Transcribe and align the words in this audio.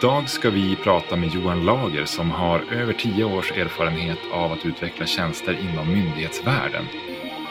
Idag 0.00 0.28
ska 0.28 0.50
vi 0.50 0.76
prata 0.76 1.16
med 1.16 1.34
Johan 1.34 1.64
Lager 1.64 2.04
som 2.04 2.30
har 2.30 2.72
över 2.72 2.92
tio 2.92 3.24
års 3.24 3.52
erfarenhet 3.52 4.18
av 4.32 4.52
att 4.52 4.66
utveckla 4.66 5.06
tjänster 5.06 5.58
inom 5.60 5.92
myndighetsvärlden. 5.92 6.84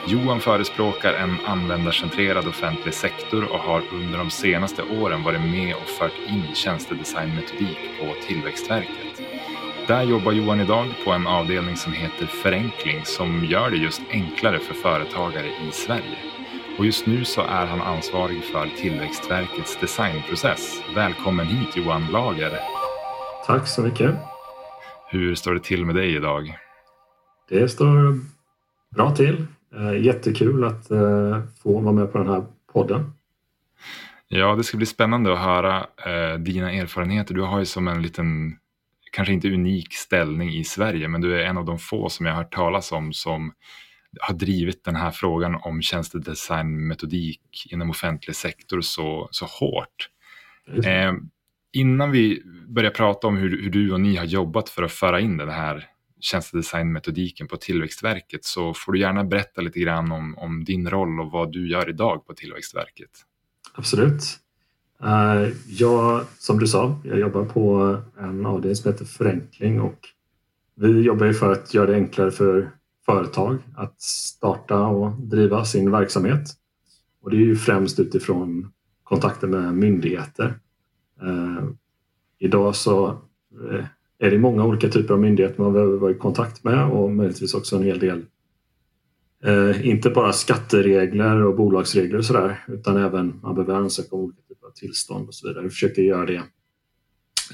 Johan 0.06 0.40
förespråkar 0.40 1.14
en 1.14 1.36
användarcentrerad 1.46 2.48
offentlig 2.48 2.94
sektor 2.94 3.52
och 3.52 3.58
har 3.58 3.82
under 3.92 4.18
de 4.18 4.30
senaste 4.30 4.82
åren 4.82 5.22
varit 5.22 5.40
med 5.40 5.74
och 5.74 5.88
fört 5.88 6.28
in 6.28 6.54
tjänstedesignmetodik 6.54 7.78
på 8.00 8.14
Tillväxtverket. 8.26 9.22
Där 9.86 10.02
jobbar 10.02 10.32
Johan 10.32 10.60
idag 10.60 10.86
på 11.04 11.10
en 11.10 11.26
avdelning 11.26 11.76
som 11.76 11.92
heter 11.92 12.26
Förenkling 12.26 13.04
som 13.04 13.44
gör 13.44 13.70
det 13.70 13.76
just 13.76 14.02
enklare 14.10 14.58
för 14.58 14.74
företagare 14.74 15.46
i 15.46 15.72
Sverige. 15.72 16.37
Och 16.78 16.86
just 16.86 17.06
nu 17.06 17.24
så 17.24 17.40
är 17.40 17.66
han 17.66 17.80
ansvarig 17.80 18.44
för 18.44 18.66
Tillväxtverkets 18.66 19.80
designprocess. 19.80 20.82
Välkommen 20.94 21.46
hit 21.46 21.76
Johan 21.76 22.06
Lager. 22.12 22.52
Tack 23.46 23.66
så 23.66 23.82
mycket. 23.82 24.14
Hur 25.10 25.34
står 25.34 25.54
det 25.54 25.60
till 25.60 25.84
med 25.84 25.94
dig 25.94 26.16
idag? 26.16 26.58
Det 27.48 27.68
står 27.68 28.20
bra 28.94 29.16
till. 29.16 29.46
Eh, 29.76 30.04
jättekul 30.04 30.64
att 30.64 30.90
eh, 30.90 31.40
få 31.62 31.80
vara 31.80 31.92
med 31.92 32.12
på 32.12 32.18
den 32.18 32.28
här 32.28 32.44
podden. 32.72 33.12
Ja, 34.28 34.54
det 34.54 34.64
ska 34.64 34.76
bli 34.76 34.86
spännande 34.86 35.32
att 35.32 35.38
höra 35.38 35.86
eh, 36.06 36.38
dina 36.38 36.72
erfarenheter. 36.72 37.34
Du 37.34 37.42
har 37.42 37.58
ju 37.58 37.64
som 37.64 37.88
en 37.88 38.02
liten, 38.02 38.56
kanske 39.12 39.34
inte 39.34 39.48
unik 39.48 39.94
ställning 39.94 40.50
i 40.50 40.64
Sverige, 40.64 41.08
men 41.08 41.20
du 41.20 41.40
är 41.40 41.44
en 41.44 41.58
av 41.58 41.64
de 41.64 41.78
få 41.78 42.08
som 42.08 42.26
jag 42.26 42.32
har 42.32 42.42
hört 42.42 42.54
talas 42.54 42.92
om 42.92 43.12
som 43.12 43.52
har 44.20 44.34
drivit 44.34 44.84
den 44.84 44.96
här 44.96 45.10
frågan 45.10 45.54
om 45.54 45.82
tjänstedesignmetodik 45.82 47.66
inom 47.70 47.90
offentlig 47.90 48.36
sektor 48.36 48.80
så, 48.80 49.28
så 49.30 49.46
hårt. 49.46 50.08
Eh, 50.84 51.12
innan 51.72 52.10
vi 52.10 52.42
börjar 52.68 52.90
prata 52.90 53.26
om 53.26 53.36
hur, 53.36 53.62
hur, 53.62 53.70
du 53.70 53.92
och 53.92 54.00
ni 54.00 54.16
har 54.16 54.24
jobbat 54.24 54.68
för 54.68 54.82
att 54.82 54.92
föra 54.92 55.20
in 55.20 55.36
den 55.36 55.48
här 55.48 55.86
tjänstedesignmetodiken 56.20 57.48
på 57.48 57.56
Tillväxtverket 57.56 58.44
så 58.44 58.74
får 58.74 58.92
du 58.92 59.00
gärna 59.00 59.24
berätta 59.24 59.60
lite 59.60 59.80
grann 59.80 60.12
om, 60.12 60.38
om 60.38 60.64
din 60.64 60.90
roll 60.90 61.20
och 61.20 61.30
vad 61.30 61.52
du 61.52 61.70
gör 61.70 61.88
idag 61.88 62.26
på 62.26 62.34
Tillväxtverket. 62.34 63.10
Absolut. 63.74 64.22
Uh, 65.04 65.48
jag, 65.66 66.24
som 66.38 66.58
du 66.58 66.66
sa, 66.66 67.00
jag 67.04 67.18
jobbar 67.18 67.44
på 67.44 67.96
en 68.18 68.46
avdelning 68.46 68.76
som 68.76 68.92
heter 68.92 69.04
Förenkling 69.04 69.80
och 69.80 69.98
vi 70.74 71.02
jobbar 71.02 71.26
ju 71.26 71.34
för 71.34 71.52
att 71.52 71.74
göra 71.74 71.86
det 71.86 71.94
enklare 71.94 72.30
för 72.30 72.70
företag 73.08 73.58
att 73.76 74.00
starta 74.02 74.86
och 74.86 75.12
driva 75.20 75.64
sin 75.64 75.90
verksamhet. 75.90 76.48
Och 77.22 77.30
det 77.30 77.36
är 77.36 77.40
ju 77.40 77.56
främst 77.56 78.00
utifrån 78.00 78.72
kontakter 79.02 79.46
med 79.46 79.74
myndigheter. 79.74 80.58
Eh, 81.22 81.68
idag 82.38 82.74
så 82.74 83.08
eh, 83.08 83.84
är 84.18 84.30
det 84.30 84.38
många 84.38 84.64
olika 84.64 84.88
typer 84.88 85.14
av 85.14 85.20
myndigheter 85.20 85.62
man 85.62 85.72
behöver 85.72 85.96
vara 85.96 86.10
i 86.10 86.14
kontakt 86.14 86.64
med 86.64 86.90
och 86.90 87.10
möjligtvis 87.10 87.54
också 87.54 87.76
en 87.76 87.82
hel 87.82 87.98
del 87.98 88.24
eh, 89.44 89.88
inte 89.88 90.10
bara 90.10 90.32
skatteregler 90.32 91.42
och 91.42 91.56
bolagsregler 91.56 92.18
och 92.18 92.24
sådär 92.24 92.64
utan 92.68 92.96
även 92.96 93.40
man 93.42 93.54
behöver 93.54 93.74
ansöka 93.74 94.16
om 94.16 94.22
olika 94.22 94.42
typer 94.48 94.66
av 94.66 94.70
tillstånd 94.70 95.28
och 95.28 95.34
så 95.34 95.48
vidare. 95.48 95.64
Vi 95.64 95.70
försöker 95.70 96.02
göra 96.02 96.26
det 96.26 96.42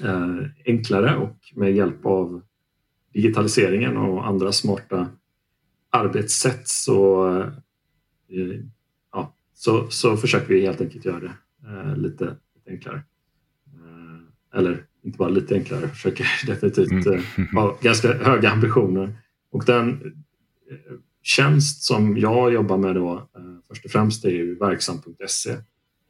eh, 0.03 0.47
enklare 0.67 1.17
och 1.17 1.39
med 1.55 1.75
hjälp 1.75 2.07
av 2.07 2.43
digitaliseringen 3.13 3.97
och 3.97 4.27
andra 4.27 4.53
smarta 4.53 5.09
arbetssätt 5.95 6.69
så, 6.69 7.27
eh, 8.28 8.61
ja, 9.12 9.34
så, 9.55 9.91
så 9.91 10.17
försöker 10.17 10.55
vi 10.55 10.67
helt 10.67 10.80
enkelt 10.80 11.05
göra 11.05 11.20
det 11.20 11.33
eh, 11.67 11.96
lite, 11.96 12.36
enklare. 12.69 13.02
Eh, 13.67 14.58
eller 14.58 14.86
inte 15.02 15.19
bara 15.19 15.29
lite 15.29 15.55
enklare, 15.55 15.89
försöker 15.89 16.27
definitivt 16.46 17.07
mm. 17.07 17.48
ha 17.52 17.79
ganska 17.83 18.13
höga 18.13 18.51
ambitioner. 18.51 19.17
Och 19.51 19.64
den 19.64 20.14
tjänst 21.23 21.83
som 21.83 22.19
jag 22.19 22.52
jobbar 22.52 22.79
med 22.79 22.95
då 22.95 23.29
först 23.69 23.85
och 23.85 23.90
främst 23.90 24.24
är 24.24 24.30
ju 24.30 24.55
verksam.se 24.55 25.57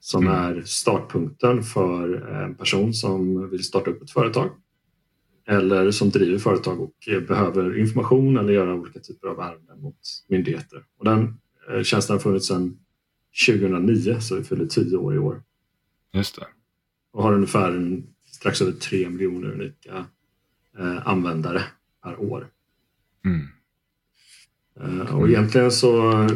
som 0.00 0.26
mm. 0.26 0.34
är 0.34 0.62
startpunkten 0.62 1.62
för 1.62 2.14
en 2.14 2.54
person 2.54 2.94
som 2.94 3.50
vill 3.50 3.64
starta 3.64 3.90
upp 3.90 4.02
ett 4.02 4.10
företag 4.10 4.50
eller 5.46 5.90
som 5.90 6.10
driver 6.10 6.38
företag 6.38 6.80
och 6.80 6.94
behöver 7.28 7.78
information 7.78 8.36
eller 8.36 8.52
göra 8.52 8.74
olika 8.74 9.00
typer 9.00 9.28
av 9.28 9.40
ärenden 9.40 9.80
mot 9.80 9.96
myndigheter. 10.28 10.84
Och 10.98 11.04
den 11.04 11.36
eh, 11.70 11.82
tjänsten 11.82 12.14
har 12.14 12.20
funnits 12.20 12.48
sedan 12.48 12.78
2009 13.46 14.20
så 14.20 14.36
vi 14.36 14.44
fyller 14.44 14.66
tio 14.66 14.96
år 14.96 15.14
i 15.14 15.18
år. 15.18 15.42
Just 16.12 16.36
det. 16.36 16.46
Och 17.12 17.22
har 17.22 17.32
ungefär 17.32 17.72
en, 17.72 18.06
strax 18.26 18.62
över 18.62 18.72
tre 18.72 19.10
miljoner 19.10 19.52
unika 19.52 20.06
eh, 20.78 21.08
användare 21.08 21.62
per 22.02 22.20
år. 22.20 22.48
Mm. 23.24 23.48
Eh, 24.80 25.16
och 25.16 25.28
egentligen 25.28 25.72
så 25.72 26.26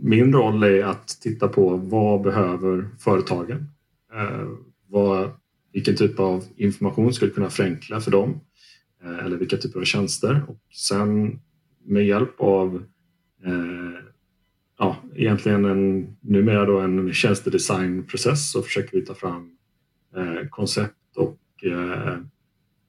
min 0.00 0.32
roll 0.32 0.62
är 0.62 0.84
att 0.84 1.08
titta 1.08 1.48
på 1.48 1.76
vad 1.76 2.22
behöver 2.22 2.88
företagen? 2.98 3.68
Eh, 4.14 4.48
vad 4.88 5.30
vilken 5.72 5.96
typ 5.96 6.18
av 6.18 6.44
information 6.56 7.14
skulle 7.14 7.30
kunna 7.30 7.50
förenkla 7.50 8.00
för 8.00 8.10
dem 8.10 8.40
eh, 9.04 9.18
eller 9.18 9.36
vilka 9.36 9.56
typer 9.56 9.80
av 9.80 9.84
tjänster 9.84 10.42
och 10.48 10.60
sen 10.74 11.40
med 11.84 12.06
hjälp 12.06 12.40
av 12.40 12.84
eh, 13.44 14.04
ja, 14.78 14.96
egentligen 15.14 15.64
en, 15.64 16.16
numera 16.20 16.66
då 16.66 16.78
en 16.80 17.12
tjänstedesignprocess 17.12 18.52
så 18.52 18.62
försöker 18.62 18.98
vi 18.98 19.06
ta 19.06 19.14
fram 19.14 19.56
eh, 20.16 20.48
koncept 20.50 21.16
och 21.16 21.64
eh, 21.64 22.18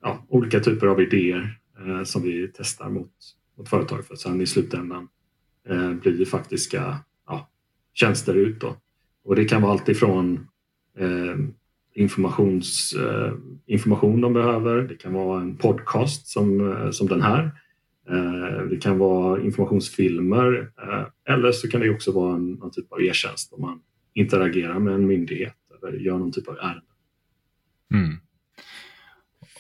ja, 0.02 0.26
olika 0.30 0.60
typer 0.60 0.88
av 0.88 1.02
idéer 1.02 1.60
eh, 1.80 2.04
som 2.04 2.22
vi 2.22 2.52
testar 2.56 2.90
mot, 2.90 3.12
mot 3.58 3.70
företag 3.70 4.06
för 4.06 4.14
att 4.14 4.20
sen 4.20 4.42
i 4.42 4.46
slutändan 4.46 5.08
eh, 5.70 5.92
det 5.92 6.26
faktiska 6.26 7.00
ja, 7.28 7.50
tjänster 7.94 8.34
ut. 8.34 8.62
Då. 8.62 8.78
Och 9.24 9.36
det 9.36 9.46
kan 9.46 9.62
vara 9.62 9.72
allt 9.72 9.90
ifrån 9.90 10.48
eh, 10.98 11.38
informations, 11.96 12.94
eh, 12.94 13.34
information 13.66 14.22
de 14.22 14.34
behöver. 14.34 14.82
Det 14.82 14.96
kan 14.96 15.14
vara 15.14 15.42
en 15.42 15.58
podcast 15.58 16.28
som, 16.28 16.72
eh, 16.72 16.92
som 16.92 17.08
den 17.08 17.22
här. 17.22 17.52
Eh, 18.10 18.64
det 18.70 18.78
kan 18.82 18.98
vara 18.98 19.42
informationsfilmer 19.42 20.72
eh, 20.84 21.34
eller 21.34 21.52
så 21.52 21.68
kan 21.68 21.82
det 21.82 21.90
också 21.90 22.12
vara 22.12 22.36
en, 22.36 22.52
någon 22.52 22.72
typ 22.72 22.92
av 22.92 23.02
e-tjänst 23.02 23.54
om 23.54 23.62
man 23.62 23.82
interagerar 24.14 24.80
med 24.80 24.94
en 24.94 25.08
myndighet 25.08 25.56
eller 25.78 26.00
gör 26.00 26.18
någon 26.18 26.32
typ 26.32 26.48
av 26.48 26.56
ärende. 26.56 26.82
Mm. 27.94 28.18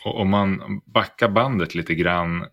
Och 0.05 0.19
om 0.19 0.29
man 0.29 0.81
backar 0.85 1.29
bandet 1.29 1.75
lite 1.75 1.95
grann, 1.95 2.45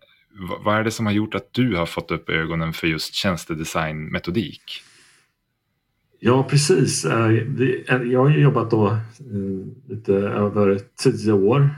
vad 0.63 0.75
är 0.75 0.83
det 0.83 0.91
som 0.91 1.05
har 1.05 1.13
gjort 1.13 1.35
att 1.35 1.53
du 1.53 1.75
har 1.75 1.85
fått 1.85 2.11
upp 2.11 2.29
ögonen 2.29 2.73
för 2.73 2.87
just 2.87 3.13
tjänstedesignmetodik? 3.13 4.83
Ja, 6.23 6.47
precis. 6.49 7.05
Eh, 7.05 7.29
eh, 7.29 8.01
jag 8.01 8.19
har 8.19 8.29
jobbat 8.29 8.71
då 8.71 8.87
eh, 8.87 8.97
lite 9.89 10.13
över 10.13 10.79
tio 11.03 11.33
år 11.33 11.69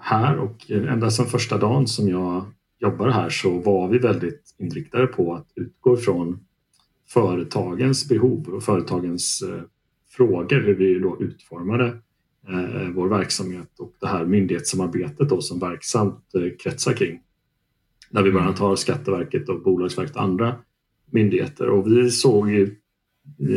här 0.00 0.36
och 0.36 0.70
ända 0.70 1.10
sedan 1.10 1.26
första 1.26 1.58
dagen 1.58 1.86
som 1.86 2.08
jag 2.08 2.44
jobbar 2.78 3.08
här 3.08 3.28
så 3.30 3.58
var 3.58 3.88
vi 3.88 3.98
väldigt 3.98 4.54
inriktade 4.58 5.06
på 5.06 5.34
att 5.34 5.46
utgå 5.54 5.98
ifrån 5.98 6.40
företagens 7.08 8.08
behov 8.08 8.48
och 8.48 8.62
företagens 8.62 9.42
frågor, 10.16 10.60
hur 10.60 10.74
vi 10.74 10.98
då 10.98 11.16
utformade 11.20 11.98
vår 12.94 13.08
verksamhet 13.08 13.68
och 13.78 13.92
det 14.00 14.06
här 14.06 14.24
myndighetssamarbetet 14.24 15.28
då 15.28 15.40
som 15.40 15.58
verksamt 15.58 16.24
kretsar 16.62 16.92
kring. 16.92 17.20
Där 18.10 18.22
vi 18.22 18.30
bland 18.30 18.46
annat 18.46 18.58
har 18.58 18.76
Skatteverket 18.76 19.48
och 19.48 19.62
Bolagsverket 19.62 20.16
och 20.16 20.22
andra 20.22 20.54
myndigheter 21.10 21.68
och 21.68 21.86
vi 21.86 22.10
såg 22.10 22.50
ju 22.50 22.76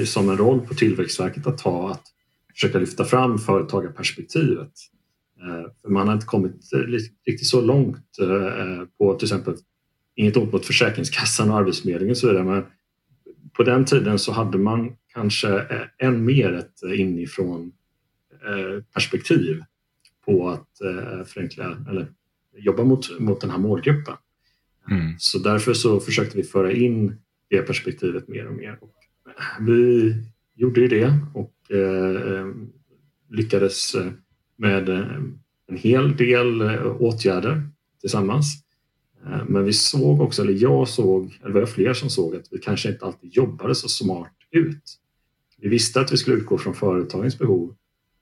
som 0.06 0.30
en 0.30 0.38
roll 0.38 0.68
på 0.68 0.74
Tillväxtverket 0.74 1.48
att 1.48 1.58
ta 1.58 1.92
att 1.92 2.04
försöka 2.54 2.80
lyfta 2.80 3.06
fram 3.06 3.38
företagarperspektivet. 3.38 4.72
Eh, 5.42 5.72
för 5.82 5.90
man 5.90 6.08
har 6.08 6.14
inte 6.14 6.26
kommit 6.26 6.70
riktigt 7.26 7.48
så 7.48 7.62
långt 7.62 8.20
eh, 8.22 8.88
på 8.98 9.14
till 9.14 9.26
exempel, 9.26 9.56
inget 10.16 10.38
ont 10.38 10.54
mot 10.54 10.66
Försäkringskassan 10.66 11.52
och 11.52 11.58
Arbetsförmedlingen 11.58 12.12
och 12.12 12.18
så 12.18 12.28
vidare, 12.28 12.44
men 12.44 12.64
på 13.54 13.64
den 13.64 13.86
tiden 13.86 14.20
så 14.20 14.32
hade 14.32 14.58
man 14.58 14.96
kanske 15.14 15.60
än 15.98 16.26
mer 16.26 16.54
ett 16.54 16.98
inifrån 16.98 17.72
eh, 18.32 18.84
perspektiv 18.94 19.64
på 20.26 20.50
att 20.50 20.70
förenkla 21.26 21.78
eller 21.90 22.08
jobba 22.58 22.84
mot, 22.84 23.20
mot 23.20 23.42
den 23.42 23.50
här 23.50 23.58
målgruppen. 23.58 24.16
Mm. 24.92 25.14
Så 25.18 25.40
därför 25.40 25.74
så 25.74 26.00
försökte 26.00 26.38
vi 26.38 26.44
föra 26.44 26.72
in 26.72 27.22
det 27.50 27.62
perspektivet 27.62 28.28
mer 28.28 28.48
och 28.48 28.54
mer. 28.54 28.78
Och 28.82 28.94
vi 29.60 30.16
gjorde 30.56 30.82
ju 30.82 30.88
det 30.88 31.20
och 31.34 31.72
eh, 31.72 32.32
eh 32.32 32.48
lyckades 33.30 33.96
eh, 33.96 34.12
med 34.58 34.90
eh, 34.90 35.16
en 35.68 35.78
hel 35.78 36.18
del 36.18 36.62
åtgärder 37.00 37.70
tillsammans. 38.02 38.62
Men 39.48 39.66
vi 39.66 39.74
såg 39.74 40.22
också, 40.22 40.42
eller 40.42 40.54
jag 40.54 40.88
såg, 40.88 41.40
eller 41.44 41.54
det 41.54 41.60
var 41.60 41.68
fler 41.68 41.94
som 41.94 42.10
såg 42.10 42.36
att 42.36 42.48
vi 42.52 42.58
kanske 42.58 42.90
inte 42.90 43.06
alltid 43.06 43.34
jobbade 43.34 43.76
så 43.76 43.90
smart 43.90 44.34
ut. 44.52 45.00
Vi 45.58 45.70
visste 45.70 46.02
att 46.02 46.12
vi 46.12 46.18
skulle 46.18 46.38
utgå 46.38 46.58
från 46.58 46.74
företagens 46.74 47.40
behov 47.40 47.76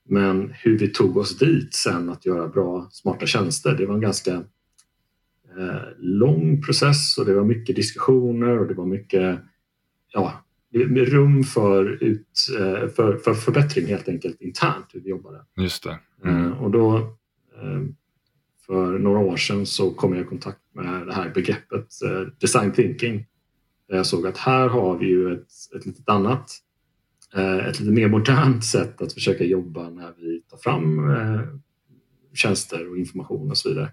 Men 0.09 0.53
hur 0.53 0.77
vi 0.77 0.87
tog 0.87 1.17
oss 1.17 1.37
dit 1.37 1.73
sen 1.73 2.09
att 2.09 2.25
göra 2.25 2.47
bra, 2.47 2.87
smarta 2.91 3.25
tjänster, 3.25 3.77
det 3.77 3.85
var 3.85 3.95
en 3.95 4.01
ganska 4.01 4.33
eh, 5.57 5.81
lång 5.97 6.61
process 6.61 7.17
och 7.17 7.25
det 7.25 7.33
var 7.33 7.43
mycket 7.43 7.75
diskussioner 7.75 8.59
och 8.59 8.67
det 8.67 8.73
var 8.73 8.85
mycket 8.85 9.39
ja, 10.13 10.42
med 10.73 11.07
rum 11.07 11.43
för, 11.43 12.03
ut, 12.03 12.47
eh, 12.59 12.87
för, 12.87 13.17
för 13.17 13.33
förbättring 13.33 13.87
helt 13.87 14.09
enkelt 14.09 14.41
internt 14.41 14.85
hur 14.93 14.99
vi 15.01 15.09
jobbade. 15.09 15.41
Just 15.57 15.83
det. 15.83 15.99
Mm. 16.25 16.53
Och 16.53 16.71
då 16.71 17.15
för 18.65 18.99
några 18.99 19.19
år 19.19 19.37
sedan 19.37 19.65
så 19.65 19.91
kom 19.91 20.13
jag 20.13 20.25
i 20.25 20.27
kontakt 20.27 20.59
med 20.73 21.07
det 21.07 21.13
här 21.13 21.31
begreppet 21.35 21.87
design 22.39 22.71
thinking. 22.71 23.25
Jag 23.87 24.05
såg 24.05 24.27
att 24.27 24.37
här 24.37 24.67
har 24.67 24.97
vi 24.97 25.05
ju 25.05 25.33
ett, 25.33 25.47
ett 25.75 25.85
lite 25.85 26.11
annat, 26.11 26.51
ett 27.69 27.79
lite 27.79 27.91
mer 27.91 28.07
modernt 28.07 28.65
sätt 28.65 29.01
att 29.01 29.13
försöka 29.13 29.43
jobba 29.43 29.89
när 29.89 30.13
vi 30.17 30.41
tar 30.49 30.57
fram 30.57 31.11
tjänster 32.33 32.89
och 32.89 32.97
information 32.97 33.49
och 33.49 33.57
så 33.57 33.69
vidare. 33.69 33.91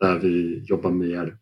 Där 0.00 0.18
vi 0.18 0.64
jobbar 0.64 0.90
mer 0.90 1.36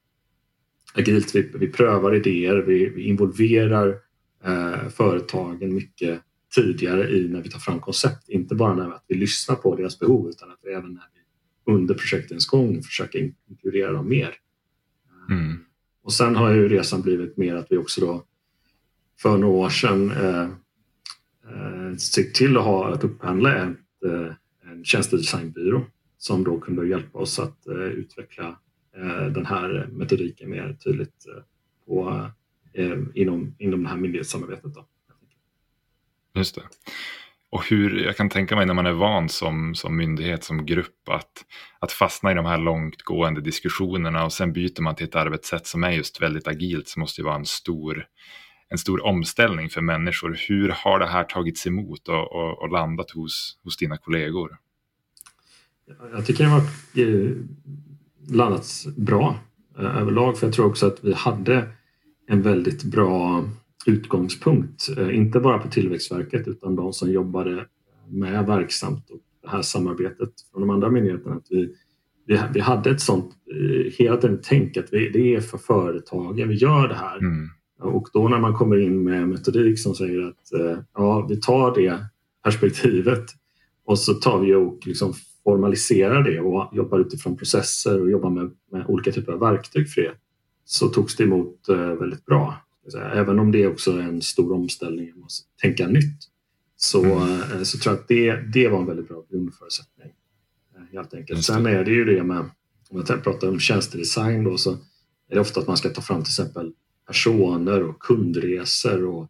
agilt, 0.95 1.35
vi, 1.35 1.51
vi 1.55 1.69
prövar 1.69 2.15
idéer, 2.15 2.57
vi, 2.57 2.89
vi 2.89 3.03
involverar 3.03 3.97
eh, 4.45 4.89
företagen 4.89 5.75
mycket 5.75 6.23
tidigare 6.55 7.11
i 7.11 7.29
när 7.29 7.43
vi 7.43 7.51
tar 7.51 7.59
fram 7.59 7.81
koncept. 7.81 8.29
Inte 8.29 8.55
bara 8.55 8.75
när 8.75 8.93
vi 9.07 9.15
lyssnar 9.15 9.57
på 9.57 9.77
deras 9.77 9.99
behov 9.99 10.29
utan 10.29 10.51
att 10.51 10.59
vi 10.63 10.73
även 10.73 10.95
när 10.95 11.05
vi 11.15 11.73
under 11.73 11.95
projektens 11.95 12.47
gång 12.47 12.83
försöker 12.83 13.33
inkludera 13.51 13.93
dem 13.93 14.09
mer. 14.09 14.35
Mm. 15.31 15.65
Och 16.03 16.13
sen 16.13 16.37
har 16.37 16.51
ju 16.51 16.69
resan 16.69 17.03
blivit 17.03 17.37
mer 17.37 17.55
att 17.55 17.67
vi 17.71 17.77
också 17.77 18.01
då 18.01 18.25
för 19.19 19.39
några 19.39 19.55
år 19.55 19.69
sedan 19.69 20.11
eh, 20.11 20.43
eh, 21.49 21.97
sett 21.97 22.35
till 22.35 22.57
att 22.57 22.65
ha 22.65 22.93
att 22.95 23.05
upphandla 23.05 23.57
ett, 23.57 24.05
eh, 24.05 24.33
en 24.71 24.85
tjänstedesignbyrå 24.85 25.85
som 26.19 26.45
då 26.45 26.61
kunde 26.61 26.89
hjälpa 26.89 27.19
oss 27.19 27.39
att 27.39 27.67
eh, 27.67 27.75
utveckla 27.75 28.59
eh, 28.97 29.27
den 29.27 29.47
här 29.47 29.89
metodiken 29.93 30.51
mer 30.51 30.77
tydligt 30.85 31.27
eh, 31.29 31.43
på 31.87 32.09
eh, 32.09 32.29
inom, 33.15 33.55
inom 33.59 33.83
det 33.83 33.89
här 33.89 33.97
myndighetssamarbetet. 33.97 34.75
Då. 34.75 34.87
Just 36.35 36.55
det. 36.55 36.63
Och 37.51 37.69
hur, 37.71 38.05
jag 38.05 38.17
kan 38.17 38.29
tänka 38.29 38.57
mig 38.57 38.67
när 38.67 38.75
man 38.75 38.87
är 38.87 38.93
van 38.93 39.29
som, 39.29 39.75
som 39.75 39.97
myndighet, 39.97 40.45
som 40.45 40.67
grupp, 40.67 41.09
att, 41.09 41.45
att 41.79 41.93
fastna 41.93 42.33
i 42.33 42.35
de 42.35 42.47
här 42.47 42.59
långtgående 42.59 43.41
diskussionerna 43.41 44.25
och 44.25 44.33
sen 44.33 44.53
byter 44.53 44.83
man 44.83 44.95
till 44.95 45.07
ett 45.07 45.17
arbetssätt 45.17 45.67
som 45.67 45.85
är 45.85 45.91
just 45.91 46.23
väldigt 46.23 46.49
agilt 46.49 46.89
så 46.89 47.01
måste 47.01 47.23
det 47.23 47.27
vara 47.27 47.37
en 47.37 47.45
stor, 47.45 48.07
en 48.69 48.79
stor 48.79 49.05
omställning 49.05 49.71
för 49.71 49.81
människor. 49.81 50.39
Hur 50.49 50.69
har 50.69 50.99
det 50.99 51.07
här 51.07 51.25
tagits 51.25 51.67
emot 51.67 52.09
och, 52.09 52.33
och, 52.33 52.63
och 52.63 52.73
landat 52.73 53.11
hos, 53.11 53.59
hos 53.65 53.77
dina 53.77 53.97
kollegor? 53.97 54.59
Jag 56.13 56.27
tycker 56.27 56.45
det 56.45 56.51
har 56.51 56.63
eh, 56.95 57.33
landats 58.31 58.87
bra 58.97 59.39
eh, 59.79 59.97
överlag 59.97 60.39
för 60.39 60.47
jag 60.47 60.55
tror 60.55 60.67
också 60.67 60.87
att 60.87 61.05
vi 61.05 61.15
hade 61.15 61.69
en 62.29 62.43
väldigt 62.43 62.85
bra 62.85 63.45
utgångspunkt. 63.87 64.89
Eh, 64.99 65.17
inte 65.17 65.41
bara 65.41 65.59
på 65.59 65.69
Tillväxtverket 65.69 66.49
utan 66.49 66.77
de 66.77 66.93
som 66.93 67.13
jobbade 67.13 67.67
med 68.09 68.47
verksamt 68.47 69.11
och 69.11 69.21
det 69.43 69.49
här 69.49 69.63
samarbetet 69.63 70.31
från 70.53 70.61
de 70.61 70.71
andra 70.71 70.91
myndigheterna. 70.91 71.35
Att 71.35 71.47
vi, 71.51 71.75
vi, 72.53 72.61
hade 72.61 72.91
ett 72.91 73.01
sånt 73.01 73.35
eh, 73.51 73.93
hela 73.93 74.17
tiden 74.17 74.41
tänk 74.43 74.77
att 74.77 74.93
vi, 74.93 75.11
det 75.11 75.35
är 75.35 75.41
för 75.41 75.59
företagen 75.59 76.49
vi 76.49 76.55
gör 76.55 76.89
det 76.89 76.95
här. 76.95 77.19
Mm. 77.19 77.49
Och 77.81 78.09
då 78.13 78.29
när 78.29 78.39
man 78.39 78.55
kommer 78.55 78.77
in 78.77 79.05
med 79.05 79.29
metodik 79.29 79.81
som 79.81 79.95
säger 79.95 80.29
att 80.29 80.53
eh, 80.53 80.79
ja, 80.95 81.27
vi 81.29 81.41
tar 81.41 81.75
det 81.75 81.99
perspektivet 82.45 83.25
och 83.85 83.99
så 83.99 84.15
tar 84.15 84.39
vi 84.39 84.55
och 84.55 84.87
liksom 84.87 85.15
formaliserar 85.45 86.23
det 86.23 86.41
och 86.41 86.77
jobbar 86.77 86.99
utifrån 86.99 87.37
processer 87.37 88.01
och 88.01 88.11
jobbar 88.11 88.31
med, 88.31 88.51
med 88.73 88.85
olika 88.89 89.13
typer 89.13 89.33
av 89.33 89.41
verktyg 89.41 89.91
för 89.91 90.01
det 90.01 90.13
så 90.71 90.89
togs 90.89 91.17
det 91.17 91.25
emot 91.25 91.69
eh, 91.69 91.93
väldigt 91.93 92.27
bra. 92.27 92.65
Även 93.13 93.39
om 93.39 93.53
det 93.53 93.67
också 93.67 93.93
är 93.93 94.03
en 94.03 94.23
stor 94.23 94.53
omställning, 94.53 95.11
man 95.11 95.21
måste 95.21 95.49
tänka 95.63 95.87
nytt, 95.87 96.19
så, 96.77 97.05
mm. 97.05 97.41
Eh, 97.41 97.63
så 97.63 97.79
tror 97.79 97.95
jag 97.95 98.01
att 98.01 98.09
det, 98.09 98.37
det 98.37 98.69
var 98.69 98.79
en 98.79 98.87
väldigt 98.87 99.09
bra 99.09 99.25
grundförutsättning. 99.31 100.13
Eh, 100.77 100.83
helt 100.93 101.15
enkelt. 101.15 101.45
Sen 101.45 101.67
är 101.67 101.85
det 101.85 101.91
ju 101.91 102.05
det 102.05 102.23
med, 102.23 102.39
om 102.91 103.05
jag 103.09 103.25
pratar 103.25 103.49
om 103.49 103.61
tjänstedesign 103.61 104.45
då, 104.45 104.59
så 104.59 104.71
är 105.29 105.35
det 105.35 105.41
ofta 105.41 105.61
att 105.61 105.67
man 105.67 105.77
ska 105.77 105.89
ta 105.89 106.01
fram 106.01 106.23
till 106.23 106.31
exempel 106.31 106.73
personer 107.07 107.83
och 107.83 107.99
kundresor 107.99 109.05
och 109.05 109.29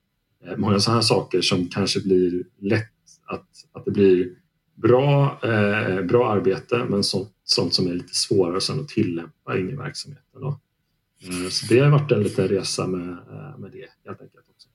många 0.57 0.81
sådana 0.81 1.01
här 1.01 1.07
saker 1.07 1.41
som 1.41 1.69
kanske 1.69 2.01
blir 2.01 2.45
lätt 2.61 2.93
att, 3.27 3.49
att 3.73 3.85
det 3.85 3.91
blir 3.91 4.29
bra, 4.75 5.41
eh, 5.43 6.03
bra 6.03 6.31
arbete 6.33 6.87
men 6.89 7.05
sånt, 7.05 7.33
sånt 7.45 7.75
som 7.75 7.87
är 7.87 7.95
lite 7.95 8.15
svårare 8.15 8.61
sen 8.61 8.81
att 8.81 8.89
tillämpa 8.89 9.59
in 9.59 9.71
i 9.71 9.77
verksamheten. 9.77 10.41
Då. 10.41 10.61
Eh, 11.23 11.49
så 11.49 11.75
det 11.75 11.81
har 11.81 11.91
varit 11.91 12.13
en 12.13 12.23
liten 12.23 12.49
resa 12.49 12.87
med, 12.87 13.09
eh, 13.09 13.59
med 13.59 13.71
det 13.73 13.89
helt 14.07 14.21
enkelt. 14.21 14.45
Också. 14.55 14.69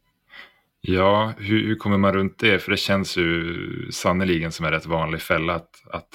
Ja, 0.82 1.34
hur, 1.38 1.68
hur, 1.68 1.76
kommer 1.76 1.98
man 1.98 2.14
runt 2.14 2.40
det? 2.40 2.60
För 2.60 2.72
det 2.72 2.78
känns 2.78 3.18
ju 3.18 3.92
sannoliken 3.92 4.52
som 4.52 4.66
en 4.66 4.72
rätt 4.72 4.86
vanlig 4.86 5.22
fälla 5.22 5.56
att, 5.56 5.84
att 5.92 6.10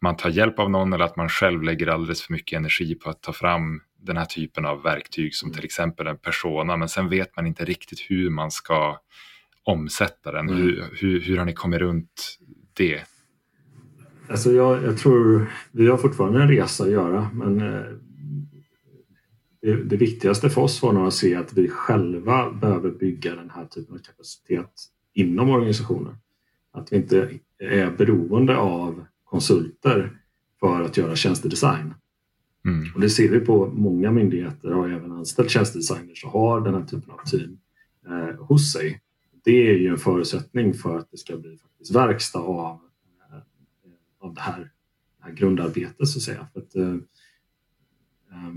man 0.00 0.16
tar 0.16 0.30
hjälp 0.30 0.58
av 0.58 0.70
någon 0.70 0.92
eller 0.92 1.04
att 1.04 1.16
man 1.16 1.28
själv 1.28 1.62
lägger 1.62 1.86
alldeles 1.86 2.22
för 2.22 2.32
mycket 2.32 2.56
energi 2.56 2.94
på 2.94 3.10
att 3.10 3.22
ta 3.22 3.32
fram 3.32 3.80
den 4.02 4.16
här 4.16 4.24
typen 4.24 4.64
av 4.64 4.82
verktyg 4.82 5.34
som 5.34 5.46
mm. 5.46 5.54
till 5.54 5.64
exempel 5.64 6.06
en 6.06 6.18
persona 6.18 6.76
men 6.76 6.88
sen 6.88 7.08
vet 7.08 7.36
man 7.36 7.46
inte 7.46 7.64
riktigt 7.64 8.00
hur 8.08 8.30
man 8.30 8.50
ska 8.50 8.98
omsätta 9.64 10.32
den. 10.32 10.48
Mm. 10.48 10.62
Hur, 10.62 10.84
hur, 10.92 11.20
hur 11.20 11.36
har 11.38 11.44
ni 11.44 11.52
kommit 11.52 11.80
runt 11.80 12.38
det? 12.72 13.00
Alltså 14.28 14.52
jag, 14.52 14.84
jag, 14.84 14.98
tror 14.98 15.52
vi 15.72 15.88
har 15.88 15.96
fortfarande 15.96 16.42
en 16.42 16.48
resa 16.48 16.84
att 16.84 16.90
göra 16.90 17.30
men 17.34 17.60
eh, 17.60 17.80
det, 19.62 19.84
det, 19.84 19.96
viktigaste 19.96 20.50
för 20.50 20.60
oss 20.60 20.82
var 20.82 20.92
nog 20.92 21.06
att 21.06 21.14
se 21.14 21.34
att 21.34 21.52
vi 21.52 21.68
själva 21.68 22.50
behöver 22.50 22.90
bygga 22.90 23.34
den 23.34 23.50
här 23.50 23.64
typen 23.64 23.94
av 23.94 23.98
kapacitet 23.98 24.70
inom 25.12 25.50
organisationen. 25.50 26.14
Att 26.72 26.92
vi 26.92 26.96
inte 26.96 27.30
är 27.58 27.90
beroende 27.90 28.56
av 28.56 29.04
konsulter 29.24 30.18
för 30.60 30.82
att 30.82 30.96
göra 30.96 31.16
tjänstedesign. 31.16 31.94
Mm. 32.64 32.94
Och 32.94 33.00
det 33.00 33.10
ser 33.10 33.28
vi 33.28 33.40
på 33.40 33.66
många 33.66 34.10
myndigheter 34.10 34.70
har 34.70 34.88
även 34.88 35.12
anställt 35.12 35.50
tjänstedesigners 35.50 36.24
och 36.24 36.30
har 36.30 36.60
den 36.60 36.74
här 36.74 36.84
typen 36.84 37.10
av 37.10 37.24
team 37.30 37.58
eh, 38.06 38.44
hos 38.44 38.72
sig. 38.72 39.00
Det 39.44 39.70
är 39.70 39.78
ju 39.78 39.88
en 39.88 39.98
förutsättning 39.98 40.74
för 40.74 40.98
att 40.98 41.10
det 41.10 41.18
ska 41.18 41.36
bli 41.36 41.56
faktiskt 41.56 41.94
verkstad 41.94 42.38
av 42.38 42.80
av 44.20 44.34
det 44.34 44.40
här, 44.40 44.60
det 45.18 45.24
här 45.24 45.32
grundarbetet 45.32 46.08
så 46.08 46.18
att 46.18 46.22
säga. 46.22 46.48
För 46.52 46.60
att, 46.60 46.76
eh, 46.76 46.94
eh, 48.30 48.54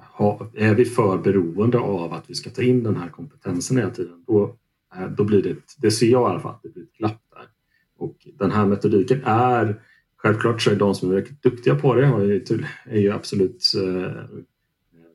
ha, 0.00 0.50
är 0.54 0.74
vi 0.74 0.84
för 0.84 1.18
beroende 1.18 1.78
av 1.78 2.12
att 2.12 2.30
vi 2.30 2.34
ska 2.34 2.50
ta 2.50 2.62
in 2.62 2.82
den 2.82 2.96
här 2.96 3.08
kompetensen 3.08 3.76
hela 3.76 3.90
tiden 3.90 4.24
då, 4.26 4.56
eh, 4.96 5.08
då 5.08 5.24
blir 5.24 5.42
det, 5.42 5.56
det 5.78 5.90
ser 5.90 6.06
jag 6.06 6.22
i 6.22 6.30
alla 6.30 6.40
fall, 6.40 6.54
det 6.62 6.68
blir 6.68 6.82
ett 6.82 6.96
glapp 6.98 7.22
där. 7.30 7.46
Och 7.98 8.28
den 8.38 8.50
här 8.50 8.66
metodiken 8.66 9.20
är 9.24 9.82
Självklart 10.16 10.62
så 10.62 10.70
är 10.70 10.76
de 10.76 10.94
som 10.94 11.10
är 11.10 11.14
väldigt 11.14 11.42
duktiga 11.42 11.74
på 11.74 11.94
det 11.94 12.04
är 12.86 13.00
ju 13.00 13.10
absolut 13.10 13.64
eh, 13.76 14.22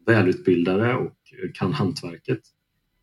välutbildade 0.06 0.94
och 0.94 1.16
kan 1.54 1.74
hantverket. 1.74 2.42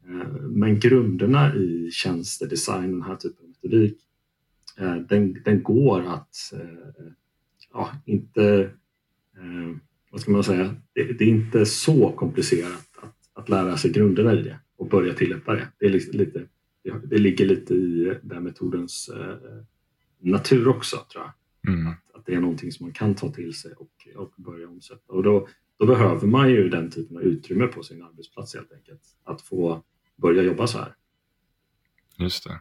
Eh, 0.07 0.29
men 0.41 0.81
grunderna 0.81 1.55
i 1.55 1.91
tjänstedesign, 1.93 2.91
den 2.91 3.03
här 3.03 3.17
typen 3.17 3.45
av 3.45 3.49
metodik, 3.49 4.05
Eh, 4.77 4.97
den, 4.97 5.43
den 5.45 5.63
går 5.63 6.07
att, 6.07 6.53
eh, 6.53 7.05
ja, 7.73 7.91
inte, 8.05 8.71
eh, 9.37 9.77
vad 10.15 10.21
ska 10.21 10.33
man 10.33 10.45
säga, 10.45 10.75
det, 10.93 11.13
det, 11.13 11.25
är 11.25 11.29
inte 11.29 11.67
så 11.67 12.13
komplicerat 12.13 12.99
att, 13.03 13.15
att 13.33 13.49
lära 13.49 13.77
sig 13.77 13.93
grunderna 13.93 14.35
i 14.35 14.43
det 14.43 14.59
och 14.77 14.89
börja 14.89 15.15
tillämpa 15.15 15.53
det. 15.53 15.69
Det, 15.79 15.87
är 15.87 15.91
liksom 15.91 16.19
lite, 16.19 16.47
det 17.05 17.19
ligger 17.19 17.47
lite 17.47 17.75
i 17.75 18.19
den 18.23 18.43
metodens 18.43 19.11
natur 20.21 20.69
också, 20.69 20.97
tror 21.13 21.25
jag. 21.25 21.73
Mm. 21.73 21.87
Att, 21.87 22.15
att, 22.15 22.27
det 22.27 22.35
är 22.35 22.41
någonting 22.41 22.73
som 22.73 22.87
man 22.87 22.93
kan 22.93 23.15
ta 23.15 23.33
till 23.33 23.55
sig 23.55 23.73
och, 23.73 24.09
och 24.17 24.33
börja 24.37 24.69
omsätta. 24.69 25.13
Och 25.13 25.23
då, 25.23 25.49
då 25.79 25.87
behöver 25.87 26.27
man 26.27 26.51
ju 26.51 26.69
den 26.69 26.91
typen 26.91 27.17
av 27.17 27.23
utrymme 27.23 27.67
på 27.67 27.83
sin 27.83 28.03
arbetsplats 28.03 28.55
helt 28.55 28.73
enkelt. 28.73 29.03
Att 29.25 29.43
få 29.43 29.83
börja 30.17 30.43
jobba 30.43 30.67
så 30.67 30.79
här. 30.79 30.95
Just 32.19 32.45
det. 32.45 32.61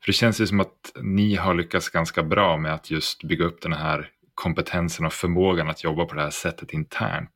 För 0.00 0.06
det 0.06 0.12
känns 0.12 0.40
ju 0.40 0.46
som 0.46 0.60
att 0.60 0.92
ni 1.02 1.34
har 1.34 1.54
lyckats 1.54 1.88
ganska 1.88 2.22
bra 2.22 2.56
med 2.56 2.74
att 2.74 2.90
just 2.90 3.24
bygga 3.24 3.44
upp 3.44 3.60
den 3.60 3.72
här 3.72 4.10
kompetensen 4.40 5.06
och 5.06 5.12
förmågan 5.12 5.70
att 5.70 5.84
jobba 5.84 6.04
på 6.04 6.14
det 6.14 6.22
här 6.22 6.30
sättet 6.30 6.72
internt. 6.72 7.30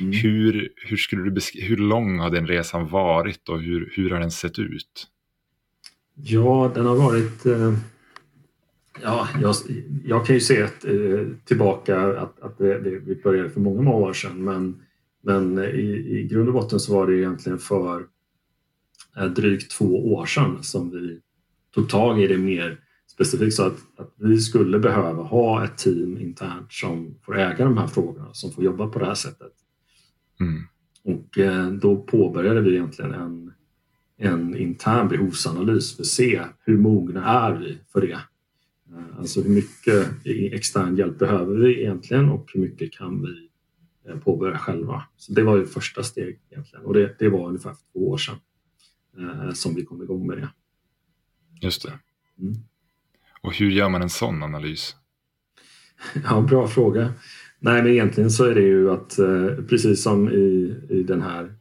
Mm. 0.00 0.12
Hur, 0.12 0.72
hur, 0.76 0.96
skulle 0.96 1.30
du 1.30 1.40
hur 1.54 1.76
lång 1.76 2.18
har 2.18 2.30
den 2.30 2.46
resan 2.46 2.88
varit 2.88 3.48
och 3.48 3.60
hur, 3.60 3.92
hur 3.94 4.10
har 4.10 4.20
den 4.20 4.30
sett 4.30 4.58
ut? 4.58 5.06
Ja, 6.14 6.72
den 6.74 6.86
har 6.86 6.96
varit... 6.96 7.46
Eh, 7.46 7.74
ja, 9.02 9.28
jag, 9.42 9.54
jag, 10.04 10.26
kan 10.26 10.34
ju 10.34 10.40
se 10.40 10.56
ett, 10.56 10.84
eh, 10.84 11.26
tillbaka 11.44 12.00
att, 12.00 12.40
att 12.40 12.58
det, 12.58 12.78
det, 12.78 12.98
vi 12.98 13.14
började 13.22 13.50
för 13.50 13.60
många, 13.60 13.82
många 13.82 13.96
år 13.96 14.12
sedan 14.12 14.44
men, 14.44 14.82
men 15.22 15.58
i, 15.58 16.18
i 16.18 16.28
grund 16.30 16.48
och 16.48 16.54
botten 16.54 16.80
så 16.80 16.94
var 16.94 17.06
det 17.06 17.16
egentligen 17.16 17.58
för 17.58 18.06
eh, 19.16 19.24
drygt 19.24 19.70
två 19.70 20.14
år 20.14 20.26
sedan 20.26 20.62
som 20.62 20.90
vi 20.90 21.20
tog 21.74 21.88
tag 21.88 22.22
i 22.22 22.26
det 22.26 22.38
mer 22.38 22.80
specifikt 23.18 23.56
så 23.56 23.62
att, 23.62 23.78
att 23.96 24.14
vi 24.16 24.40
skulle 24.40 24.78
behöva 24.78 25.22
ha 25.22 25.64
ett 25.64 25.78
team 25.78 26.18
internt 26.18 26.72
som 26.72 27.14
får 27.22 27.38
äga 27.38 27.64
de 27.64 27.78
här 27.78 27.86
frågorna, 27.86 28.34
som 28.34 28.52
får 28.52 28.64
jobba 28.64 28.88
på 28.88 28.98
det 28.98 29.06
här 29.06 29.14
sättet. 29.14 29.52
Mm. 30.40 30.62
Och 31.04 31.38
eh, 31.38 31.70
då 31.70 31.96
påbörjade 31.96 32.60
vi 32.60 32.74
egentligen 32.74 33.14
en, 33.14 33.52
en 34.16 34.56
intern 34.56 35.08
behovsanalys 35.08 35.96
för 35.96 36.02
att 36.02 36.06
se 36.06 36.44
hur 36.64 36.78
mogna 36.78 37.24
är 37.24 37.52
vi 37.52 37.78
för 37.92 38.00
det. 38.00 38.20
Eh, 38.90 39.18
alltså 39.18 39.42
hur 39.42 39.50
mycket 39.50 40.26
extern 40.52 40.96
hjälp 40.96 41.18
behöver 41.18 41.56
vi 41.56 41.80
egentligen 41.80 42.28
och 42.28 42.50
hur 42.54 42.60
mycket 42.60 42.92
kan 42.92 43.22
vi 43.22 43.48
eh, 44.10 44.18
påbörja 44.18 44.58
själva. 44.58 45.02
Så 45.16 45.32
det 45.32 45.42
var 45.42 45.56
ju 45.56 45.66
första 45.66 46.02
steg 46.02 46.40
egentligen 46.50 46.84
och 46.84 46.94
det, 46.94 47.16
det 47.18 47.28
var 47.28 47.48
ungefär 47.48 47.72
för 47.72 47.92
två 47.92 48.10
år 48.10 48.18
sedan 48.18 48.36
som 49.54 49.74
vi 49.74 49.84
kom 49.84 50.02
igång 50.02 50.26
med 50.26 50.38
det. 50.38 50.48
Just 51.60 51.82
det. 51.82 51.98
Mm. 52.38 52.54
Och 53.40 53.54
hur 53.54 53.70
gör 53.70 53.88
man 53.88 54.02
en 54.02 54.10
sån 54.10 54.42
analys? 54.42 54.96
Ja, 56.24 56.40
bra 56.40 56.68
fråga. 56.68 57.12
Nej, 57.60 57.82
men 57.82 57.92
egentligen 57.92 58.30
så 58.30 58.44
är 58.44 58.54
det 58.54 58.62
ju 58.62 58.90
att 58.90 59.18
eh, 59.18 59.64
precis 59.68 60.02
som 60.02 60.28
i, 60.28 60.74
i 60.88 61.02
den 61.02 61.22
här 61.22 61.52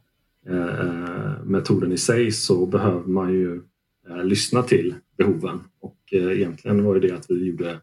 eh, 0.48 0.80
eh, 0.80 1.44
metoden 1.44 1.92
i 1.92 1.98
sig 1.98 2.32
så 2.32 2.66
behöver 2.66 3.08
man 3.08 3.34
ju 3.34 3.62
eh, 4.10 4.24
lyssna 4.24 4.64
till 4.64 4.96
behoven 5.18 5.60
och 5.80 5.98
eh, 6.12 6.32
egentligen 6.32 6.84
var 6.84 7.00
det 7.00 7.12
att 7.12 7.26
vi 7.30 7.46
gjorde 7.46 7.82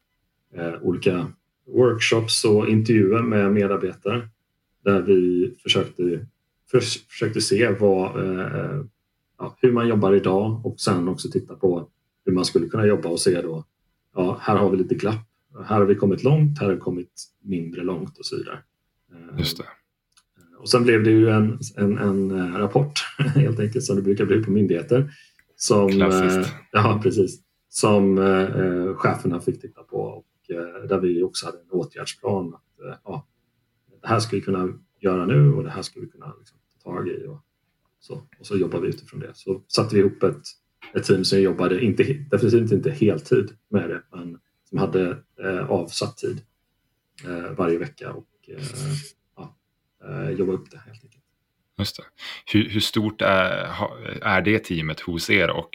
eh, 0.55 0.75
olika 0.83 1.27
workshops 1.67 2.45
och 2.45 2.69
intervjuer 2.69 3.23
med 3.23 3.53
medarbetare 3.53 4.29
där 4.85 5.03
vi 5.03 5.51
försökte, 5.63 6.27
för, 6.71 6.81
försökte 7.09 7.41
se 7.41 7.69
vad, 7.69 8.25
eh, 8.25 8.61
eh, 8.61 8.81
ja, 9.39 9.57
hur 9.61 9.73
man 9.73 9.89
jobbar 9.89 10.13
idag 10.13 10.67
och 10.67 10.81
sen 10.81 11.09
också 11.09 11.31
titta 11.31 11.55
på 11.55 11.89
hur 12.25 12.33
man 12.33 12.45
skulle 12.45 12.69
kunna 12.69 12.87
jobba 12.87 13.09
och 13.09 13.21
se 13.21 13.43
då, 13.43 13.65
ja, 14.15 14.39
här 14.41 14.57
har 14.57 14.71
vi 14.71 14.77
lite 14.77 14.95
glapp. 14.95 15.29
Här 15.67 15.79
har 15.79 15.85
vi 15.85 15.95
kommit 15.95 16.25
långt, 16.25 16.59
här 16.59 16.67
har 16.67 16.75
vi 16.75 16.81
kommit 16.81 17.25
mindre 17.43 17.83
långt 17.83 18.19
och 18.19 18.27
så 18.27 18.37
vidare. 18.37 18.59
Eh, 19.13 19.39
Just 19.39 19.59
det. 19.59 19.65
Och 20.59 20.71
sen 20.71 20.83
blev 20.83 21.05
det 21.05 21.11
ju 21.11 21.31
en, 21.31 21.59
en, 21.77 21.99
en 21.99 22.31
eh, 22.31 22.59
rapport 22.59 22.93
helt 23.19 23.61
enkelt 23.61 23.85
som 23.85 23.97
det 23.97 24.03
brukar 24.03 24.25
bli 24.25 24.43
på 24.43 24.51
myndigheter. 24.51 25.11
Som, 25.57 25.89
Klassiskt. 25.89 26.37
Eh, 26.37 26.59
ja, 26.73 27.01
precis. 27.03 27.41
Som 27.69 28.19
eh, 28.19 28.97
cheferna 28.97 29.41
fick 29.41 29.61
titta 29.61 29.83
på 29.83 29.97
och 29.97 30.51
eh, 30.51 30.89
där 30.89 31.01
vi 31.01 31.23
också 31.23 31.47
hade 31.47 31.59
en 31.59 31.71
åtgärdsplan. 31.71 32.55
Att, 32.55 32.81
eh, 32.87 32.97
ja, 33.05 33.27
det 34.03 34.09
här 34.09 34.21
ska 34.21 34.37
vi 34.37 34.43
kunna 34.43 34.79
göra 35.01 35.27
nu 35.27 35.53
och 35.53 35.63
det 35.65 35.71
här 35.71 35.83
ska 35.83 36.01
vi 36.01 36.07
kunna 36.07 36.35
liksom, 36.39 36.59
ta 36.85 36.91
tag 36.91 37.09
i. 37.09 37.27
Och 37.27 37.41
så, 38.01 38.15
och 38.39 38.47
så 38.47 38.57
jobbar 38.57 38.81
vi 38.81 38.89
utifrån 38.89 39.21
det. 39.21 39.31
Så 39.35 39.63
satte 39.69 39.95
vi 39.95 40.01
ihop 40.01 40.23
ett 40.23 40.43
ett 40.95 41.05
team 41.05 41.25
som 41.25 41.41
jobbade, 41.41 41.85
inte, 41.85 42.03
definitivt 42.03 42.73
inte 42.73 42.91
heltid 42.91 43.51
med 43.71 43.91
det, 43.91 44.03
men 44.13 44.39
som 44.69 44.79
hade 44.79 45.17
eh, 45.43 45.71
avsatt 45.71 46.17
tid 46.17 46.41
eh, 47.25 47.53
varje 47.57 47.79
vecka 47.79 48.13
och 48.13 48.29
eh, 48.49 48.65
ja, 49.37 49.57
eh, 50.05 50.31
jobba 50.31 50.53
upp 50.53 50.71
det 50.71 50.79
helt 50.79 51.05
enkelt. 51.05 51.25
Just 51.79 51.97
det. 51.97 52.03
Hur, 52.53 52.69
hur, 52.69 52.81
stort 52.81 53.23
är, 53.23 53.71
är 54.23 54.43
det 54.43 54.59
teamet 54.59 55.01
hos 55.01 55.31
er 55.31 55.51
och 55.51 55.71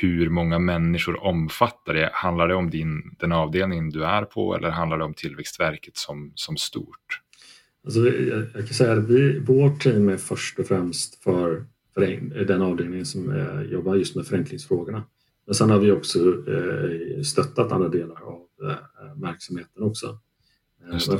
hur 0.00 0.28
många 0.28 0.58
människor 0.58 1.22
omfattar 1.24 1.94
det? 1.94 2.10
Handlar 2.12 2.48
det 2.48 2.54
om 2.54 2.70
din, 2.70 3.16
den 3.18 3.32
avdelning 3.32 3.90
du 3.90 4.04
är 4.04 4.22
på 4.22 4.56
eller 4.56 4.70
handlar 4.70 4.98
det 4.98 5.04
om 5.04 5.14
Tillväxtverket 5.14 5.96
som, 5.96 6.32
som 6.34 6.56
stort? 6.56 7.20
Alltså, 7.84 8.00
jag, 8.00 8.46
jag 8.54 8.66
kan 8.66 8.74
säga 8.74 8.92
att 8.92 9.08
vi, 9.08 9.38
vårt 9.38 9.82
team 9.82 10.08
är 10.08 10.16
först 10.16 10.58
och 10.58 10.66
främst 10.66 11.22
för 11.22 11.66
den 12.46 12.62
avdelningen 12.62 13.06
som 13.06 13.30
eh, 13.30 13.62
jobbar 13.62 13.94
just 13.94 14.16
med 14.16 14.26
förenklingsfrågorna. 14.26 15.04
Men 15.46 15.54
sen 15.54 15.70
har 15.70 15.78
vi 15.78 15.90
också 15.90 16.18
eh, 16.50 17.22
stöttat 17.22 17.72
andra 17.72 17.88
delar 17.88 18.22
av 18.22 18.46
eh, 18.62 19.22
verksamheten 19.22 19.82
också. 19.82 20.18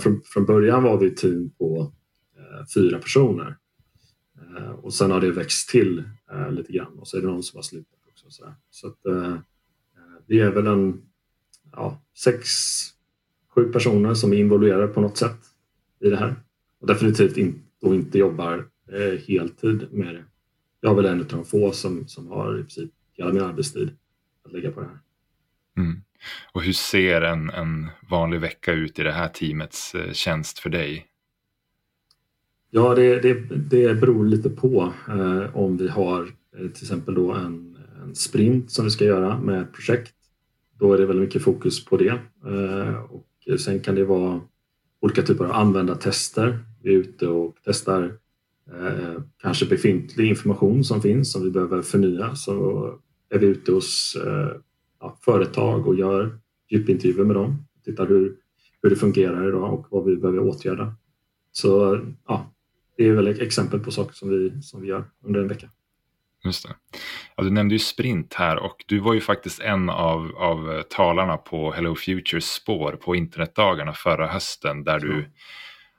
Från, 0.01 0.23
från 0.25 0.47
början 0.47 0.83
var 0.83 0.99
vi 0.99 1.07
ett 1.07 1.17
team 1.17 1.51
på 1.51 1.93
fyra 2.75 2.99
personer 2.99 3.57
och 4.83 4.95
sen 4.95 5.11
har 5.11 5.21
det 5.21 5.31
växt 5.31 5.69
till 5.69 6.03
lite 6.51 6.73
grann 6.73 6.99
och 6.99 7.09
så 7.09 7.17
är 7.17 7.21
det 7.21 7.27
någon 7.27 7.43
som 7.43 7.57
har 7.57 7.63
slutat 7.63 7.99
också. 8.11 8.31
Så, 8.31 8.55
så 8.71 8.87
att, 8.87 8.99
vi 10.27 10.41
är 10.41 10.51
väl 10.51 10.67
en 10.67 11.03
ja, 11.73 12.03
sex, 12.19 12.49
sju 13.55 13.73
personer 13.73 14.15
som 14.15 14.33
är 14.33 14.37
involverade 14.37 14.89
på 14.89 15.01
något 15.01 15.17
sätt 15.17 15.41
i 16.01 16.11
det 16.11 16.17
här 16.17 16.35
och 16.81 16.87
definitivt 16.87 17.37
in, 17.37 17.63
då 17.81 17.95
inte 17.95 18.19
jobbar 18.19 18.69
heltid 19.27 19.87
med 19.93 20.15
det 20.15 20.25
jag 20.81 20.93
är 20.93 20.97
väl 20.97 21.07
en 21.07 21.21
av 21.21 21.27
de 21.27 21.45
få 21.45 21.73
som, 21.73 22.09
som 22.09 22.29
har 22.29 22.55
i 22.55 22.63
princip 22.63 22.91
hela 23.13 23.33
min 23.33 23.43
arbetstid 23.43 23.91
att 24.45 24.53
lägga 24.53 24.71
på 24.71 24.81
det 24.81 24.87
här. 24.87 24.99
Mm. 25.77 26.03
Och 26.53 26.63
hur 26.63 26.73
ser 26.73 27.23
en, 27.23 27.51
en 27.51 27.89
vanlig 28.11 28.41
vecka 28.41 28.73
ut 28.73 28.99
i 28.99 29.03
det 29.03 29.13
här 29.13 29.29
teamets 29.29 29.95
eh, 29.95 30.13
tjänst 30.13 30.59
för 30.59 30.71
dig? 30.71 31.07
Ja, 32.71 32.95
det, 32.95 33.21
det, 33.21 33.35
det 33.57 33.95
beror 34.01 34.27
lite 34.27 34.51
på 34.51 34.93
eh, 35.09 35.57
om 35.57 35.77
vi 35.77 35.89
har 35.89 36.21
eh, 36.23 36.69
till 36.69 36.85
exempel 36.85 37.15
då 37.15 37.33
en, 37.33 37.77
en, 38.03 38.15
sprint 38.15 38.71
som 38.71 38.85
vi 38.85 38.91
ska 38.91 39.05
göra 39.05 39.39
med 39.41 39.63
ett 39.63 39.73
projekt. 39.73 40.15
Då 40.79 40.93
är 40.93 40.99
det 40.99 41.07
väldigt 41.07 41.29
mycket 41.29 41.43
fokus 41.43 41.85
på 41.85 41.97
det. 41.97 42.21
Eh, 42.47 42.99
och 42.99 43.61
sen 43.61 43.81
kan 43.81 43.95
det 43.95 44.05
vara 44.05 44.41
olika 45.01 45.23
typer 45.23 45.45
av 45.45 45.53
användartester. 45.53 46.59
Vi 46.83 46.95
är 46.95 46.99
ute 46.99 47.27
och 47.27 47.57
testar 47.65 48.13
eh, 48.73 49.23
kanske 49.43 49.67
befintlig 49.67 50.29
information 50.29 50.85
som 50.85 51.03
finns 51.03 51.33
som 51.33 51.43
vi 51.43 51.51
behöver 51.51 51.83
förnya 51.83 52.35
så 52.35 52.95
är 53.31 53.39
vi 53.39 53.47
ute 53.47 53.73
hos 53.73 54.17
eh, 54.27 54.51
ja, 55.01 55.19
företag 55.21 55.87
och 55.87 55.95
gör 55.95 56.39
djupintervjuer 56.71 57.25
med 57.25 57.37
dem. 57.37 57.65
Tittar 57.85 58.07
hur, 58.07 58.37
hur 58.83 58.91
det 58.91 58.97
fungerar 58.97 59.49
idag 59.49 59.75
och 59.75 59.87
vad 59.91 60.05
vi 60.05 60.17
behöver 60.17 60.39
åtgärda. 60.39 60.95
Så 61.53 62.01
ja, 62.27 62.55
det 62.97 63.09
är 63.09 63.13
väl 63.13 63.27
ett 63.27 63.41
exempel 63.41 63.81
på 63.81 63.91
saker 63.91 64.15
som 64.15 64.29
vi, 64.29 64.63
som 64.63 64.81
vi 64.81 64.89
gör 64.89 65.05
under 65.25 65.41
en 65.41 65.49
vecka. 65.49 65.71
Just 66.45 66.69
det. 66.69 66.75
Ja, 67.37 67.45
du 67.45 67.51
nämnde 67.51 67.75
ju 67.75 67.79
sprint 67.79 68.35
här 68.35 68.59
och 68.59 68.85
du 68.87 68.99
var 68.99 69.15
ju 69.15 69.21
faktiskt 69.21 69.61
en 69.61 69.91
av, 69.91 70.37
av 70.37 70.83
talarna 70.83 71.37
på 71.37 71.73
Hello 71.73 71.95
Futures 71.95 72.45
spår 72.45 72.93
på 72.93 73.15
internetdagarna 73.15 73.93
förra 73.93 74.27
hösten 74.27 74.85
där 74.85 74.99
du, 74.99 75.31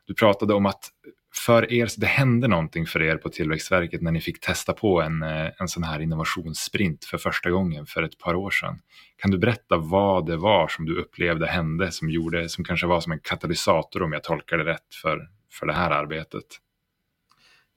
du 0.06 0.14
pratade 0.14 0.54
om 0.54 0.66
att 0.66 0.90
för 1.36 1.74
er, 1.74 1.90
det 1.98 2.06
hände 2.06 2.48
någonting 2.48 2.86
för 2.86 3.02
er 3.02 3.18
på 3.18 3.30
Tillväxtverket 3.30 4.02
när 4.02 4.12
ni 4.12 4.22
fick 4.22 4.40
testa 4.40 4.74
på 4.74 5.02
en, 5.02 5.24
eh, 5.24 5.50
en 5.60 5.68
sån 5.68 5.84
här 5.84 6.00
innovationssprint 6.00 7.06
för 7.06 7.18
första 7.18 7.50
gången 7.50 7.86
för 7.86 8.04
ett 8.04 8.18
par 8.18 8.36
år 8.36 8.50
sedan. 8.50 8.80
Kan 9.16 9.32
du 9.32 9.38
berätta 9.38 9.78
vad 9.78 10.26
det 10.26 10.38
var 10.38 10.68
som 10.68 10.86
du 10.86 11.00
upplevde 11.00 11.46
hände 11.46 11.92
som, 11.92 12.10
gjorde, 12.10 12.50
som 12.50 12.64
kanske 12.64 12.88
var 12.88 13.02
som 13.02 13.12
en 13.12 13.20
katalysator 13.20 14.04
om 14.04 14.14
jag 14.14 14.24
tolkar 14.24 14.58
det 14.58 14.66
rätt 14.66 14.96
för, 15.02 15.30
för 15.52 15.66
det 15.66 15.74
här 15.74 15.92
arbetet? 15.92 16.46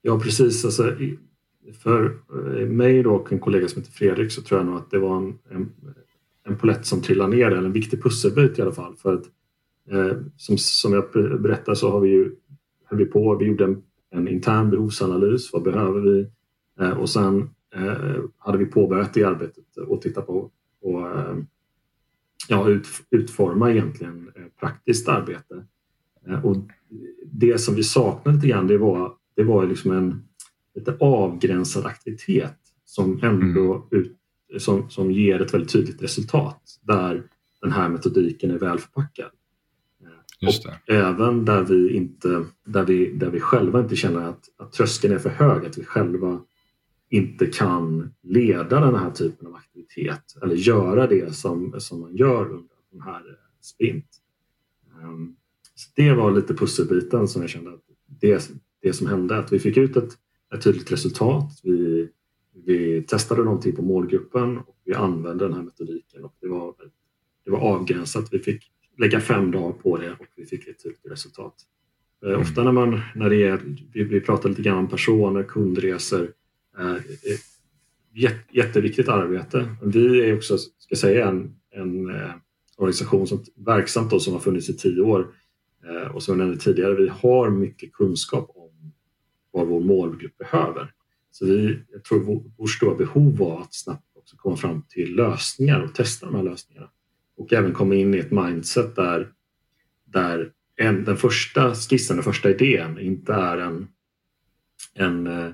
Ja, 0.01 0.19
precis. 0.19 0.65
Alltså, 0.65 0.95
för 1.83 2.17
eh, 2.59 2.67
mig 2.67 3.05
och 3.05 3.31
en 3.31 3.39
kollega 3.39 3.67
som 3.67 3.81
heter 3.81 3.93
Fredrik 3.93 4.31
så 4.31 4.41
tror 4.41 4.59
jag 4.59 4.65
nog 4.65 4.77
att 4.77 4.91
det 4.91 4.99
var 4.99 5.17
en, 5.17 5.39
en, 5.51 5.71
en 6.45 6.57
polett 6.57 6.85
som 6.85 7.01
trillade 7.01 7.35
ner, 7.35 7.45
eller 7.45 7.57
en 7.57 7.73
viktig 7.73 8.03
pusselbit 8.03 8.59
i 8.59 8.61
alla 8.61 8.71
fall. 8.71 8.95
För 8.95 9.13
att, 9.13 9.25
eh, 9.91 10.17
som, 10.37 10.57
som 10.57 10.93
jag 10.93 11.11
berättade 11.41 11.77
så 11.77 11.91
har 11.91 11.99
vi 11.99 12.09
ju 12.09 12.35
höll 12.93 13.05
vi 13.05 13.11
på. 13.11 13.35
Vi 13.35 13.45
gjorde 13.45 13.63
en, 13.63 13.83
en 14.11 14.27
intern 14.27 14.69
behovsanalys. 14.69 15.53
Vad 15.53 15.63
behöver 15.63 16.01
vi? 16.01 16.27
Eh, 16.79 16.97
och 16.97 17.09
sen 17.09 17.49
eh, 17.75 18.23
hade 18.37 18.57
vi 18.57 18.65
påbörjat 18.65 19.13
det 19.13 19.23
arbetet 19.23 19.77
och 19.77 20.01
tittat 20.01 20.27
på 20.27 20.51
och, 20.81 21.07
eh, 21.07 21.37
ja, 22.47 22.69
ut, 22.69 22.87
utforma 23.09 23.71
egentligen 23.71 24.31
praktiskt 24.59 25.07
arbete. 25.07 25.65
Och 26.43 26.57
det 27.25 27.57
som 27.57 27.75
vi 27.75 27.83
saknade 27.83 28.35
lite 28.35 28.47
grann 28.47 28.67
det 28.67 28.77
var, 28.77 29.13
det 29.35 29.43
var 29.43 29.65
liksom 29.65 29.91
en 29.91 30.23
lite 30.75 30.97
avgränsad 30.99 31.85
aktivitet 31.85 32.57
som 32.85 33.19
ändå 33.23 33.73
mm. 33.73 33.83
ut, 33.89 34.17
som, 34.57 34.89
som 34.89 35.11
ger 35.11 35.41
ett 35.41 35.53
väldigt 35.53 35.71
tydligt 35.71 36.01
resultat 36.01 36.79
där 36.81 37.23
den 37.61 37.71
här 37.71 37.89
metodiken 37.89 38.51
är 38.51 38.57
väl 38.57 38.79
förpackad. 38.79 39.29
Just 40.45 40.63
det. 40.63 40.93
även 40.93 41.45
där 41.45 41.63
vi, 41.63 41.93
inte, 41.93 42.45
där, 42.65 42.85
vi, 42.85 43.13
där 43.13 43.29
vi 43.29 43.39
själva 43.39 43.79
inte 43.79 43.95
känner 43.95 44.29
att, 44.29 44.49
att 44.57 44.71
tröskeln 44.71 45.13
är 45.13 45.19
för 45.19 45.29
hög, 45.29 45.65
att 45.65 45.77
vi 45.77 45.83
själva 45.83 46.41
inte 47.09 47.45
kan 47.45 48.13
leda 48.21 48.79
den 48.79 48.95
här 48.95 49.11
typen 49.11 49.47
av 49.47 49.55
aktivitet 49.55 50.35
eller 50.41 50.55
göra 50.55 51.07
det 51.07 51.35
som, 51.35 51.75
som 51.77 52.01
man 52.01 52.15
gör 52.15 52.45
under 52.45 52.75
den 52.91 53.01
här 53.01 53.23
sprint. 53.61 54.05
Um, 55.03 55.35
så 55.75 55.89
det 55.95 56.13
var 56.13 56.31
lite 56.31 56.53
pusselbiten 56.53 57.27
som 57.27 57.41
jag 57.41 57.49
kände 57.49 57.73
att 57.73 57.81
det, 58.05 58.51
det 58.81 58.93
som 58.93 59.07
hände, 59.07 59.37
att 59.37 59.53
vi 59.53 59.59
fick 59.59 59.77
ut 59.77 59.97
ett, 59.97 60.09
ett 60.55 60.63
tydligt 60.63 60.91
resultat. 60.91 61.59
Vi, 61.63 62.09
vi 62.65 63.03
testade 63.03 63.43
någonting 63.43 63.75
på 63.75 63.81
målgruppen 63.81 64.57
och 64.57 64.77
vi 64.85 64.93
använde 64.93 65.45
den 65.45 65.53
här 65.53 65.63
metodiken 65.63 66.23
och 66.23 66.35
det 66.41 66.47
var, 66.47 66.75
det 67.45 67.51
var 67.51 67.59
avgränsat. 67.59 68.27
Vi 68.31 68.39
fick 68.39 68.71
lägga 68.97 69.19
fem 69.19 69.51
dagar 69.51 69.71
på 69.71 69.97
det 69.97 70.11
och 70.11 70.27
vi 70.35 70.45
fick 70.45 70.67
ett 70.67 70.81
resultat. 71.09 71.55
Eh, 72.23 72.29
mm. 72.29 72.41
Ofta 72.41 72.63
när 72.63 72.71
man, 72.71 73.01
när 73.15 73.29
det 73.29 73.43
är, 73.43 73.59
vi, 73.93 74.03
vi 74.03 74.21
pratar 74.21 74.49
lite 74.49 74.61
grann 74.61 74.77
om 74.77 74.89
personer, 74.89 75.43
kundresor, 75.43 76.31
eh, 76.79 76.95
jätteviktigt 78.51 79.09
arbete. 79.09 79.75
Vi 79.81 80.29
är 80.29 80.35
också, 80.35 80.57
ska 80.57 80.95
säga, 80.95 81.27
en, 81.27 81.55
en 81.71 82.09
eh, 82.09 82.31
organisation 82.77 83.27
som 83.27 83.43
verksamt 83.55 84.11
då, 84.11 84.19
som 84.19 84.33
har 84.33 84.39
funnits 84.39 84.69
i 84.69 84.77
tio 84.77 85.01
år 85.01 85.27
eh, 85.83 86.15
och 86.15 86.23
som 86.23 86.31
jag 86.39 86.45
nämnde 86.45 86.63
tidigare, 86.63 86.95
vi 86.95 87.07
har 87.07 87.49
mycket 87.49 87.93
kunskap 87.93 88.51
om 88.55 88.93
vad 89.51 89.67
vår 89.67 89.79
målgrupp 89.79 90.37
behöver. 90.37 90.91
Så 91.31 91.45
vi, 91.45 91.79
jag 91.91 92.03
tror 92.03 92.19
vår, 92.19 92.43
vår 92.57 92.67
stora 92.67 92.95
behov 92.95 93.37
var 93.37 93.61
att 93.61 93.73
snabbt 93.73 94.03
också 94.15 94.35
komma 94.37 94.57
fram 94.57 94.83
till 94.89 95.15
lösningar 95.15 95.81
och 95.81 95.95
testa 95.95 96.25
de 96.25 96.35
här 96.35 96.43
lösningarna. 96.43 96.89
Och 97.37 97.53
även 97.53 97.73
komma 97.73 97.95
in 97.95 98.13
i 98.13 98.17
ett 98.17 98.31
mindset 98.31 98.95
där, 98.95 99.31
där 100.05 100.51
en, 100.75 101.03
den 101.03 101.17
första 101.17 101.75
skissen, 101.75 102.17
den 102.17 102.23
första 102.23 102.49
idén 102.49 102.99
inte 102.99 103.33
är 103.33 103.57
en, 103.57 103.87
en, 104.93 105.27
eh, 105.27 105.51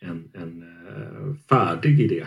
en, 0.00 0.30
en 0.34 0.62
eh, 0.62 1.34
färdig 1.48 2.00
idé. 2.00 2.26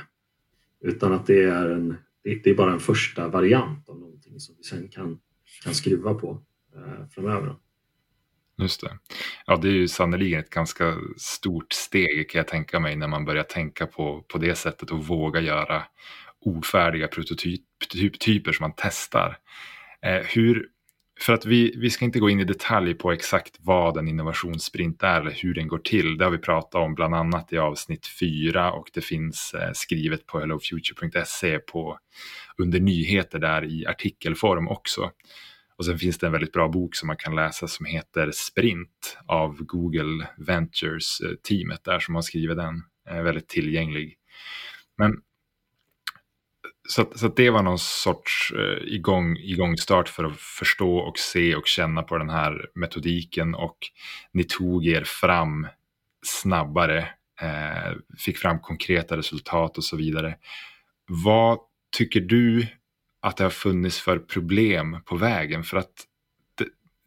Utan 0.82 1.13
att 1.13 1.27
det 1.27 1.44
är, 1.44 1.70
en, 1.70 1.98
det 2.24 2.48
är 2.48 2.56
bara 2.56 2.74
en 2.74 2.79
första 2.79 3.27
variant 3.27 3.89
av 3.89 4.00
någonting 4.00 4.39
som 4.39 4.56
vi 4.58 4.63
sen 4.63 4.88
kan, 4.88 5.20
kan 5.63 5.74
skruva 5.74 6.13
på 6.13 6.41
eh, 6.75 7.08
framöver. 7.10 7.56
Just 8.58 8.82
det. 8.82 8.98
Ja, 9.46 9.58
det 9.58 9.68
är 9.68 9.74
ju 9.74 9.88
sannerligen 9.88 10.39
ett 10.39 10.50
ganska 10.50 10.96
stort 11.18 11.74
steg 11.74 12.29
kan 12.29 12.39
jag 12.39 12.48
tänka 12.48 12.79
mig 12.79 12.96
när 12.96 13.08
man 13.08 13.25
börjar 13.25 13.44
tänka 13.44 13.88
på, 13.88 14.25
på 14.27 14.38
det 14.38 14.56
sättet 14.56 14.91
och 14.91 15.08
våga 15.08 15.39
göra 15.39 15.84
ofärdiga 16.39 17.08
Typ, 17.79 17.91
typ, 17.91 18.19
typer 18.19 18.51
som 18.51 18.63
man 18.63 18.74
testar. 18.77 19.38
Eh, 20.01 20.25
hur, 20.25 20.67
för 21.21 21.33
att 21.33 21.45
vi, 21.45 21.74
vi 21.77 21.89
ska 21.89 22.05
inte 22.05 22.19
gå 22.19 22.29
in 22.29 22.39
i 22.39 22.43
detalj 22.43 22.93
på 22.93 23.12
exakt 23.12 23.57
vad 23.59 23.98
en 23.98 24.07
innovationssprint 24.07 25.03
är 25.03 25.21
eller 25.21 25.31
hur 25.31 25.53
den 25.53 25.67
går 25.67 25.77
till. 25.77 26.17
Det 26.17 26.24
har 26.24 26.31
vi 26.31 26.38
pratat 26.38 26.75
om 26.75 26.95
bland 26.95 27.15
annat 27.15 27.53
i 27.53 27.57
avsnitt 27.57 28.07
4 28.19 28.71
och 28.71 28.89
det 28.93 29.01
finns 29.01 29.53
eh, 29.53 29.71
skrivet 29.74 30.25
på 30.25 30.39
hellofuture.se 30.39 31.59
på, 31.59 32.00
under 32.57 32.79
nyheter 32.79 33.39
där 33.39 33.65
i 33.65 33.86
artikelform 33.86 34.67
också. 34.67 35.12
Och 35.79 35.86
sen 35.86 36.00
finns 36.00 36.17
det 36.17 36.25
en 36.25 36.31
väldigt 36.31 36.51
bra 36.51 36.67
bok 36.67 36.95
som 36.95 37.07
man 37.07 37.17
kan 37.17 37.36
läsa 37.36 37.67
som 37.67 37.86
heter 37.86 38.31
Sprint 38.31 39.17
av 39.25 39.63
Google 39.63 40.27
Ventures-teamet 40.38 41.88
eh, 41.88 41.91
där 41.93 42.00
som 42.00 42.15
har 42.15 42.21
skrivit 42.21 42.57
den. 42.57 42.83
Eh, 43.09 43.21
väldigt 43.21 43.48
tillgänglig. 43.48 44.17
Men 44.98 45.21
så, 46.91 47.01
att, 47.01 47.19
så 47.19 47.25
att 47.27 47.36
det 47.36 47.50
var 47.50 47.63
någon 47.63 47.79
sorts 47.79 48.51
eh, 48.51 48.93
igång, 48.93 49.38
igångstart 49.38 50.10
för 50.10 50.24
att 50.24 50.39
förstå 50.39 50.98
och 50.98 51.19
se 51.19 51.55
och 51.55 51.67
känna 51.67 52.03
på 52.03 52.17
den 52.17 52.29
här 52.29 52.69
metodiken 52.75 53.55
och 53.55 53.77
ni 54.31 54.43
tog 54.43 54.88
er 54.88 55.03
fram 55.03 55.67
snabbare, 56.25 57.00
eh, 57.41 57.93
fick 58.17 58.38
fram 58.38 58.60
konkreta 58.60 59.17
resultat 59.17 59.77
och 59.77 59.84
så 59.84 59.98
vidare. 59.98 60.36
Vad 61.08 61.60
tycker 61.98 62.22
du 62.22 62.67
att 63.22 63.38
det 63.38 63.43
har 63.43 63.51
funnits 63.51 64.00
för 64.00 64.19
problem 64.19 64.98
på 65.05 65.15
vägen? 65.15 65.63
För 65.63 65.77
att 65.77 65.93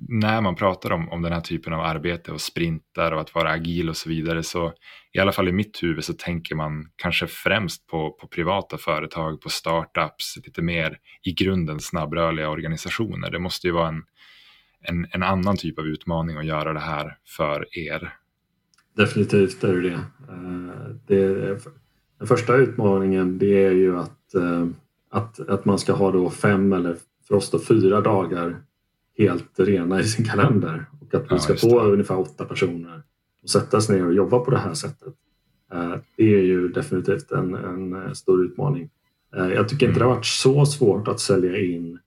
när 0.09 0.41
man 0.41 0.55
pratar 0.55 0.93
om, 0.93 1.09
om 1.09 1.23
den 1.23 1.33
här 1.33 1.41
typen 1.41 1.73
av 1.73 1.81
arbete 1.81 2.33
och 2.33 2.41
sprintar 2.41 3.13
och 3.13 3.21
att 3.21 3.35
vara 3.35 3.51
agil 3.51 3.89
och 3.89 3.97
så 3.97 4.09
vidare 4.09 4.43
så 4.43 4.73
i 5.13 5.19
alla 5.19 5.33
fall 5.33 5.49
i 5.49 5.53
mitt 5.53 5.83
huvud 5.83 6.05
så 6.05 6.13
tänker 6.13 6.55
man 6.55 6.89
kanske 6.97 7.27
främst 7.27 7.87
på, 7.87 8.11
på 8.11 8.27
privata 8.27 8.79
företag, 8.79 9.41
på 9.41 9.49
startups, 9.49 10.37
lite 10.45 10.63
mer 10.63 10.99
i 11.23 11.33
grunden 11.33 11.81
snabbrörliga 11.81 12.51
organisationer. 12.51 13.31
Det 13.31 13.39
måste 13.39 13.67
ju 13.67 13.73
vara 13.73 13.89
en, 13.89 14.03
en, 14.83 15.07
en 15.11 15.23
annan 15.23 15.57
typ 15.57 15.79
av 15.79 15.87
utmaning 15.87 16.37
att 16.37 16.47
göra 16.47 16.73
det 16.73 16.81
här 16.81 17.17
för 17.37 17.79
er. 17.79 18.15
Definitivt 18.97 19.65
är 19.65 19.75
det 19.75 19.81
det. 19.81 19.95
Eh, 20.29 20.95
det 21.07 21.59
den 22.19 22.29
första 22.29 22.57
utmaningen 22.57 23.39
det 23.39 23.65
är 23.65 23.73
ju 23.73 23.99
att, 23.99 24.35
eh, 24.35 24.67
att, 25.11 25.41
att 25.49 25.65
man 25.65 25.79
ska 25.79 25.93
ha 25.93 26.11
då 26.11 26.31
fem 26.31 26.73
eller 26.73 26.97
för 27.29 27.35
oss 27.35 27.51
då 27.51 27.59
fyra 27.59 28.01
dagar 28.01 28.63
helt 29.19 29.61
rena 29.61 30.01
i 30.01 30.05
sin 30.05 30.25
kalender 30.25 30.87
och 31.01 31.15
att 31.15 31.33
vi 31.33 31.39
ska 31.39 31.57
få 31.57 31.81
ungefär 31.81 32.19
åtta 32.19 32.45
personer 32.45 33.03
att 33.43 33.51
sätta 33.51 33.81
sig 33.81 33.97
ner 33.97 34.07
och 34.07 34.15
jobba 34.15 34.39
på 34.39 34.51
det 34.51 34.59
här 34.59 34.75
sättet. 34.75 35.15
Eh, 35.73 35.95
det 36.17 36.35
är 36.35 36.43
ju 36.43 36.69
definitivt 36.69 37.31
en, 37.31 37.55
en 37.55 37.93
eh, 37.93 38.13
stor 38.13 38.45
utmaning. 38.45 38.91
Eh, 39.37 39.49
jag 39.49 39.69
tycker 39.69 39.87
inte 39.89 40.01
det 40.01 40.05
har 40.05 40.15
varit 40.15 40.27
så 40.27 40.67
svårt 40.67 41.09
att 41.09 41.21
sälja 41.21 41.59
in 41.59 41.99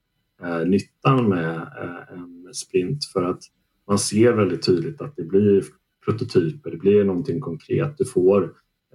nyttan 0.66 1.28
med 1.28 1.68
en 2.10 2.54
sprint 2.54 3.04
för 3.04 3.22
att 3.22 3.40
man 3.88 3.98
ser 3.98 4.32
väldigt 4.32 4.66
tydligt 4.66 5.00
att 5.00 5.16
det 5.16 5.22
blir 5.22 5.64
prototyper, 6.04 6.70
det 6.70 6.76
blir 6.76 7.04
någonting 7.04 7.40
konkret. 7.40 7.98
Du 7.98 8.04
får 8.04 8.52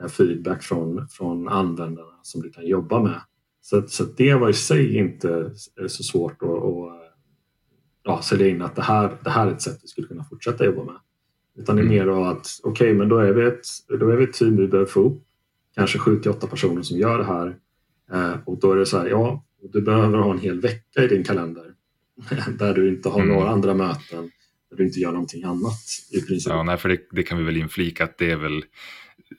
feedback 0.10 0.63
från, 0.63 1.08
från 1.08 1.47
användarna 1.47 2.19
som 2.21 2.41
du 2.41 2.50
kan 2.50 2.67
jobba 2.67 3.04
med. 3.04 3.21
Så, 3.62 3.88
så 3.88 4.04
det 4.17 4.34
var 4.34 4.50
i 4.50 4.54
sig 4.54 4.97
inte 4.97 5.52
så 5.88 6.04
svårt 6.04 6.43
att, 6.43 6.50
att 6.50 7.00
ja, 8.03 8.21
sälja 8.21 8.47
in 8.47 8.61
att 8.61 8.75
det 8.75 8.81
här, 8.81 9.17
det 9.23 9.29
här 9.29 9.47
är 9.47 9.51
ett 9.51 9.61
sätt 9.61 9.79
vi 9.81 9.87
skulle 9.87 10.07
kunna 10.07 10.23
fortsätta 10.23 10.65
jobba 10.65 10.83
med. 10.83 10.95
Utan 11.57 11.75
det 11.75 11.81
är 11.81 11.85
mm. 11.85 11.97
mer 11.97 12.07
av 12.07 12.23
att 12.23 12.47
okej, 12.63 12.71
okay, 12.71 12.97
men 12.97 13.09
då 13.09 13.17
är, 13.17 13.31
vi 13.31 13.45
ett, 13.45 13.65
då 13.99 14.09
är 14.09 14.15
vi 14.15 14.23
ett 14.23 14.33
team 14.33 14.57
vi 14.57 14.67
behöver 14.67 14.91
få 14.91 14.99
upp 14.99 15.23
kanske 15.75 15.99
7 15.99 16.19
till 16.19 16.31
8 16.31 16.47
personer 16.47 16.81
som 16.81 16.97
gör 16.97 17.17
det 17.17 17.23
här. 17.23 17.55
Eh, 18.11 18.39
och 18.45 18.59
då 18.59 18.71
är 18.71 18.75
det 18.75 18.85
så 18.85 18.97
här, 18.97 19.07
ja, 19.07 19.45
du 19.73 19.81
behöver 19.81 20.17
ha 20.17 20.31
en 20.31 20.39
hel 20.39 20.61
vecka 20.61 21.03
i 21.03 21.07
din 21.07 21.23
kalender 21.23 21.73
där 22.59 22.73
du 22.73 22.89
inte 22.89 23.09
har 23.09 23.21
mm. 23.21 23.35
några 23.35 23.49
andra 23.49 23.73
möten, 23.73 24.31
där 24.69 24.77
du 24.77 24.85
inte 24.85 24.99
gör 24.99 25.11
någonting 25.11 25.43
annat 25.43 25.79
i 26.11 26.21
princip. 26.21 26.53
Ja, 26.53 26.63
nej, 26.63 26.77
för 26.77 26.89
det, 26.89 26.99
det 27.11 27.23
kan 27.23 27.37
vi 27.37 27.43
väl 27.43 27.57
inflika 27.57 28.03
att 28.03 28.17
det 28.17 28.31
är 28.31 28.37
väl 28.37 28.63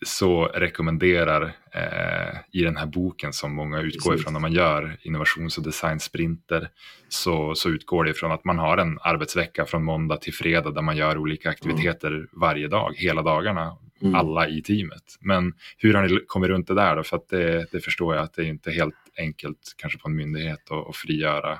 så 0.06 0.44
rekommenderar 0.44 1.42
eh, 1.74 2.38
i 2.52 2.62
den 2.62 2.76
här 2.76 2.86
boken 2.86 3.32
som 3.32 3.54
många 3.54 3.80
utgår 3.80 4.14
ifrån 4.14 4.32
när 4.32 4.40
man 4.40 4.52
gör 4.52 4.96
innovations 5.02 5.58
och 5.58 5.64
designsprinter 5.64 6.68
så, 7.08 7.54
så 7.54 7.68
utgår 7.68 8.04
det 8.04 8.10
ifrån 8.10 8.32
att 8.32 8.44
man 8.44 8.58
har 8.58 8.78
en 8.78 8.98
arbetsvecka 9.02 9.64
från 9.64 9.84
måndag 9.84 10.16
till 10.16 10.34
fredag 10.34 10.70
där 10.70 10.82
man 10.82 10.96
gör 10.96 11.18
olika 11.18 11.50
aktiviteter 11.50 12.10
mm. 12.10 12.28
varje 12.32 12.68
dag, 12.68 12.94
hela 12.96 13.22
dagarna, 13.22 13.76
mm. 14.02 14.14
alla 14.14 14.48
i 14.48 14.62
teamet. 14.62 15.16
Men 15.20 15.52
hur 15.78 15.94
har 15.94 16.08
ni 16.08 16.20
kommit 16.26 16.48
runt 16.48 16.68
det 16.68 16.74
där 16.74 16.96
då? 16.96 17.02
För 17.02 17.16
att 17.16 17.28
det, 17.28 17.66
det 17.72 17.80
förstår 17.80 18.14
jag 18.14 18.24
att 18.24 18.34
det 18.34 18.42
är 18.42 18.46
inte 18.46 18.70
helt 18.70 18.94
enkelt 19.18 19.74
kanske 19.76 19.98
på 19.98 20.08
en 20.08 20.16
myndighet 20.16 20.70
att, 20.70 20.88
att 20.88 20.96
frigöra 20.96 21.58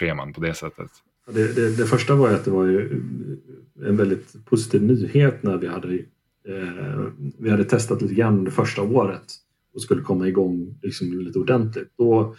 scheman 0.00 0.32
på 0.32 0.40
det 0.40 0.54
sättet. 0.54 0.90
Det, 1.26 1.54
det, 1.54 1.76
det, 1.76 1.86
första 1.86 2.14
var 2.14 2.30
att 2.30 2.44
det 2.44 2.50
var 2.50 2.66
en 3.86 3.96
väldigt 3.96 4.44
positiv 4.44 4.82
nyhet 4.82 5.42
när 5.42 5.56
vi 5.56 5.66
hade 5.66 5.98
eh, 6.48 7.06
vi 7.38 7.50
hade 7.50 7.64
testat 7.64 8.02
lite 8.02 8.14
grann 8.14 8.38
under 8.38 8.50
första 8.50 8.82
året 8.82 9.24
och 9.74 9.82
skulle 9.82 10.02
komma 10.02 10.28
igång 10.28 10.78
liksom 10.82 11.20
lite 11.20 11.38
ordentligt. 11.38 11.92
Då 11.98 12.34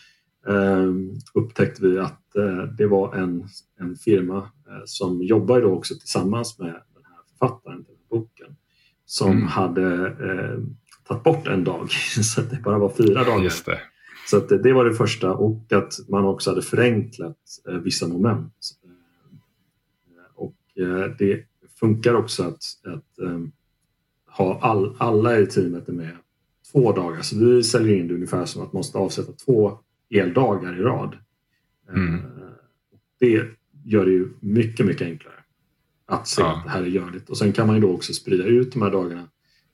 eh, 0.48 0.94
upptäckte 1.34 1.82
vi 1.82 2.00
att 2.00 2.36
eh, 2.36 2.64
det 2.78 2.88
var 2.88 3.16
en, 3.16 3.48
en 3.80 3.96
firma 3.96 4.38
eh, 4.38 4.82
som 4.86 5.24
jobbar 5.24 5.62
då 5.62 5.68
också 5.68 5.96
tillsammans 5.96 6.60
med 6.60 6.68
den 6.68 7.04
här 7.04 7.20
författaren 7.30 7.86
till 7.86 7.96
boken 8.10 8.56
som 9.06 9.32
mm. 9.32 9.48
hade 9.48 10.08
eh, 10.08 10.60
tagit 11.08 11.24
bort 11.24 11.48
en 11.48 11.64
dag 11.64 11.92
så 12.24 12.42
att 12.42 12.50
det 12.50 12.62
bara 12.64 12.78
var 12.78 12.90
fyra 12.90 13.24
dagar. 13.24 13.50
Så 14.28 14.38
att 14.38 14.50
det, 14.50 14.58
det, 14.58 14.74
var 14.74 14.86
det 14.86 14.94
första 14.94 15.34
och 15.34 15.74
att 15.74 15.94
man 16.10 16.26
också 16.26 16.50
hade 16.50 16.62
förenklat 16.62 17.38
eh, 17.70 17.76
vissa 17.76 18.08
moment. 18.08 18.54
och 20.36 20.56
det 21.18 21.46
funkar 21.80 22.14
också 22.14 22.44
att, 22.44 22.64
att 22.86 23.44
ha 24.38 24.60
all, 24.62 24.96
alla 24.98 25.40
i 25.40 25.46
teamet 25.46 25.90
är 25.90 25.94
med 25.94 26.18
två 26.72 26.92
dagar. 26.92 27.22
Så 27.22 27.40
vi 27.40 27.64
säljer 27.64 27.98
in 27.98 28.08
det 28.08 28.14
ungefär 28.14 28.46
som 28.46 28.62
att 28.62 28.74
man 28.74 28.80
måste 28.80 28.98
avsätta 28.98 29.32
två 29.32 29.80
eldagar 30.10 30.80
i 30.80 30.82
rad. 30.82 31.18
Mm. 31.90 32.16
Eh, 32.16 32.22
det 33.20 33.44
gör 33.86 34.06
det 34.06 34.12
ju 34.12 34.30
mycket, 34.40 34.86
mycket 34.86 35.08
enklare 35.08 35.36
att 36.06 36.28
se 36.28 36.42
ja. 36.42 36.58
att 36.58 36.64
det 36.64 36.70
här 36.70 36.82
är 36.82 36.88
görligt. 36.88 37.30
Och 37.30 37.38
sen 37.38 37.54
kan 37.54 37.68
man 37.68 37.76
ju 37.76 37.82
då 37.82 37.92
också 37.92 38.14
sprida 38.14 38.44
ut 38.44 38.72
de 38.72 38.82
här 38.82 38.92
dagarna. 38.92 39.30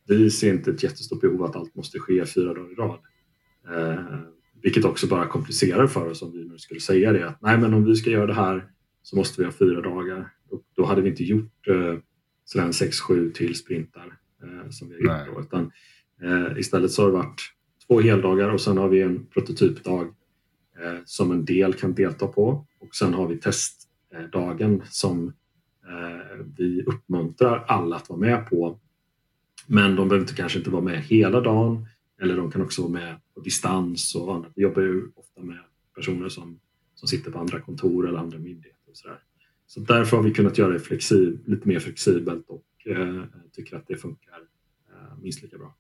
Vi 0.08 0.32
ser 0.32 0.54
inte 0.54 0.72
ett 0.72 0.84
jättestort 0.84 1.22
behov 1.22 1.44
att 1.44 1.56
allt 1.56 1.76
måste 1.76 2.00
ske 2.00 2.26
fyra 2.26 2.54
dagar 2.54 2.72
i 2.72 2.76
rad. 2.76 3.00
Eh, 3.70 4.20
vilket 4.62 4.86
också 4.86 5.08
bara 5.08 5.28
komplicerar 5.28 5.88
för 5.88 6.10
oss 6.10 6.22
om 6.22 6.32
vi 6.32 6.44
nu 6.44 6.58
skulle 6.58 6.80
säga 6.80 7.12
det 7.12 7.28
att 7.28 7.42
nej 7.42 7.58
men 7.58 7.74
om 7.74 7.86
vi 7.86 7.96
ska 7.96 8.10
göra 8.10 8.26
det 8.26 8.34
här 8.34 8.68
så 9.04 9.16
måste 9.16 9.42
vi 9.42 9.46
ha 9.46 9.52
fyra 9.52 9.82
dagar. 9.82 10.34
Och 10.50 10.62
då 10.76 10.86
hade 10.86 11.02
vi 11.02 11.10
inte 11.10 11.24
gjort 11.24 11.68
eh, 11.68 12.72
sex, 12.72 13.00
sju 13.00 13.32
till 13.32 13.56
sprintar. 13.56 14.18
Eh, 14.44 14.70
som 14.70 14.90
vi 14.90 15.08
har 15.08 15.26
gjort. 15.26 15.36
Då, 15.36 15.42
utan, 15.42 15.72
eh, 16.22 16.58
istället 16.58 16.92
så 16.92 17.02
har 17.02 17.08
det 17.12 17.18
varit 17.18 17.42
två 17.88 18.02
heldagar 18.02 18.50
och 18.50 18.62
sen 18.62 18.78
har 18.78 18.90
vi 18.90 19.02
en 19.02 19.26
prototypdag 19.26 20.08
eh, 20.82 21.00
som 21.06 21.32
en 21.32 21.46
del 21.46 21.74
kan 21.74 21.94
delta 21.94 22.28
på 22.28 22.66
och 22.80 22.96
sen 22.96 23.14
har 23.14 23.28
vi 23.28 23.38
testdagen 23.38 24.82
som 24.90 25.34
vi 26.58 26.84
uppmuntrar 26.84 27.66
alla 27.68 27.96
att 27.96 28.10
vara 28.10 28.20
med 28.20 28.50
på. 28.50 28.80
Men 29.68 29.96
de 29.96 30.10
behöver 30.10 30.28
kanske 30.28 30.58
inte 30.58 30.70
vara 30.70 30.82
med 30.82 31.02
hela 31.02 31.42
dagen 31.42 31.88
eller 32.22 32.38
de 32.38 32.52
kan 32.52 32.62
också 32.62 32.82
vara 32.82 32.92
med 32.92 33.16
på 33.34 33.42
distans 33.42 34.16
och 34.16 34.36
annat. 34.36 34.52
Vi 34.56 34.64
jobbar 34.64 34.82
ju 34.82 35.04
ofta 35.16 35.42
med 35.42 35.60
personer 35.96 36.30
som, 36.30 36.60
som 36.96 37.08
sitter 37.08 37.32
på 37.32 37.40
andra 37.40 37.60
kontor 37.60 38.08
eller 38.08 38.20
andra 38.20 38.38
myndigheter. 38.38 38.90
Och 38.90 38.98
så, 38.98 39.08
där. 39.08 39.20
så 39.68 39.80
därför 39.80 40.18
har 40.18 40.24
vi 40.24 40.34
kunnat 40.34 40.58
göra 40.58 40.74
det 40.74 40.80
flexib 40.80 41.48
lite 41.48 41.68
mer 41.68 41.80
flexibelt 41.80 42.50
och 42.50 42.64
eh, 42.86 43.24
tycker 43.52 43.76
att 43.76 43.88
det 43.88 43.96
funkar 43.96 44.40
eh, 44.90 45.18
minst 45.22 45.42
lika 45.42 45.58
bra. 45.58 45.76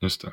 Just 0.00 0.22
det. 0.22 0.32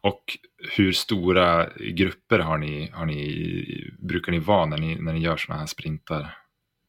Och 0.00 0.38
hur 0.76 0.92
stora 0.92 1.68
grupper 1.76 2.38
har 2.38 2.58
ni, 2.58 2.90
har 2.92 3.06
ni, 3.06 3.92
brukar 3.98 4.32
ni 4.32 4.38
vara 4.38 4.66
när 4.66 4.78
ni, 4.78 5.00
när 5.00 5.12
ni 5.12 5.20
gör 5.20 5.36
sådana 5.36 5.60
här 5.60 5.66
sprintar? 5.66 6.38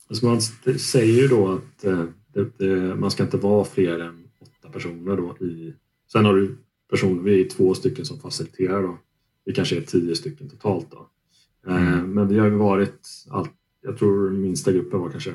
Alltså 0.09 0.25
man 0.25 0.41
säger 0.41 1.21
ju 1.21 1.27
då 1.27 1.51
att 1.51 1.85
eh, 1.85 2.05
det, 2.33 2.57
det, 2.57 2.95
man 2.95 3.11
ska 3.11 3.23
inte 3.23 3.37
vara 3.37 3.65
fler 3.65 3.99
än 3.99 4.27
åtta 4.39 4.69
personer. 4.69 5.17
Då 5.17 5.37
i, 5.45 5.73
sen 6.11 6.25
har 6.25 6.33
du 6.33 6.57
personer, 6.89 7.21
vi 7.21 7.41
är 7.41 7.49
två 7.49 7.73
stycken 7.73 8.05
som 8.05 8.19
faciliterar. 8.19 8.81
Då. 8.83 8.97
Vi 9.45 9.53
kanske 9.53 9.77
är 9.77 9.81
tio 9.81 10.15
stycken 10.15 10.49
totalt. 10.49 10.91
Då. 10.91 11.09
Eh, 11.67 11.93
mm. 11.93 12.13
Men 12.13 12.27
vi 12.27 12.39
har 12.39 12.45
ju 12.45 12.55
varit, 12.55 13.07
allt, 13.29 13.51
jag 13.81 13.97
tror 13.97 14.29
minsta 14.29 14.71
gruppen 14.71 14.99
var 14.99 15.09
kanske 15.09 15.33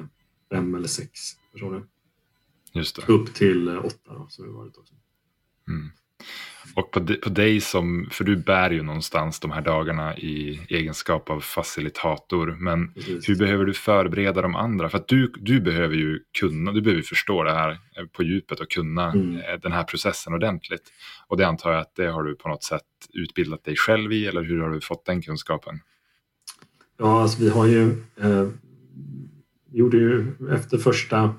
fem 0.51 0.75
eller 0.75 0.89
sex 0.89 1.11
personer. 1.53 1.83
Just 2.73 2.97
det. 2.97 3.13
Upp 3.13 3.35
till 3.35 3.69
åtta 3.69 4.15
då, 4.15 4.27
så 4.31 4.43
har 4.43 4.49
vi 4.49 4.55
varit 4.55 4.77
också. 4.77 4.95
Mm. 5.69 5.91
Och 6.75 6.91
på, 6.91 7.07
på 7.23 7.31
dig 7.31 7.61
som, 7.61 8.09
för 8.11 8.25
du 8.25 8.37
bär 8.37 8.71
ju 8.71 8.83
någonstans 8.83 9.41
de 9.41 9.51
här 9.51 9.61
dagarna 9.61 10.17
i 10.17 10.61
egenskap 10.69 11.31
av 11.31 11.41
facilitator, 11.41 12.57
men 12.61 12.93
Precis. 12.95 13.29
hur 13.29 13.37
behöver 13.37 13.65
du 13.65 13.75
förbereda 13.75 14.43
de 14.43 14.55
andra? 14.55 14.89
För 14.89 14.99
att 14.99 15.09
du, 15.09 15.33
du 15.37 15.61
behöver 15.61 15.95
ju 15.95 16.21
kunna, 16.39 16.73
du 16.73 16.83
behöver 16.83 17.03
förstå 17.03 17.43
det 17.43 17.53
här 17.53 17.79
på 18.13 18.23
djupet 18.23 18.61
och 18.61 18.71
kunna 18.71 19.13
mm. 19.13 19.37
Eh, 19.37 19.61
den 19.63 19.73
här 19.73 19.85
processen 19.85 20.35
ordentligt. 20.35 20.93
Och 21.27 21.37
det 21.37 21.47
antar 21.47 21.73
jag 21.73 21.81
att 21.81 21.95
det 21.95 22.07
har 22.07 22.23
du 22.23 22.35
på 22.35 22.49
något 22.49 22.65
sätt 22.65 22.83
utbildat 23.13 23.65
dig 23.65 23.77
själv 23.77 24.13
i, 24.13 24.27
eller 24.27 24.43
hur 24.43 24.61
har 24.61 24.71
du 24.71 24.81
fått 24.81 25.05
den 25.05 25.23
kunskapen? 25.23 25.81
Ja, 26.99 27.23
alltså 27.23 27.43
vi 27.43 27.49
har 27.49 27.67
ju, 27.67 27.91
eh, 28.21 28.49
gjorde 29.73 29.97
ju 29.97 30.27
efter 30.51 30.79
första 30.79 31.35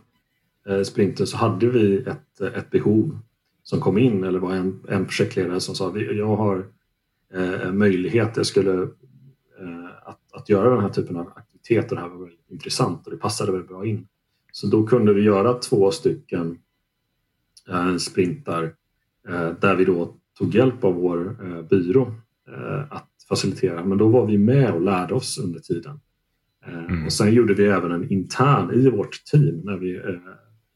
eh, 0.67 0.82
sprinten 0.82 1.28
så 1.28 1.38
hade 1.38 1.69
vi 1.69 1.97
ett, 1.97 2.41
ett 2.41 2.69
behov 2.69 3.19
som 3.63 3.80
kom 3.80 3.97
in 3.97 4.23
eller 4.23 4.39
var 4.39 4.54
en, 4.54 4.80
en 4.88 5.06
projektledare 5.06 5.60
som 5.60 5.76
sa 5.76 5.97
jag 5.97 6.36
har 6.36 6.65
eh, 7.34 7.71
möjlighet, 7.71 8.38
jag 8.38 8.45
skulle 8.45 8.82
eh, 9.60 9.86
att, 10.04 10.34
att 10.34 10.49
göra 10.49 10.69
den 10.69 10.82
här 10.82 10.89
typen 10.89 11.17
av 11.17 11.32
aktiviteter. 11.36 11.95
Det 11.95 12.02
här 12.02 12.10
var 12.10 12.17
väldigt 12.17 12.52
intressant 12.52 13.06
och 13.06 13.12
det 13.12 13.17
passade 13.17 13.52
väldigt 13.52 13.69
bra 13.69 13.86
in. 13.86 14.08
Så 14.52 14.67
då 14.67 14.88
kunde 14.88 15.13
vi 15.13 15.21
göra 15.21 15.54
två 15.54 15.91
stycken 15.91 16.58
eh, 17.69 17.95
sprintar 17.95 18.63
eh, 19.30 19.49
där 19.62 19.76
vi 19.76 19.86
då 19.86 20.15
tog 20.38 20.56
hjälp 20.56 20.84
av 20.84 20.93
vår 20.93 21.38
eh, 21.43 21.62
byrå 21.62 22.13
eh, 22.47 22.82
att 22.89 23.10
facilitera. 23.30 23.86
Men 23.86 23.97
då 23.97 24.08
var 24.08 24.26
vi 24.26 24.38
med 24.38 24.73
och 24.73 24.82
lärde 24.82 25.13
oss 25.13 25.38
under 25.38 25.60
tiden. 25.60 25.99
Mm. 26.65 27.06
Och 27.06 27.13
sen 27.13 27.34
gjorde 27.34 27.54
vi 27.54 27.65
även 27.65 27.91
en 27.91 28.12
intern 28.12 28.71
i 28.71 28.89
vårt 28.89 29.26
team 29.26 29.62
när 29.63 29.78
vi 29.78 30.02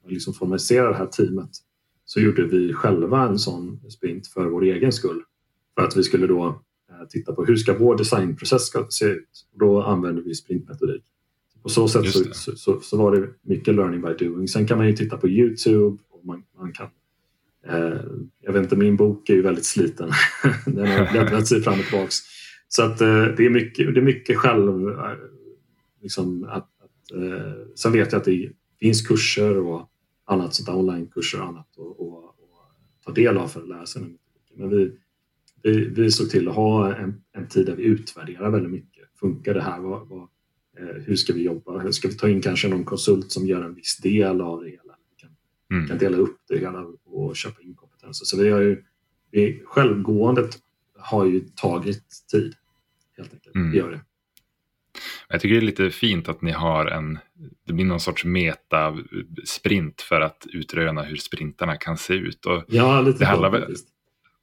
liksom 0.07 0.33
formaliserade 0.33 0.89
det 0.89 0.97
här 0.97 1.05
teamet 1.05 1.49
så 2.05 2.19
gjorde 2.19 2.43
vi 2.43 2.73
själva 2.73 3.27
en 3.27 3.39
sån 3.39 3.79
sprint 3.89 4.27
för 4.27 4.45
vår 4.45 4.63
egen 4.63 4.91
skull. 4.91 5.23
För 5.75 5.85
att 5.85 5.97
vi 5.97 6.03
skulle 6.03 6.27
då 6.27 6.47
eh, 6.89 7.07
titta 7.09 7.33
på 7.33 7.45
hur 7.45 7.55
ska 7.55 7.77
vår 7.77 7.97
designprocess 7.97 8.65
ska 8.65 8.87
se 8.89 9.05
ut. 9.05 9.45
Då 9.59 9.81
använder 9.81 10.21
vi 10.21 10.35
sprintmetodik. 10.35 11.03
På 11.63 11.69
så 11.69 11.87
sätt 11.87 12.11
så, 12.11 12.55
så, 12.55 12.79
så, 12.79 12.97
var 12.97 13.15
det 13.15 13.29
mycket 13.41 13.75
learning 13.75 14.01
by 14.01 14.25
doing. 14.25 14.47
Sen 14.47 14.67
kan 14.67 14.77
man 14.77 14.87
ju 14.87 14.93
titta 14.93 15.17
på 15.17 15.27
Youtube 15.27 15.97
och 16.09 16.25
man, 16.25 16.43
man 16.59 16.73
kan 16.73 16.87
eh, 17.67 18.01
jag 18.41 18.53
vet 18.53 18.63
inte, 18.63 18.75
min 18.75 18.95
bok 18.95 19.29
är 19.29 19.33
ju 19.33 19.41
väldigt 19.41 19.65
sliten. 19.65 20.11
Den 20.65 20.87
har 20.87 21.11
bläddrat 21.11 21.47
sig 21.47 21.61
fram 21.61 21.79
och 21.79 21.85
tillbaka. 21.85 22.11
Så 22.67 22.83
att, 22.83 23.01
eh, 23.01 23.23
det, 23.23 23.45
är 23.45 23.49
mycket, 23.49 23.93
det 23.93 23.99
är 23.99 24.03
mycket 24.03 24.37
själv. 24.37 24.89
Eh, 24.89 25.11
liksom 26.01 26.43
att, 26.43 26.53
att 26.53 27.15
eh, 27.15 27.53
sen 27.75 27.91
vet 27.91 28.11
jag 28.11 28.19
att 28.19 28.25
det 28.25 28.51
finns 28.79 29.07
kurser 29.07 29.57
och 29.57 29.89
annat 30.27 30.53
sånt 30.53 30.69
onlinekurser 30.69 31.41
och 31.41 31.47
annat 31.47 31.77
och, 31.77 31.99
och, 31.99 32.23
och, 32.23 32.33
ta 33.05 33.11
del 33.11 33.37
av 33.37 33.47
för 33.47 33.61
att 33.61 33.67
lära 33.67 33.85
sig 33.85 34.01
den 34.01 34.17
Men 34.55 34.69
vi, 34.69 34.97
vi, 35.63 35.85
vi 35.85 36.11
såg 36.11 36.29
till 36.29 36.47
att 36.47 36.55
ha 36.55 36.95
en, 36.95 37.21
en 37.33 37.47
tid 37.47 37.65
där 37.65 37.75
vi 37.75 37.83
utvärderar 37.83 38.51
väldigt 38.51 38.71
mycket. 38.71 39.03
Funkar 39.19 39.53
det 39.53 39.61
här? 39.61 39.79
Vad, 39.79 40.07
vad, 40.07 40.27
eh, 40.77 41.03
hur 41.05 41.15
ska 41.15 41.33
vi 41.33 41.43
jobba? 41.43 41.91
Ska 41.91 42.07
vi 42.07 42.13
ta 42.13 42.29
in 42.29 42.41
kanske 42.41 42.67
någon 42.67 42.85
konsult 42.85 43.31
som 43.31 43.47
gör 43.47 43.63
en 43.63 43.75
viss 43.75 43.97
del 43.97 44.41
av 44.41 44.63
det 44.63 44.69
hela? 44.69 44.95
Vi 45.09 45.15
kan, 45.15 45.29
mm. 45.71 45.87
kan 45.87 45.97
dela 45.97 46.17
upp 46.17 46.37
det 46.47 46.57
hela 46.57 46.85
och 47.05 47.35
köpa 47.35 47.61
in 47.61 47.75
kompetenser. 47.75 48.25
Så 48.25 48.37
vi 48.37 48.49
har 48.49 48.59
ju, 48.59 48.83
vi, 49.31 49.61
självgåendet 49.65 50.59
har 50.97 51.25
ju 51.25 51.39
tagit 51.39 52.03
tid. 52.31 52.55
Helt 53.17 53.33
enkelt. 53.33 53.55
Mm. 53.55 53.71
Det 53.71 53.77
gör 53.77 53.91
det. 53.91 54.01
Jag 55.29 55.41
tycker 55.41 55.55
det 55.55 55.59
är 55.59 55.65
lite 55.65 55.89
fint 55.89 56.29
att 56.29 56.41
ni 56.41 56.51
har 56.51 56.85
en, 56.85 57.19
det 57.67 57.73
blir 57.73 57.85
någon 57.85 57.99
sorts 57.99 58.25
meta-sprint 58.25 60.01
för 60.01 60.21
att 60.21 60.45
utröna 60.53 61.01
hur 61.01 61.15
sprintarna 61.15 61.75
kan 61.75 61.97
se 61.97 62.13
ut. 62.13 62.45
Och 62.45 62.63
ja, 62.67 63.01
lite 63.01 63.19
det 63.19 63.25
handlar 63.25 63.49
väl, 63.49 63.75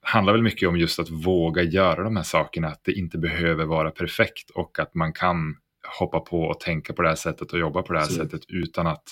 handlar 0.02 0.32
väl 0.32 0.42
mycket 0.42 0.68
om 0.68 0.76
just 0.76 0.98
att 0.98 1.10
våga 1.10 1.62
göra 1.62 2.02
de 2.02 2.16
här 2.16 2.22
sakerna, 2.22 2.68
att 2.68 2.84
det 2.84 2.92
inte 2.92 3.18
behöver 3.18 3.64
vara 3.64 3.90
perfekt 3.90 4.50
och 4.50 4.78
att 4.78 4.94
man 4.94 5.12
kan 5.12 5.56
hoppa 5.98 6.20
på 6.20 6.42
och 6.42 6.60
tänka 6.60 6.92
på 6.92 7.02
det 7.02 7.08
här 7.08 7.16
sättet 7.16 7.52
och 7.52 7.58
jobba 7.58 7.82
på 7.82 7.92
det 7.92 7.98
här 7.98 8.06
Så. 8.06 8.14
sättet 8.14 8.42
utan 8.48 8.86
att 8.86 9.04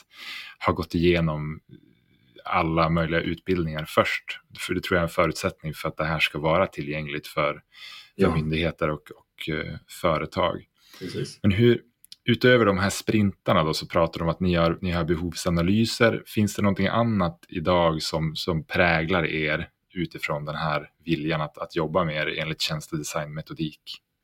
ha 0.66 0.72
gått 0.72 0.94
igenom 0.94 1.60
alla 2.44 2.88
möjliga 2.88 3.20
utbildningar 3.20 3.84
först. 3.88 4.24
För 4.58 4.74
det 4.74 4.82
tror 4.82 4.96
jag 4.96 5.00
är 5.00 5.08
en 5.08 5.14
förutsättning 5.14 5.74
för 5.74 5.88
att 5.88 5.96
det 5.96 6.04
här 6.04 6.18
ska 6.18 6.38
vara 6.38 6.66
tillgängligt 6.66 7.26
för, 7.26 7.52
för 7.52 7.60
ja. 8.14 8.34
myndigheter 8.34 8.90
och, 8.90 9.10
och 9.10 9.54
uh, 9.54 9.76
företag. 9.88 10.66
Precis. 10.98 11.38
Men 11.42 11.52
hur, 11.52 11.80
utöver 12.24 12.66
de 12.66 12.78
här 12.78 12.90
sprintarna 12.90 13.64
då 13.64 13.74
så 13.74 13.86
pratar 13.86 14.18
du 14.18 14.24
om 14.24 14.30
att 14.30 14.40
ni 14.40 14.54
har, 14.54 14.78
ni 14.80 14.90
har 14.90 15.04
behovsanalyser. 15.04 16.22
Finns 16.26 16.54
det 16.54 16.62
någonting 16.62 16.86
annat 16.86 17.44
idag 17.48 18.02
som, 18.02 18.36
som 18.36 18.64
präglar 18.64 19.26
er 19.26 19.68
utifrån 19.94 20.44
den 20.44 20.54
här 20.54 20.90
viljan 21.04 21.40
att, 21.40 21.58
att 21.58 21.76
jobba 21.76 22.04
med 22.04 22.16
er 22.16 22.38
enligt 22.38 22.60
tjänstedesignmetodik? 22.60 23.80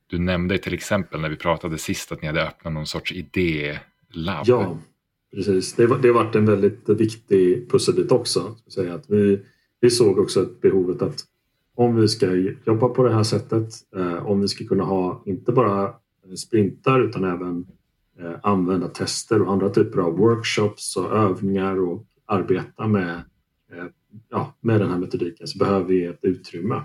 Du 0.07 0.18
nämnde 0.18 0.59
till 0.59 0.74
exempel 0.74 1.20
när 1.20 1.28
vi 1.28 1.37
pratade 1.37 1.78
sist 1.78 2.12
att 2.12 2.22
ni 2.22 2.26
hade 2.26 2.42
öppnat 2.42 2.72
någon 2.72 2.87
sorts 2.87 3.12
idélabb. 3.12 4.44
Ja, 4.44 4.78
precis. 5.35 5.74
Det, 5.74 5.87
var, 5.87 5.98
det 5.98 6.09
har 6.09 6.14
varit 6.14 6.35
en 6.35 6.46
väldigt 6.46 6.88
viktig 6.88 7.70
pusselbit 7.70 8.12
också. 8.12 8.57
Säga 8.74 8.94
att 8.94 9.11
vi, 9.11 9.40
vi 9.81 9.90
såg 9.90 10.18
också 10.18 10.42
ett 10.42 10.61
behovet 10.61 11.02
att 11.02 11.24
om 11.74 11.96
vi 11.96 12.09
ska 12.09 12.35
jobba 12.66 12.88
på 12.88 13.02
det 13.02 13.14
här 13.14 13.22
sättet, 13.22 13.68
eh, 13.96 14.26
om 14.26 14.40
vi 14.40 14.48
ska 14.48 14.66
kunna 14.66 14.85
ha 14.85 15.22
inte 15.26 15.52
bara 15.52 15.94
sprintar 16.36 17.00
utan 17.00 17.24
även 17.24 17.66
eh, 18.18 18.34
använda 18.42 18.88
tester 18.88 19.42
och 19.42 19.52
andra 19.52 19.68
typer 19.68 19.98
av 19.98 20.16
workshops 20.16 20.96
och 20.96 21.12
övningar 21.12 21.80
och 21.80 22.06
arbeta 22.26 22.86
med, 22.86 23.14
eh, 23.72 23.86
ja, 24.28 24.56
med 24.60 24.80
den 24.80 24.90
här 24.90 24.98
metodiken 24.98 25.46
så 25.46 25.58
behöver 25.58 25.84
vi 25.84 26.04
ett 26.04 26.18
utrymme. 26.22 26.82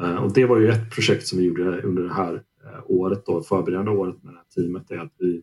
Eh, 0.00 0.14
och 0.14 0.32
det 0.32 0.46
var 0.46 0.58
ju 0.58 0.68
ett 0.68 0.90
projekt 0.90 1.26
som 1.26 1.38
vi 1.38 1.44
gjorde 1.44 1.82
under 1.82 2.02
det 2.02 2.12
här 2.12 2.42
året, 2.86 3.26
då, 3.26 3.42
förberedande 3.42 3.90
året 3.90 4.22
med 4.22 4.32
det 4.32 4.36
här 4.36 4.62
teamet, 4.62 4.90
är 4.90 4.98
att 4.98 5.12
vi, 5.18 5.42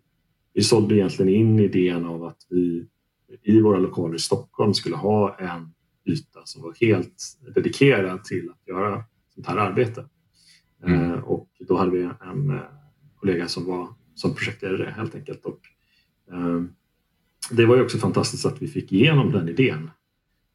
vi 0.54 0.62
sålde 0.62 0.96
egentligen 0.96 1.34
in 1.34 1.60
idén 1.60 2.06
av 2.06 2.24
att 2.24 2.48
vi 2.50 2.88
i 3.44 3.62
våra 3.62 3.80
lokaler 3.80 4.16
i 4.16 4.20
Stockholm 4.20 4.74
skulle 4.74 4.96
ha 4.96 5.38
en 5.38 5.72
yta 6.06 6.42
som 6.46 6.62
var 6.62 6.76
helt 6.82 7.24
dedikerad 7.56 8.24
till 8.24 8.50
att 8.50 8.68
göra 8.68 9.04
sånt 9.36 9.48
här 9.48 9.58
arbete. 9.58 10.06
Mm. 10.84 11.24
Och 11.24 11.48
då 11.60 11.78
hade 11.78 11.92
vi 11.92 12.04
en 12.04 12.60
kollega 13.26 13.48
som 13.48 13.66
var 13.66 13.88
som 14.16 14.36
projekterade 14.36 14.86
det 14.86 14.92
helt 14.92 15.16
enkelt. 15.16 15.46
Och, 15.46 15.60
eh, 16.32 16.64
det 17.52 17.66
var 17.66 17.76
ju 17.76 17.84
också 17.84 17.98
fantastiskt 17.98 18.46
att 18.46 18.62
vi 18.62 18.68
fick 18.68 18.92
igenom 18.92 19.32
den 19.32 19.50
idén. 19.50 19.90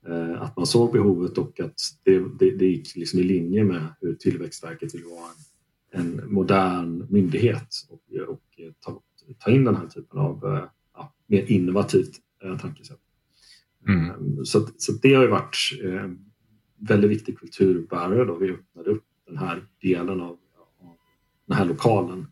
Eh, 0.07 0.43
att 0.43 0.57
man 0.57 0.67
såg 0.67 0.93
behovet 0.93 1.39
och 1.39 1.61
att 1.61 1.81
det, 2.05 2.19
det, 2.39 2.51
det 2.51 2.67
gick 2.67 2.97
liksom 2.97 3.21
i 3.21 3.23
linje 3.23 3.65
med 3.65 3.87
hur 4.01 4.15
Tillväxtverket 4.15 4.95
vill 4.95 5.05
vara 5.05 5.31
en, 5.93 6.01
en 6.01 6.33
modern 6.33 7.07
myndighet 7.11 7.69
och, 7.89 8.29
och 8.29 8.61
ta, 8.81 9.01
ta, 9.39 9.51
in 9.51 9.65
den 9.65 9.77
här 9.77 9.87
typen 9.87 10.19
av 10.19 10.45
eh, 10.45 10.65
ja, 10.95 11.15
mer 11.27 11.51
innovativt 11.51 12.17
eh, 12.45 12.59
tankesätt. 12.59 13.01
Mm. 13.89 14.11
Eh, 14.11 14.43
så, 14.45 14.69
så 14.79 14.93
det 14.93 15.15
har 15.15 15.23
ju 15.23 15.31
varit 15.31 15.57
eh, 15.85 16.11
väldigt 16.79 17.11
viktig 17.11 17.39
kulturbärare 17.39 18.25
då 18.25 18.35
vi 18.35 18.51
öppnade 18.51 18.91
upp 18.91 19.05
den 19.27 19.37
här 19.37 19.67
delen 19.83 20.21
av, 20.21 20.39
av 20.81 20.97
den 21.47 21.57
här 21.57 21.65
lokalen 21.65 22.27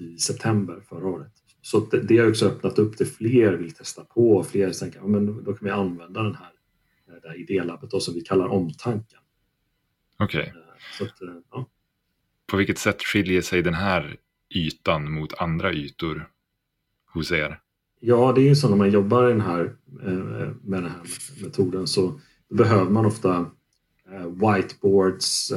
i 0.00 0.18
september 0.18 0.80
förra 0.88 1.06
året. 1.06 1.32
Så 1.62 1.80
det, 1.80 2.00
det 2.00 2.18
har 2.18 2.28
också 2.28 2.46
öppnat 2.46 2.78
upp 2.78 2.96
till 2.96 3.06
fler 3.06 3.52
vill 3.52 3.72
testa 3.72 4.04
på 4.04 4.32
och 4.32 4.46
fler 4.46 4.72
tänker 4.72 4.98
ja, 4.98 5.06
men 5.06 5.44
då 5.44 5.52
kan 5.52 5.64
vi 5.64 5.70
använda 5.70 6.22
den 6.22 6.34
här 6.34 6.52
det 7.22 7.28
här 7.28 7.40
idélabbet 7.40 7.90
då, 7.90 8.00
som 8.00 8.14
vi 8.14 8.20
kallar 8.20 8.48
omtanken. 8.48 9.18
Okej. 10.18 10.52
Okay. 10.98 11.06
Eh, 11.06 11.34
eh, 11.34 11.40
ja. 11.50 11.66
På 12.46 12.56
vilket 12.56 12.78
sätt 12.78 13.02
skiljer 13.02 13.42
sig 13.42 13.62
den 13.62 13.74
här 13.74 14.16
ytan 14.54 15.12
mot 15.12 15.34
andra 15.34 15.72
ytor 15.72 16.28
hos 17.12 17.32
er? 17.32 17.60
Ja, 18.00 18.32
det 18.32 18.40
är 18.40 18.48
ju 18.48 18.56
så 18.56 18.68
när 18.68 18.76
man 18.76 18.90
jobbar 18.90 19.22
den 19.22 19.40
här, 19.40 19.76
eh, 20.02 20.48
med 20.62 20.82
den 20.82 20.90
här 20.90 21.02
metoden 21.42 21.86
så 21.86 22.20
behöver 22.50 22.90
man 22.90 23.06
ofta 23.06 23.50
whiteboards, 24.26 25.52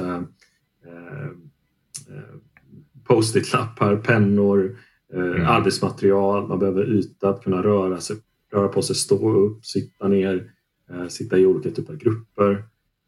post-it-lappar, 3.03 3.95
pennor, 3.95 4.77
eh, 5.13 5.19
mm. 5.19 5.45
arbetsmaterial. 5.45 6.47
Man 6.47 6.59
behöver 6.59 6.93
yta 6.93 7.29
att 7.29 7.43
kunna 7.43 7.63
röra, 7.63 8.01
sig, 8.01 8.15
röra 8.51 8.67
på 8.67 8.81
sig, 8.81 8.95
stå 8.95 9.35
upp, 9.35 9.65
sitta 9.65 10.07
ner, 10.07 10.51
eh, 10.89 11.07
sitta 11.07 11.37
i 11.37 11.45
olika 11.45 11.71
typer 11.71 11.93
av 11.93 11.99
grupper. 11.99 12.63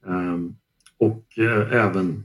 Um, 0.06 0.56
och 0.98 1.40
eh, 1.40 1.86
även 1.86 2.24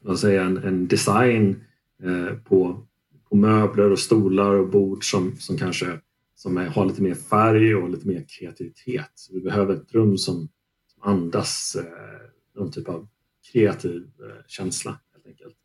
vad 0.00 0.18
säger, 0.18 0.40
en, 0.40 0.56
en 0.56 0.88
design 0.88 1.64
eh, 2.02 2.36
på, 2.36 2.86
på 3.28 3.36
möbler 3.36 3.90
och 3.90 3.98
stolar 3.98 4.54
och 4.54 4.68
bord 4.68 5.10
som, 5.10 5.36
som 5.36 5.58
kanske 5.58 5.98
som 6.38 6.56
är, 6.56 6.66
har 6.66 6.86
lite 6.86 7.02
mer 7.02 7.14
färg 7.14 7.74
och 7.74 7.90
lite 7.90 8.08
mer 8.08 8.24
kreativitet. 8.28 9.10
Så 9.14 9.34
vi 9.34 9.40
behöver 9.40 9.74
ett 9.74 9.94
rum 9.94 10.18
som, 10.18 10.48
som 10.86 11.02
andas 11.02 11.76
eh, 11.78 12.60
någon 12.60 12.70
typ 12.70 12.88
av 12.88 13.08
kreativ 13.52 14.10
eh, 14.20 14.44
känsla 14.46 15.00
helt 15.12 15.26
enkelt. 15.26 15.56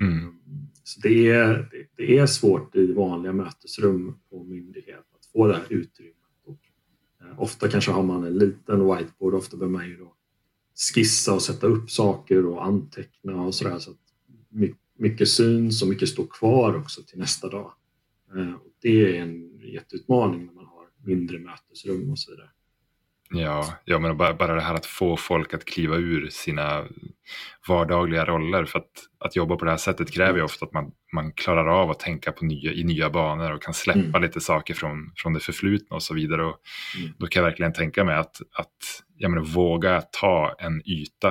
Mm. 0.00 0.34
Så 0.84 1.00
det 1.00 1.28
är, 1.28 1.68
det, 1.70 1.86
det, 1.96 2.18
är 2.18 2.26
svårt 2.26 2.76
i 2.76 2.92
vanliga 2.92 3.32
mötesrum 3.32 4.18
på 4.30 4.44
myndighet 4.44 5.04
att 5.14 5.26
få 5.32 5.46
det 5.46 5.54
här 5.54 5.66
utrymmet. 5.68 6.16
Och, 6.44 6.58
eh, 7.20 7.40
ofta 7.40 7.68
kanske 7.68 7.90
har 7.90 8.02
man 8.02 8.24
en 8.24 8.38
liten 8.38 8.96
whiteboard, 8.96 9.34
ofta 9.34 9.56
behöver 9.56 9.78
man 9.78 9.88
ju 9.88 9.96
då 9.96 10.14
skissa 10.94 11.34
och 11.34 11.42
sätta 11.42 11.66
upp 11.66 11.90
saker 11.90 12.46
och 12.46 12.66
anteckna 12.66 13.42
och 13.42 13.54
sådär. 13.54 13.78
Så 13.78 13.90
att 13.90 13.96
mycket 14.98 15.28
syns 15.28 15.82
och 15.82 15.88
mycket 15.88 16.08
står 16.08 16.26
kvar 16.26 16.76
också 16.76 17.02
till 17.02 17.18
nästa 17.18 17.48
dag. 17.48 17.72
Eh, 18.34 18.52
och 18.52 18.72
det 18.80 19.16
är 19.16 19.22
en 19.22 19.58
jätteutmaning 19.58 20.46
när 20.46 20.52
man 20.52 20.66
har 20.66 20.86
mindre 21.04 21.38
mötesrum 21.38 22.10
och 22.10 22.18
så 22.18 22.30
vidare. 22.30 22.50
Ja, 23.30 23.74
ja 23.84 23.98
men 23.98 24.16
bara, 24.16 24.34
bara 24.34 24.54
det 24.54 24.60
här 24.60 24.74
att 24.74 24.86
få 24.86 25.16
folk 25.16 25.54
att 25.54 25.64
kliva 25.64 25.96
ur 25.96 26.28
sina 26.30 26.84
vardagliga 27.68 28.24
roller. 28.24 28.64
För 28.64 28.78
att, 28.78 28.90
att 29.18 29.36
jobba 29.36 29.56
på 29.56 29.64
det 29.64 29.70
här 29.70 29.78
sättet 29.78 30.12
kräver 30.14 30.38
ju 30.38 30.44
ofta 30.44 30.66
att 30.66 30.72
man, 30.72 30.92
man 31.12 31.32
klarar 31.32 31.66
av 31.82 31.90
att 31.90 32.00
tänka 32.00 32.32
på 32.32 32.44
nya, 32.44 32.72
i 32.72 32.84
nya 32.84 33.10
banor 33.10 33.52
och 33.52 33.62
kan 33.62 33.74
släppa 33.74 33.98
mm. 33.98 34.22
lite 34.22 34.40
saker 34.40 34.74
från, 34.74 35.12
från 35.16 35.32
det 35.32 35.40
förflutna 35.40 35.96
och 35.96 36.02
så 36.02 36.14
vidare. 36.14 36.44
Och 36.44 36.56
mm. 36.98 37.12
Då 37.18 37.26
kan 37.26 37.42
jag 37.42 37.50
verkligen 37.50 37.72
tänka 37.72 38.04
mig 38.04 38.16
att, 38.16 38.36
att 38.54 39.02
jag 39.16 39.30
menar, 39.30 39.44
våga 39.44 40.00
ta 40.00 40.56
en 40.58 40.88
yta 40.88 41.28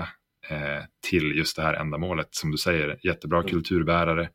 eh, 0.49 0.83
till 1.09 1.37
just 1.37 1.55
det 1.55 1.61
här 1.61 1.73
ändamålet. 1.73 2.27
Som 2.31 2.51
du 2.51 2.57
säger, 2.57 2.99
jättebra 3.03 3.39
mm. 3.39 3.49
kulturbärare. 3.49 4.29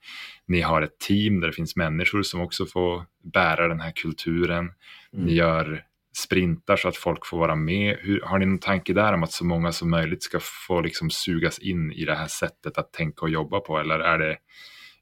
Ni 0.46 0.60
har 0.60 0.82
ett 0.82 0.98
team 0.98 1.40
där 1.40 1.46
det 1.46 1.54
finns 1.54 1.76
människor 1.76 2.22
som 2.22 2.40
också 2.40 2.66
får 2.66 3.04
bära 3.32 3.68
den 3.68 3.80
här 3.80 3.92
kulturen. 3.94 4.70
Ni 5.12 5.20
mm. 5.22 5.34
gör 5.34 5.84
sprintar 6.16 6.76
så 6.76 6.88
att 6.88 6.96
folk 6.96 7.26
får 7.26 7.38
vara 7.38 7.56
med. 7.56 7.96
Hur, 8.00 8.20
har 8.20 8.38
ni 8.38 8.46
någon 8.46 8.58
tanke 8.58 8.92
där 8.92 9.12
om 9.12 9.22
att 9.22 9.32
så 9.32 9.44
många 9.44 9.72
som 9.72 9.90
möjligt 9.90 10.22
ska 10.22 10.38
få 10.68 10.80
liksom 10.80 11.10
sugas 11.10 11.58
in 11.58 11.92
i 11.92 12.04
det 12.04 12.14
här 12.14 12.26
sättet 12.26 12.78
att 12.78 12.92
tänka 12.92 13.22
och 13.22 13.30
jobba 13.30 13.60
på? 13.60 13.78
Eller 13.78 13.98
är 13.98 14.18
det, 14.18 14.36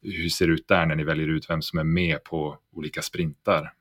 hur 0.03 0.29
ser 0.29 0.47
det 0.47 0.53
ut 0.53 0.69
där 0.69 0.87
när 0.87 0.97
ni 0.97 1.05
väljer 1.05 1.29
ut 1.29 1.51
vem 1.51 1.63
som 1.63 1.79
är 1.79 1.85
med 1.85 2.25
på 2.25 2.59
olika 2.73 3.03
sprintar? 3.03 3.73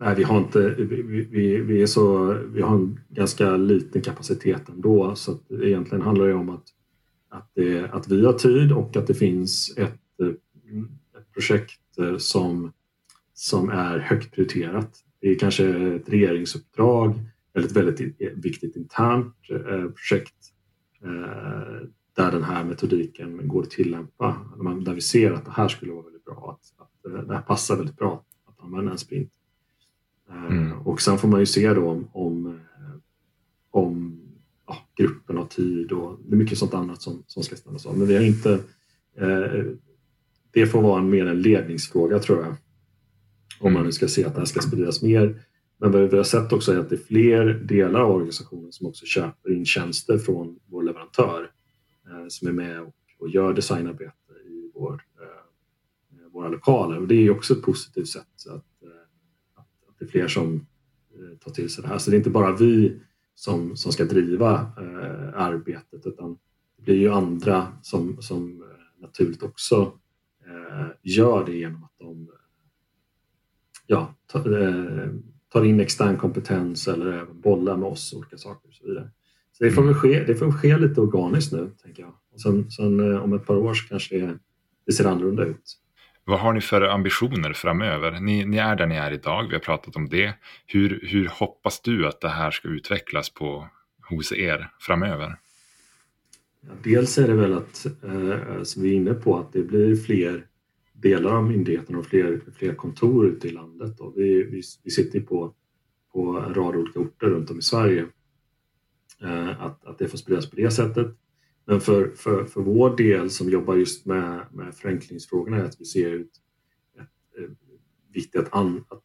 Nej, 0.00 0.14
vi 0.16 0.22
har 0.22 0.38
inte, 0.38 0.74
vi, 0.78 1.02
vi, 1.30 1.56
vi, 1.60 1.82
är 1.82 1.86
så, 1.86 2.34
vi 2.34 2.62
har 2.62 2.74
en 2.74 3.00
ganska 3.08 3.56
liten 3.56 4.02
kapacitet 4.02 4.68
ändå 4.68 5.14
så 5.14 5.32
att 5.32 5.50
egentligen 5.50 6.02
handlar 6.02 6.26
det 6.26 6.34
om 6.34 6.48
att, 6.48 6.64
att, 7.30 7.50
det, 7.54 7.90
att 7.92 8.08
vi 8.08 8.26
har 8.26 8.32
tid 8.32 8.72
och 8.72 8.96
att 8.96 9.06
det 9.06 9.14
finns 9.14 9.74
ett, 9.78 10.00
ett 11.18 11.32
projekt 11.34 11.98
eh, 11.98 12.16
som, 12.16 12.72
som 13.34 13.70
är 13.70 13.98
högt 13.98 14.34
prioriterat 14.34 15.04
det 15.22 15.30
är 15.30 15.38
kanske 15.38 15.94
ett 15.94 16.08
regeringsuppdrag 16.08 17.14
eller 17.54 17.66
ett 17.66 17.76
väldigt 17.76 18.00
viktigt 18.34 18.76
internt 18.76 19.36
eh, 19.50 19.84
projekt 19.90 20.34
eh, 21.02 21.88
där 22.16 22.32
den 22.32 22.42
här 22.42 22.64
metodiken 22.64 23.48
går 23.48 23.62
att 23.62 23.70
tillämpa. 23.70 24.36
Där 24.84 24.94
vi 24.94 25.00
ser 25.00 25.32
att 25.32 25.44
det 25.44 25.50
här 25.50 25.68
skulle 25.68 25.92
vara 25.92 26.02
väldigt 26.02 26.24
bra, 26.24 26.58
att, 26.58 26.82
att 26.82 27.12
eh, 27.12 27.26
det 27.26 27.34
här 27.34 27.42
passar 27.42 27.76
väldigt 27.76 27.96
bra 27.96 28.24
att 28.46 28.64
använda 28.64 28.92
en 28.92 28.98
sprint. 28.98 29.32
Mm. 30.30 30.72
Och 30.72 31.00
sen 31.00 31.18
får 31.18 31.28
man 31.28 31.40
ju 31.40 31.46
se 31.46 31.74
då 31.74 31.88
om, 31.88 32.08
om, 32.12 32.60
om 33.70 34.20
ja, 34.66 34.76
gruppen 34.96 35.36
har 35.36 35.46
tid 35.46 35.92
och 35.92 36.18
det 36.26 36.34
är 36.34 36.38
mycket 36.38 36.58
sånt 36.58 36.74
annat 36.74 37.02
som, 37.02 37.22
som 37.26 37.42
ska 37.42 37.56
stämmas 37.56 37.86
av. 37.86 37.98
Men 37.98 38.06
vi 38.06 38.14
har 38.14 38.22
inte... 38.22 38.52
Eh, 39.16 39.64
det 40.50 40.66
får 40.66 40.82
vara 40.82 41.00
en, 41.00 41.10
mer 41.10 41.26
en 41.26 41.42
ledningsfråga 41.42 42.18
tror 42.18 42.44
jag 42.44 42.56
om 43.60 43.72
man 43.72 43.84
nu 43.84 43.92
ska 43.92 44.08
se 44.08 44.24
att 44.24 44.34
det 44.34 44.40
här 44.40 44.46
ska 44.46 44.60
spridas 44.60 45.02
mer. 45.02 45.42
Men 45.78 45.92
vad 45.92 46.10
vi 46.10 46.16
har 46.16 46.24
sett 46.24 46.52
också 46.52 46.72
är 46.72 46.78
att 46.78 46.90
det 46.90 46.94
är 46.94 47.04
fler 47.06 47.44
delar 47.54 48.00
av 48.00 48.10
organisationen 48.10 48.72
som 48.72 48.86
också 48.86 49.06
köper 49.06 49.52
in 49.52 49.64
tjänster 49.64 50.18
från 50.18 50.58
vår 50.66 50.82
leverantör 50.82 51.50
eh, 52.06 52.26
som 52.28 52.48
är 52.48 52.52
med 52.52 52.80
och, 52.80 52.94
och 53.18 53.28
gör 53.28 53.52
designarbete 53.52 54.32
i 54.46 54.70
vår, 54.74 55.02
eh, 55.20 56.32
våra 56.32 56.48
lokaler. 56.48 56.98
Och 56.98 57.08
det 57.08 57.14
är 57.14 57.30
också 57.30 57.54
ett 57.54 57.62
positivt 57.62 58.08
sätt 58.08 58.26
att, 58.46 58.82
eh, 58.82 58.88
att, 59.54 59.66
att 59.88 59.98
det 59.98 60.04
är 60.04 60.08
fler 60.08 60.28
som 60.28 60.66
eh, 61.14 61.38
tar 61.38 61.50
till 61.50 61.70
sig 61.70 61.82
det 61.82 61.88
här. 61.88 61.98
Så 61.98 62.10
det 62.10 62.16
är 62.16 62.18
inte 62.18 62.30
bara 62.30 62.56
vi 62.56 63.00
som, 63.34 63.76
som 63.76 63.92
ska 63.92 64.04
driva 64.04 64.54
eh, 64.54 65.40
arbetet 65.40 66.06
utan 66.06 66.38
det 66.76 66.82
blir 66.82 66.96
ju 66.96 67.12
andra 67.12 67.72
som, 67.82 68.22
som 68.22 68.62
eh, 68.62 69.02
naturligt 69.02 69.42
också 69.42 69.92
gör 71.02 71.46
det 71.46 71.56
genom 71.56 71.84
att 71.84 71.98
de 71.98 72.28
ja, 73.92 74.14
eh, 74.34 75.08
tar 75.52 75.64
in 75.64 75.80
extern 75.80 76.16
kompetens 76.16 76.88
eller 76.88 77.12
även 77.12 77.40
bollar 77.40 77.76
med 77.76 77.88
oss 77.88 78.12
olika 78.12 78.36
saker 78.38 78.68
och 78.68 78.74
så 78.74 78.86
vidare. 78.86 79.10
Så 79.52 79.64
det 79.64 79.70
får 79.70 79.82
väl 79.82 79.94
ske, 79.94 80.24
det 80.24 80.34
får 80.34 80.52
ske 80.52 80.78
lite 80.78 81.00
organiskt 81.00 81.52
nu, 81.52 81.70
tänker 81.82 82.02
jag. 82.02 82.12
Och 82.32 82.40
sen, 82.40 82.70
sen 82.70 83.12
eh, 83.12 83.22
om 83.22 83.32
ett 83.32 83.46
par 83.46 83.56
år 83.56 83.74
så 83.74 83.88
kanske 83.88 84.18
det, 84.18 84.38
det 84.86 84.92
ser 84.92 85.04
annorlunda 85.04 85.44
ut. 85.44 85.78
Vad 86.24 86.40
har 86.40 86.52
ni 86.52 86.60
för 86.60 86.82
ambitioner 86.82 87.52
framöver? 87.52 88.20
Ni, 88.20 88.44
ni, 88.44 88.56
är 88.56 88.76
där 88.76 88.86
ni 88.86 88.96
är 88.96 89.10
idag, 89.10 89.46
vi 89.48 89.54
har 89.54 89.60
pratat 89.60 89.96
om 89.96 90.08
det. 90.08 90.34
Hur, 90.66 91.00
hur 91.02 91.28
hoppas 91.28 91.80
du 91.80 92.06
att 92.06 92.20
det 92.20 92.28
här 92.28 92.50
ska 92.50 92.68
utvecklas 92.68 93.30
på, 93.30 93.68
hos 94.10 94.32
er 94.32 94.70
framöver? 94.80 95.36
Ja, 96.60 96.70
dels 96.84 97.18
är 97.18 97.28
det 97.28 97.34
väl 97.34 97.52
att, 97.52 97.86
eh, 97.86 98.62
som 98.62 98.82
vi 98.82 98.90
är 98.90 98.94
inne 98.94 99.14
på, 99.14 99.38
att 99.38 99.52
det 99.52 99.62
blir 99.62 99.96
fler 99.96 100.46
delar 101.02 101.32
av 101.32 101.44
myndigheten 101.44 101.96
och 101.96 102.06
fler, 102.06 102.40
fler 102.54 102.74
kontor 102.74 103.26
ute 103.26 103.48
i 103.48 103.50
landet. 103.50 103.98
Då. 103.98 104.12
vi, 104.16 104.42
vi, 104.42 104.62
vi 104.82 104.90
sitter 104.90 105.20
på, 105.20 105.54
på 106.12 106.44
en 106.46 106.54
rad 106.54 106.76
olika 106.76 107.00
orter 107.00 107.26
runt 107.26 107.50
om 107.50 107.58
i 107.58 107.62
Sverige. 107.62 108.06
Eh, 109.22 109.62
att, 109.62 109.84
att 109.84 109.98
det 109.98 110.08
får 110.08 110.18
spridas 110.18 110.50
på 110.50 110.56
det 110.56 110.70
sättet. 110.70 111.16
Men 111.64 111.80
för, 111.80 112.10
för, 112.10 112.44
för 112.44 112.60
vår 112.60 112.96
del 112.96 113.30
som 113.30 113.50
jobbar 113.50 113.74
just 113.74 114.06
med, 114.06 114.46
med 114.52 114.74
förenklingsfrågorna 114.74 115.56
är 115.56 115.64
att 115.64 115.80
vi 115.80 115.84
ser 115.84 116.10
ut 116.10 116.30
ett, 116.94 117.38
eh, 117.38 117.50
viktigt 118.12 118.40
att, 118.40 118.54
an, 118.54 118.84
att, 118.88 119.02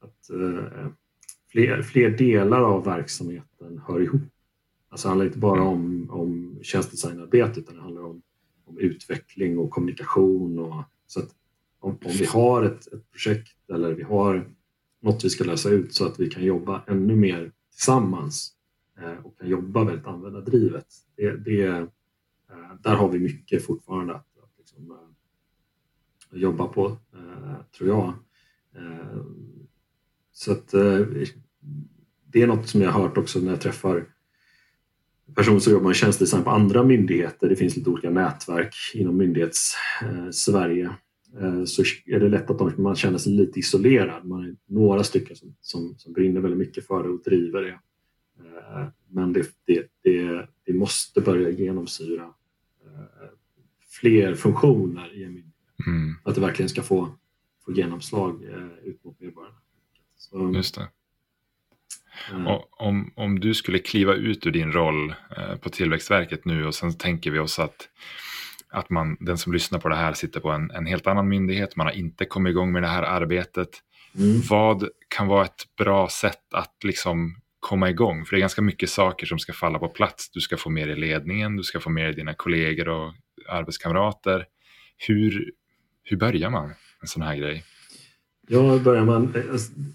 att 0.00 0.30
eh, 0.30 0.88
fler, 1.52 1.82
fler 1.82 2.10
delar 2.10 2.62
av 2.62 2.84
verksamheten 2.84 3.80
hör 3.86 4.00
ihop. 4.00 4.20
Alltså 4.88 5.08
det 5.08 5.10
handlar 5.10 5.26
inte 5.26 5.38
bara 5.38 5.62
om, 5.62 6.10
om 6.10 6.58
tjänstdesignarbete 6.62 7.60
utan 7.60 7.76
det 7.76 7.82
handlar 7.82 8.02
om, 8.02 8.22
om 8.64 8.78
utveckling 8.78 9.58
och 9.58 9.70
kommunikation 9.70 10.58
och 10.58 10.84
så 11.06 11.20
att 11.20 11.34
om, 11.80 11.90
om 11.90 12.12
vi 12.18 12.24
har 12.24 12.62
ett, 12.62 12.86
ett, 12.86 13.10
projekt 13.10 13.70
eller 13.70 13.92
vi 13.92 14.02
har 14.02 14.50
något 15.00 15.24
vi 15.24 15.30
ska 15.30 15.44
lösa 15.44 15.70
ut 15.70 15.94
så 15.94 16.06
att 16.06 16.20
vi 16.20 16.30
kan 16.30 16.44
jobba 16.44 16.82
ännu 16.86 17.16
mer 17.16 17.52
tillsammans 17.72 18.52
eh, 18.98 19.26
och 19.26 19.38
kan 19.38 19.48
jobba 19.48 19.84
väldigt 19.84 20.06
användardrivet. 20.06 20.86
Det, 21.16 21.36
det, 21.36 21.66
eh, 21.66 21.84
där 22.82 22.94
har 22.94 23.08
vi 23.08 23.18
mycket 23.18 23.66
fortfarande 23.66 24.14
att, 24.14 24.38
att 24.38 24.58
liksom, 24.58 24.90
eh, 24.90 26.40
jobba 26.40 26.66
på, 26.68 26.86
eh, 26.88 27.64
tror 27.78 27.88
jag. 27.88 28.14
Eh, 28.76 29.22
så 30.32 30.52
att 30.52 30.74
eh, 30.74 31.00
det 32.26 32.42
är 32.42 32.46
något 32.46 32.68
som 32.68 32.80
jag 32.80 32.90
har 32.90 33.02
hört 33.02 33.18
också 33.18 33.38
när 33.38 33.50
jag 33.50 33.60
träffar 33.60 34.06
personer 35.34 35.58
som 35.58 35.72
jobbar 35.72 35.86
med 35.86 35.96
tjänstedesign 35.96 36.44
på 36.44 36.50
andra 36.50 36.84
myndigheter. 36.84 37.48
Det 37.48 37.56
finns 37.56 37.76
lite 37.76 37.90
olika 37.90 38.10
nätverk 38.10 38.74
inom 38.94 39.16
myndighets-Sverige 39.16 40.84
eh, 40.84 40.92
så 41.66 41.82
är 42.06 42.20
det 42.20 42.28
lätt 42.28 42.50
att 42.50 42.78
man 42.78 42.96
känner 42.96 43.18
sig 43.18 43.32
lite 43.32 43.58
isolerad. 43.58 44.24
Man 44.24 44.44
är 44.44 44.56
några 44.66 45.04
stycken 45.04 45.36
som, 45.36 45.54
som, 45.60 45.94
som 45.98 46.12
brinner 46.12 46.40
väldigt 46.40 46.58
mycket 46.58 46.86
för 46.86 47.02
det 47.02 47.08
och 47.08 47.22
driver 47.22 47.62
det. 47.62 47.78
Eh, 48.38 48.88
men 49.08 49.32
det, 49.32 49.46
det, 49.64 49.86
det, 50.02 50.48
det 50.64 50.72
måste 50.72 51.20
börja 51.20 51.50
genomsyra 51.50 52.22
eh, 52.84 53.28
fler 54.00 54.34
funktioner 54.34 55.14
i 55.14 55.24
en 55.24 55.34
myndighet. 55.34 55.54
Mm. 55.86 56.14
Att 56.24 56.34
det 56.34 56.40
verkligen 56.40 56.68
ska 56.68 56.82
få, 56.82 57.08
få 57.64 57.72
genomslag 57.72 58.42
ut 58.84 59.04
mot 59.04 59.20
medborgarna. 59.20 59.56
Så, 60.16 60.52
Just 60.54 60.74
det. 60.74 60.88
Och 62.46 62.82
om, 62.82 63.12
om 63.16 63.40
du 63.40 63.54
skulle 63.54 63.78
kliva 63.78 64.14
ut 64.14 64.46
ur 64.46 64.50
din 64.50 64.72
roll 64.72 65.14
på 65.60 65.68
Tillväxtverket 65.68 66.44
nu 66.44 66.66
och 66.66 66.74
sen 66.74 66.98
tänker 66.98 67.30
vi 67.30 67.38
oss 67.38 67.58
att 67.58 67.88
att 68.70 68.90
man, 68.90 69.16
den 69.20 69.38
som 69.38 69.52
lyssnar 69.52 69.78
på 69.78 69.88
det 69.88 69.96
här 69.96 70.12
sitter 70.12 70.40
på 70.40 70.50
en, 70.50 70.70
en 70.70 70.86
helt 70.86 71.06
annan 71.06 71.28
myndighet, 71.28 71.76
man 71.76 71.86
har 71.86 71.94
inte 71.94 72.24
kommit 72.24 72.50
igång 72.50 72.72
med 72.72 72.82
det 72.82 72.88
här 72.88 73.02
arbetet. 73.02 73.68
Mm. 74.16 74.40
Vad 74.50 74.88
kan 75.08 75.26
vara 75.26 75.44
ett 75.44 75.76
bra 75.78 76.08
sätt 76.08 76.54
att 76.54 76.84
liksom 76.84 77.36
komma 77.60 77.90
igång? 77.90 78.24
För 78.24 78.36
det 78.36 78.38
är 78.38 78.40
ganska 78.40 78.62
mycket 78.62 78.90
saker 78.90 79.26
som 79.26 79.38
ska 79.38 79.52
falla 79.52 79.78
på 79.78 79.88
plats. 79.88 80.30
Du 80.30 80.40
ska 80.40 80.56
få 80.56 80.70
mer 80.70 80.88
i 80.88 80.96
ledningen, 80.96 81.56
du 81.56 81.62
ska 81.62 81.80
få 81.80 81.90
mer 81.90 82.08
i 82.08 82.12
dina 82.12 82.34
kollegor 82.34 82.88
och 82.88 83.12
arbetskamrater. 83.48 84.46
Hur, 84.96 85.52
hur 86.02 86.16
börjar 86.16 86.50
man 86.50 86.74
en 87.00 87.08
sån 87.08 87.22
här 87.22 87.36
grej? 87.36 87.64
Ja, 88.48 88.78
börjar 88.78 89.04
man... 89.04 89.32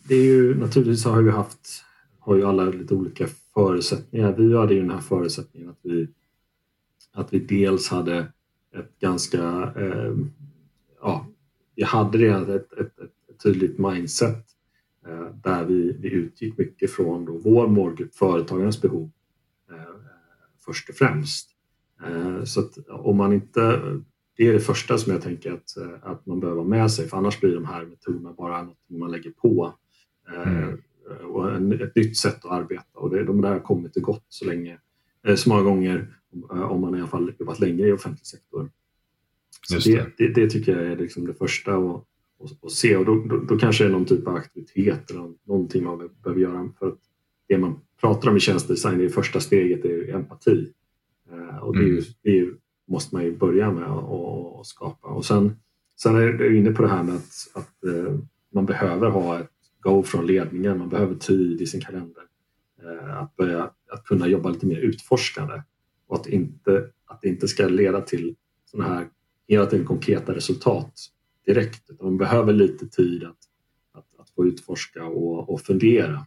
Det 0.03 0.15
är 0.15 0.23
ju, 0.23 0.55
naturligtvis 0.55 1.05
har 1.05 1.21
vi 1.21 1.31
haft 1.31 1.83
har 2.19 2.35
ju 2.35 2.45
alla 2.45 2.63
lite 2.65 2.93
olika 2.93 3.27
förutsättningar. 3.53 4.33
Vi 4.37 4.57
hade 4.57 4.73
ju 4.73 4.81
den 4.81 4.91
här 4.91 4.99
förutsättningen 4.99 5.69
att 5.69 5.79
vi 5.81 6.07
att 7.13 7.33
vi 7.33 7.39
dels 7.39 7.89
hade 7.89 8.27
ett 8.73 8.99
ganska, 8.99 9.73
eh, 9.77 10.15
ja, 11.01 11.27
vi 11.75 11.83
hade 11.83 12.17
redan 12.17 12.55
ett, 12.55 12.73
ett, 12.73 12.99
ett 12.99 13.43
tydligt 13.43 13.77
mindset 13.77 14.45
eh, 15.07 15.27
där 15.43 15.65
vi, 15.65 15.97
vi 15.99 16.11
utgick 16.11 16.57
mycket 16.57 16.91
från 16.91 17.25
då 17.25 17.37
vår 17.37 17.67
målgrupp, 17.67 18.15
företagarnas 18.15 18.81
behov 18.81 19.11
eh, 19.71 19.95
först 20.65 20.89
och 20.89 20.95
främst. 20.95 21.49
Eh, 22.05 22.43
så 22.43 22.59
att 22.59 22.77
om 22.89 23.17
man 23.17 23.33
inte, 23.33 23.81
det 24.37 24.47
är 24.47 24.53
det 24.53 24.59
första 24.59 24.97
som 24.97 25.13
jag 25.13 25.21
tänker 25.21 25.51
att, 25.51 25.77
eh, 25.77 26.09
att 26.11 26.25
man 26.25 26.39
behöver 26.39 26.61
ha 26.61 26.67
med 26.67 26.91
sig 26.91 27.07
för 27.07 27.17
annars 27.17 27.39
blir 27.39 27.55
de 27.55 27.65
här 27.65 27.85
metoderna 27.85 28.33
bara 28.33 28.63
något 28.63 28.77
man 28.87 29.11
lägger 29.11 29.31
på. 29.31 29.73
Eh, 30.33 30.57
mm. 30.57 30.77
Och 31.23 31.55
en, 31.55 31.81
ett 31.81 31.95
nytt 31.95 32.17
sätt 32.17 32.45
att 32.45 32.51
arbeta 32.51 32.99
och 32.99 33.09
det, 33.09 33.23
de 33.23 33.41
där 33.41 33.51
har 33.51 33.59
kommit 33.59 33.95
och 33.97 34.03
gått 34.03 34.25
så 34.29 34.45
länge, 34.45 34.77
så 35.35 35.49
många 35.49 35.61
gånger 35.61 36.15
om 36.49 36.81
man 36.81 36.95
i 36.95 36.99
alla 36.99 37.07
fall 37.07 37.33
jobbat 37.39 37.59
längre 37.59 37.87
i 37.87 37.91
offentlig 37.91 38.25
sektor. 38.25 38.69
Så 39.67 39.89
det, 39.89 40.07
det, 40.17 40.27
det, 40.27 40.49
tycker 40.49 40.77
jag 40.77 40.91
är 40.91 40.97
liksom 40.97 41.27
det 41.27 41.33
första 41.33 41.75
att, 41.75 42.05
att, 42.43 42.63
att 42.63 42.71
se 42.71 42.95
och 42.95 43.05
då, 43.05 43.15
då, 43.15 43.37
då, 43.37 43.57
kanske 43.57 43.83
det 43.83 43.89
är 43.89 43.91
någon 43.91 44.05
typ 44.05 44.27
av 44.27 44.35
aktivitet 44.35 45.11
eller 45.11 45.33
någonting 45.43 45.83
man 45.83 46.09
behöver 46.23 46.41
göra 46.41 46.69
för 46.79 46.87
att 46.87 46.99
det 47.47 47.57
man 47.57 47.79
pratar 48.01 48.29
om 48.29 48.37
i 48.37 48.39
tjänstedesign, 48.39 48.97
det 48.97 49.09
första 49.09 49.39
steget 49.39 49.85
är 49.85 50.15
empati. 50.15 50.73
Och 51.61 51.77
det, 51.77 51.83
är 51.83 51.87
ju, 51.87 51.91
mm. 51.91 52.03
det 52.21 52.39
är, 52.39 52.53
måste 52.87 53.15
man 53.15 53.23
ju 53.23 53.37
börja 53.37 53.71
med 53.71 53.89
att 53.89 54.67
skapa. 54.67 55.07
Och 55.07 55.25
sen, 55.25 55.55
sen 55.95 56.15
är 56.15 56.33
du 56.33 56.57
inne 56.57 56.71
på 56.71 56.81
det 56.81 56.87
här 56.87 57.03
med 57.03 57.15
att, 57.15 57.51
att 57.53 57.83
eh, 57.83 58.19
man 58.53 58.65
behöver 58.65 59.09
ha 59.09 59.39
ett 59.39 59.49
go 59.79 60.03
från 60.03 60.27
ledningen, 60.27 60.79
man 60.79 60.89
behöver 60.89 61.15
tid 61.15 61.61
i 61.61 61.65
sin 61.65 61.81
kalender. 61.81 62.23
Eh, 62.83 63.17
att, 63.17 63.35
börja, 63.35 63.71
att 63.91 64.03
kunna 64.05 64.27
jobba 64.27 64.49
lite 64.49 64.65
mer 64.65 64.77
utforskande 64.77 65.61
och 66.07 66.15
att, 66.15 66.27
inte, 66.27 66.89
att 67.05 67.21
det 67.21 67.27
inte 67.27 67.47
ska 67.47 67.67
leda 67.67 68.01
till 68.01 68.35
sådana 68.65 68.93
här 68.93 69.07
hela 69.47 69.65
tiden 69.65 69.85
konkreta 69.85 70.35
resultat 70.35 70.93
direkt. 71.45 71.89
Utan 71.89 72.07
man 72.07 72.17
behöver 72.17 72.53
lite 72.53 72.87
tid 72.87 73.23
att, 73.23 73.37
att, 73.91 74.19
att 74.19 74.29
få 74.29 74.45
utforska 74.45 75.05
och, 75.05 75.49
och 75.49 75.61
fundera 75.61 76.25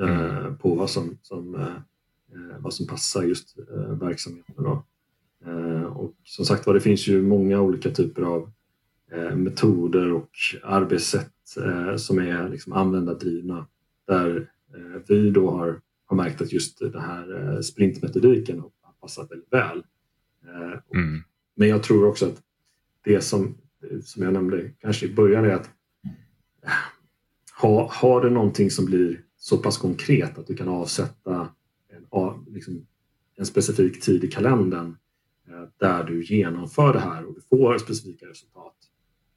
eh, 0.00 0.36
mm. 0.36 0.58
på 0.58 0.74
vad 0.74 0.90
som, 0.90 1.18
som 1.22 1.54
eh, 1.54 2.58
vad 2.58 2.74
som 2.74 2.86
passar 2.86 3.22
just 3.22 3.58
eh, 3.58 3.98
verksamheten. 3.98 4.64
Då. 4.64 4.84
Eh, 5.46 5.82
och 5.82 6.14
som 6.24 6.44
sagt 6.44 6.66
var, 6.66 6.74
det 6.74 6.80
finns 6.80 7.08
ju 7.08 7.22
många 7.22 7.60
olika 7.60 7.90
typer 7.90 8.22
av 8.22 8.50
eh, 9.12 9.36
metoder 9.36 10.12
och 10.12 10.30
arbetssätt 10.62 11.32
eh, 11.64 11.96
som 11.96 12.18
är 12.18 12.48
liksom 12.48 12.72
användardrivna 12.72 13.66
där 14.06 14.50
eh, 14.74 15.02
vi 15.08 15.30
då 15.30 15.50
har, 15.50 15.80
har 16.06 16.16
märkt 16.16 16.40
att 16.40 16.52
just 16.52 16.78
den 16.78 17.00
här 17.00 17.62
sprintmetodiken 17.62 18.58
har 18.60 18.92
passat 19.00 19.30
väldigt 19.30 19.52
väl. 19.52 19.82
Mm. 20.94 21.22
Men 21.54 21.68
jag 21.68 21.82
tror 21.82 22.06
också 22.06 22.26
att 22.26 22.42
det 23.04 23.20
som, 23.20 23.58
som 24.02 24.22
jag 24.22 24.32
nämnde 24.32 24.70
kanske 24.78 25.06
i 25.06 25.14
början 25.14 25.44
är 25.44 25.50
att 25.50 25.70
ha, 27.60 27.90
har 27.92 28.20
du 28.20 28.30
någonting 28.30 28.70
som 28.70 28.84
blir 28.84 29.22
så 29.36 29.58
pass 29.58 29.78
konkret 29.78 30.38
att 30.38 30.46
du 30.46 30.56
kan 30.56 30.68
avsätta 30.68 31.48
liksom, 32.46 32.86
en 33.36 33.46
specifik 33.46 34.00
tid 34.00 34.24
i 34.24 34.28
kalendern 34.28 34.96
eh, 35.48 35.68
där 35.76 36.04
du 36.04 36.24
genomför 36.24 36.92
det 36.92 37.00
här 37.00 37.24
och 37.24 37.34
du 37.34 37.40
får 37.40 37.78
specifika 37.78 38.26
resultat 38.26 38.76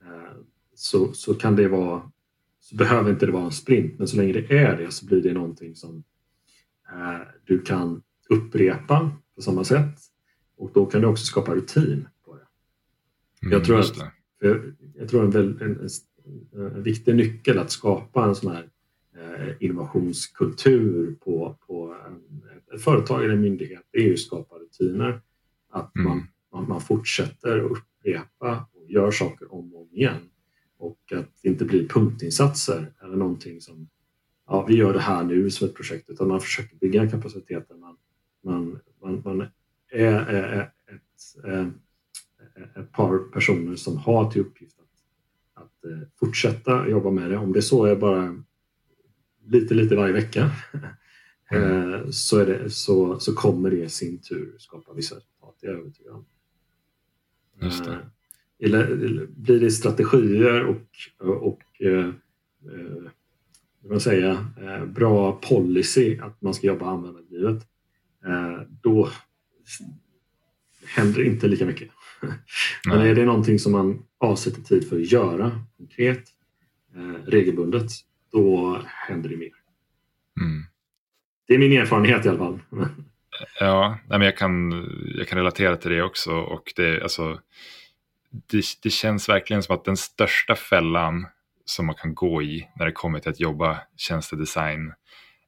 eh, 0.03 0.37
så, 0.75 1.13
så 1.13 1.33
kan 1.33 1.55
det 1.55 1.67
vara 1.67 2.11
så 2.59 2.75
behöver 2.75 3.11
inte 3.11 3.25
det 3.25 3.31
vara 3.31 3.45
en 3.45 3.51
sprint 3.51 3.97
men 3.97 4.07
så 4.07 4.17
länge 4.17 4.33
det 4.33 4.57
är 4.57 4.77
det 4.77 4.91
så 4.91 5.05
blir 5.05 5.21
det 5.21 5.33
någonting 5.33 5.75
som 5.75 5.95
eh, 5.97 6.03
du 7.43 7.61
kan 7.61 8.01
upprepa 8.29 9.11
på 9.35 9.41
samma 9.41 9.63
sätt 9.63 9.99
och 10.57 10.71
då 10.73 10.85
kan 10.85 11.01
du 11.01 11.07
också 11.07 11.25
skapa 11.25 11.55
rutin 11.55 12.07
på 12.25 12.35
det. 12.35 12.47
Mm, 13.41 13.51
jag 13.51 13.65
tror 13.65 13.79
att 13.79 13.95
jag, 14.39 14.73
jag 14.95 15.09
tror 15.09 15.25
en, 15.25 15.35
en, 15.35 15.61
en, 15.61 15.89
en, 16.53 16.83
viktig 16.83 17.15
nyckel 17.15 17.57
att 17.59 17.71
skapa 17.71 18.25
en 18.25 18.35
sån 18.35 18.51
här 18.51 18.69
innovationskultur 19.59 21.15
på, 21.15 21.57
på 21.67 21.95
en, 22.07 22.43
ett 22.73 22.81
företag 22.81 23.23
eller 23.23 23.33
en 23.33 23.41
myndighet 23.41 23.83
är 23.91 24.01
ju 24.01 24.13
att 24.13 24.19
skapa 24.19 24.55
rutiner. 24.55 25.21
Att 25.69 25.95
mm. 25.95 26.07
man, 26.09 26.27
man, 26.51 26.67
man, 26.67 26.81
fortsätter 26.81 27.57
att 27.57 27.71
upprepa 27.71 28.67
och 28.73 28.91
gör 28.91 29.11
saker 29.11 29.53
om 29.53 29.73
och 29.73 29.81
om 29.81 29.87
igen. 29.91 30.29
Och 30.77 30.99
att 31.11 31.29
det 31.41 31.49
inte 31.49 31.65
blir 31.65 31.87
punktinsatser 31.87 32.93
eller 33.03 33.15
någonting 33.15 33.61
som 33.61 33.89
ja, 34.49 34.65
vi 34.65 34.75
gör 34.75 34.93
det 34.93 34.99
här 34.99 35.23
nu 35.23 35.49
som 35.49 35.67
ett 35.67 35.75
projekt 35.75 36.09
utan 36.09 36.27
man 36.27 36.41
försöker 36.41 36.75
bygga 36.75 37.01
en 37.01 37.11
kapacitet 37.11 37.69
där 37.69 37.75
man, 37.75 37.97
man, 38.43 38.79
man, 39.01 39.21
man 39.25 39.47
är, 39.91 40.13
är 40.13 40.71
ett, 40.87 41.45
ett 42.77 42.91
par 42.91 43.31
personer 43.31 43.75
som 43.75 43.97
har 43.97 44.31
till 44.31 44.41
uppgift 44.41 44.79
att, 44.79 45.63
att 45.63 45.85
eh, 45.85 46.07
fortsätta 46.19 46.89
jobba 46.89 47.11
med 47.11 47.31
det. 47.31 47.37
Om 47.37 47.53
det 47.53 47.61
så 47.61 47.85
är 47.85 47.95
bara 47.95 48.43
lite, 49.45 49.73
lite 49.73 49.95
varje 49.95 50.13
vecka 50.13 50.51
Mm. 51.51 51.93
Eh, 51.93 52.09
så, 52.09 52.37
är 52.37 52.45
det, 52.45 52.69
så, 52.69 53.19
så 53.19 53.35
kommer 53.35 53.69
det 53.69 53.83
i 53.83 53.89
sin 53.89 54.17
tur 54.17 54.55
skapa 54.57 54.93
vissa 54.93 55.15
resultat, 55.15 55.55
det 55.61 55.67
är 55.67 55.71
jag 55.71 55.79
övertygad 55.79 56.13
om. 56.13 56.25
Just 57.61 57.85
det. 57.85 57.91
Eh, 57.91 57.99
eller, 58.59 59.27
blir 59.27 59.59
det 59.59 59.71
strategier 59.71 60.65
och, 60.65 60.81
och 61.27 61.81
eh, 63.83 63.89
man 63.89 63.99
säga, 63.99 64.47
bra 64.87 65.31
policy 65.31 66.19
att 66.19 66.41
man 66.41 66.53
ska 66.53 66.67
jobba 66.67 66.85
användardrivet, 66.85 67.63
då 68.81 69.09
händer 70.85 71.25
inte 71.25 71.47
lika 71.47 71.65
mycket. 71.65 71.89
Men 72.87 73.01
är 73.01 73.15
det 73.15 73.25
någonting 73.25 73.59
som 73.59 73.71
man 73.71 74.05
avsätter 74.17 74.61
tid 74.61 74.89
för 74.89 74.95
att 74.95 75.11
göra 75.11 75.61
konkret, 75.77 76.23
regelbundet, 77.25 77.91
då 78.31 78.77
händer 78.85 79.29
det 79.29 79.37
mer. 79.37 79.51
Mm. 80.41 80.63
Det 81.47 81.53
är 81.53 81.59
min 81.59 81.71
erfarenhet 81.71 82.25
i 82.25 82.29
alla 82.29 82.37
fall. 82.37 82.59
Ja, 83.59 83.97
men 84.09 84.21
jag, 84.21 84.37
kan, 84.37 84.71
jag 85.17 85.27
kan 85.27 85.37
relatera 85.37 85.75
till 85.75 85.91
det 85.91 86.03
också. 86.03 86.31
Och 86.31 86.73
det, 86.75 87.01
alltså, 87.01 87.39
det, 88.51 88.63
det 88.83 88.89
känns 88.89 89.29
verkligen 89.29 89.63
som 89.63 89.75
att 89.75 89.85
den 89.85 89.97
största 89.97 90.55
fällan 90.55 91.27
som 91.69 91.85
man 91.85 91.95
kan 91.95 92.15
gå 92.15 92.41
i 92.41 92.69
när 92.75 92.85
det 92.85 92.91
kommer 92.91 93.19
till 93.19 93.29
att 93.29 93.39
jobba 93.39 93.79
tjänstedesign 93.97 94.93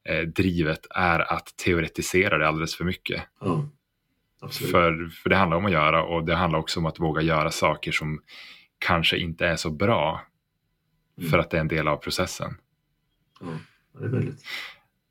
eh, 0.08 0.20
drivet 0.20 0.86
är 0.90 1.32
att 1.32 1.56
teoretisera 1.56 2.38
det 2.38 2.48
alldeles 2.48 2.76
för 2.76 2.84
mycket. 2.84 3.22
Ja, 3.40 3.68
för, 4.50 5.08
för 5.22 5.30
det 5.30 5.36
handlar 5.36 5.56
om 5.56 5.66
att 5.66 5.72
göra 5.72 6.04
och 6.04 6.24
det 6.24 6.34
handlar 6.34 6.58
också 6.58 6.80
om 6.80 6.86
att 6.86 7.00
våga 7.00 7.22
göra 7.22 7.50
saker 7.50 7.92
som 7.92 8.22
kanske 8.78 9.16
inte 9.16 9.46
är 9.46 9.56
så 9.56 9.70
bra 9.70 10.26
mm. 11.18 11.30
för 11.30 11.38
att 11.38 11.50
det 11.50 11.56
är 11.56 11.60
en 11.60 11.68
del 11.68 11.88
av 11.88 11.96
processen. 11.96 12.56
Ja, 13.40 13.58
det 13.98 14.04
är 14.04 14.08
väldigt. 14.08 14.44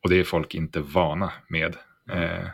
Och 0.04 0.10
det 0.10 0.20
är 0.20 0.24
folk 0.24 0.56
inte 0.56 0.80
vana 0.80 1.32
med. 1.48 1.76
Eh, 2.10 2.48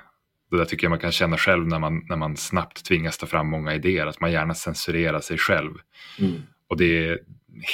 det 0.51 0.57
där 0.57 0.65
tycker 0.65 0.85
jag 0.85 0.89
man 0.89 0.99
kan 0.99 1.11
känna 1.11 1.37
själv 1.37 1.67
när 1.67 1.79
man, 1.79 2.05
när 2.09 2.15
man 2.15 2.37
snabbt 2.37 2.85
tvingas 2.85 3.17
ta 3.17 3.25
fram 3.25 3.47
många 3.47 3.75
idéer, 3.75 4.05
att 4.05 4.19
man 4.19 4.31
gärna 4.31 4.53
censurerar 4.53 5.19
sig 5.19 5.37
själv. 5.37 5.73
Mm. 6.19 6.41
Och 6.69 6.77
det, 6.77 7.19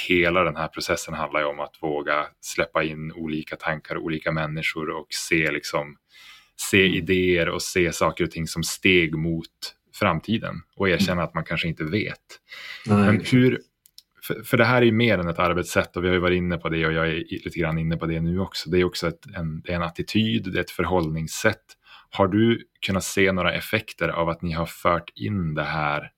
hela 0.08 0.44
den 0.44 0.56
här 0.56 0.68
processen 0.68 1.14
handlar 1.14 1.40
ju 1.40 1.46
om 1.46 1.60
att 1.60 1.78
våga 1.82 2.26
släppa 2.42 2.84
in 2.84 3.12
olika 3.12 3.56
tankar, 3.56 3.98
olika 3.98 4.32
människor 4.32 4.90
och 4.90 5.08
se, 5.10 5.52
liksom, 5.52 5.98
se 6.72 6.86
mm. 6.86 6.94
idéer 6.94 7.50
och 7.50 7.62
se 7.62 7.94
saker 7.94 8.24
och 8.24 8.32
ting 8.32 8.48
som 8.48 8.64
steg 8.64 9.16
mot 9.16 9.50
framtiden 9.94 10.56
och 10.76 10.90
erkänna 10.90 11.12
mm. 11.12 11.26
att 11.26 11.34
man 11.34 11.44
kanske 11.44 11.68
inte 11.68 11.84
vet. 11.84 12.18
Nej. 12.86 12.98
Men 12.98 13.22
hur, 13.32 13.60
för, 14.24 14.44
för 14.44 14.58
det 14.58 14.66
här 14.66 14.82
är 14.82 14.86
ju 14.86 14.92
mer 14.92 15.18
än 15.18 15.28
ett 15.28 15.40
arbetssätt 15.40 15.98
och 15.98 16.04
vi 16.04 16.08
har 16.08 16.16
ju 16.16 16.22
varit 16.22 16.38
inne 16.38 16.58
på 16.58 16.70
det 16.70 16.86
och 16.86 16.94
jag 16.94 17.08
är 17.08 17.24
lite 17.30 17.60
grann 17.60 17.78
inne 17.78 17.98
på 17.98 18.06
det 18.06 18.22
nu 18.22 18.40
också. 18.40 18.70
Det 18.70 18.80
är 18.80 18.84
också 18.84 19.08
ett, 19.08 19.26
en, 19.36 19.62
det 19.62 19.72
är 19.72 19.76
en 19.76 19.84
attityd, 19.84 20.52
det 20.54 20.60
är 20.60 20.64
ett 20.64 20.72
förhållningssätt. 20.72 21.66
Har 22.10 22.28
du 22.28 22.68
kunnat 22.86 23.04
se 23.04 23.32
några 23.32 23.54
effekter 23.54 24.10
av 24.10 24.30
att 24.30 24.42
ni 24.42 24.52
har 24.52 24.66
fört 24.66 25.12
in 25.16 25.54
det 25.54 25.64
här 25.64 26.12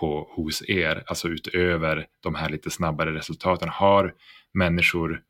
på, 0.00 0.28
hos 0.30 0.62
er, 0.68 1.02
alltså 1.06 1.28
utöver 1.28 2.06
de 2.22 2.34
här 2.34 2.48
lite 2.48 2.70
snabbare 2.70 3.14
resultaten? 3.14 3.68
Har 3.68 4.14
människor, 4.54 5.20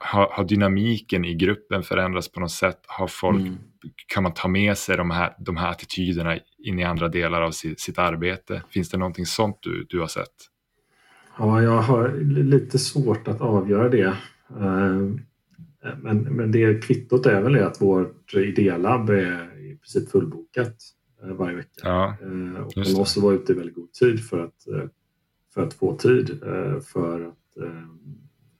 har, 0.00 0.28
har 0.32 0.44
dynamiken 0.44 1.24
i 1.24 1.34
gruppen 1.34 1.82
förändrats 1.82 2.32
på 2.32 2.40
något 2.40 2.50
sätt? 2.50 2.80
Har 2.86 3.06
folk, 3.06 3.40
mm. 3.40 3.58
Kan 4.06 4.22
man 4.22 4.34
ta 4.34 4.48
med 4.48 4.78
sig 4.78 4.96
de 4.96 5.10
här, 5.10 5.34
de 5.38 5.56
här 5.56 5.70
attityderna 5.70 6.38
in 6.58 6.78
i 6.78 6.84
andra 6.84 7.08
delar 7.08 7.42
av 7.42 7.50
sitt, 7.50 7.80
sitt 7.80 7.98
arbete? 7.98 8.62
Finns 8.70 8.90
det 8.90 8.98
någonting 8.98 9.26
sånt 9.26 9.58
du, 9.60 9.86
du 9.88 10.00
har 10.00 10.06
sett? 10.06 10.34
Ja, 11.38 11.62
jag 11.62 11.82
har 11.82 12.14
lite 12.42 12.78
svårt 12.78 13.28
att 13.28 13.40
avgöra 13.40 13.88
det. 13.88 14.16
Eh, 14.50 15.00
men, 16.02 16.18
men 16.18 16.52
det 16.52 16.84
kvittot 16.84 17.26
är 17.26 17.42
väl 17.42 17.62
att 17.62 17.80
vårt 17.80 18.34
idélabb 18.34 19.10
är 19.10 19.70
i 19.72 19.76
princip 19.76 20.10
fullbokat 20.10 20.76
varje 21.22 21.56
vecka. 21.56 21.80
Ja, 21.82 22.16
eh, 22.22 22.60
och 22.60 22.76
man 22.76 22.92
måste 22.92 23.20
vara 23.20 23.34
ute 23.34 23.52
i 23.52 23.56
väldigt 23.56 23.74
god 23.74 23.92
tid 23.92 24.24
för 24.24 24.44
att, 24.44 24.66
för 25.54 25.62
att 25.62 25.74
få 25.74 25.96
tid 25.96 26.40
för 26.92 27.20
att 27.20 27.66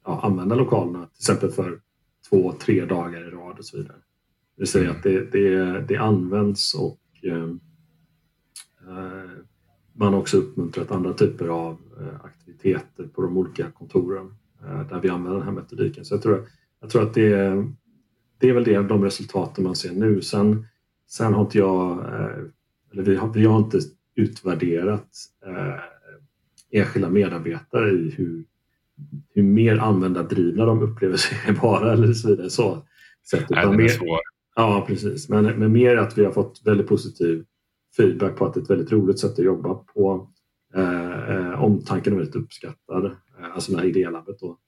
ja, 0.04 0.20
använda 0.22 0.54
lokalerna, 0.54 1.06
till 1.06 1.20
exempel 1.20 1.50
för 1.50 1.80
två, 2.30 2.52
tre 2.52 2.84
dagar 2.84 3.28
i 3.28 3.30
rad 3.30 3.58
och 3.58 3.64
så 3.64 3.76
vidare. 3.76 3.96
Det 4.56 4.62
vill 4.62 4.68
säga 4.68 4.84
mm. 4.84 4.96
att 4.96 5.02
det, 5.02 5.30
det, 5.32 5.80
det 5.88 5.96
används 5.96 6.74
och 6.74 7.00
Man 9.92 10.12
har 10.12 10.20
också 10.20 10.36
uppmuntrat 10.36 10.90
andra 10.90 11.12
typer 11.12 11.48
av 11.48 11.78
aktiviteter 12.22 13.06
på 13.06 13.22
de 13.22 13.36
olika 13.36 13.70
kontoren 13.70 14.34
där 14.90 15.00
vi 15.00 15.08
använder 15.08 15.38
den 15.38 15.48
här 15.48 15.54
metodiken. 15.54 16.04
Så 16.04 16.14
jag 16.14 16.22
tror, 16.22 16.48
jag 16.80 16.90
tror 16.90 17.02
att 17.02 17.14
det 17.14 17.64
det 18.38 18.48
är 18.48 18.52
väl 18.52 18.64
det, 18.64 18.82
de 18.82 19.04
resultaten 19.04 19.64
man 19.64 19.76
ser 19.76 19.92
nu. 19.92 20.22
Sen, 20.22 20.66
sen 21.08 21.34
har 21.34 21.40
inte 21.40 21.58
jag, 21.58 22.04
eller 22.92 23.02
vi 23.02 23.16
har, 23.16 23.32
vi 23.32 23.44
har 23.44 23.58
inte 23.58 23.78
utvärderat 24.14 25.08
enskilda 26.70 27.10
medarbetare 27.10 27.90
i 27.90 28.10
hur, 28.10 28.44
hur 29.34 29.42
mer 29.42 29.78
användardrivna 29.78 30.66
de 30.66 30.82
upplever 30.82 31.16
sig 31.16 31.54
vara 31.62 31.92
eller 31.92 32.12
så 32.12 32.28
vidare. 32.28 32.50
Så, 32.50 32.86
sätt. 33.30 33.46
Nej, 33.50 33.66
den 33.66 33.80
är 33.80 33.88
svår. 33.88 34.18
Ja, 34.56 34.84
precis. 34.88 35.28
Men, 35.28 35.44
men 35.44 35.72
mer 35.72 35.96
att 35.96 36.18
vi 36.18 36.24
har 36.24 36.32
fått 36.32 36.62
väldigt 36.64 36.86
positiv 36.86 37.44
feedback 37.96 38.36
på 38.36 38.46
att 38.46 38.54
det 38.54 38.60
är 38.60 38.62
ett 38.62 38.70
väldigt 38.70 38.92
roligt 38.92 39.18
sätt 39.18 39.32
att 39.32 39.44
jobba 39.44 39.74
på. 39.74 40.30
Eh, 40.74 41.30
eh 41.30 41.62
omtanken 41.62 42.12
är 42.12 42.16
väldigt 42.16 42.36
uppskattad, 42.36 43.04
eh, 43.04 43.54
alltså 43.54 43.72
det 43.72 43.78
här 43.78 43.84
idélabbet 43.84 44.38
då. 44.40 44.58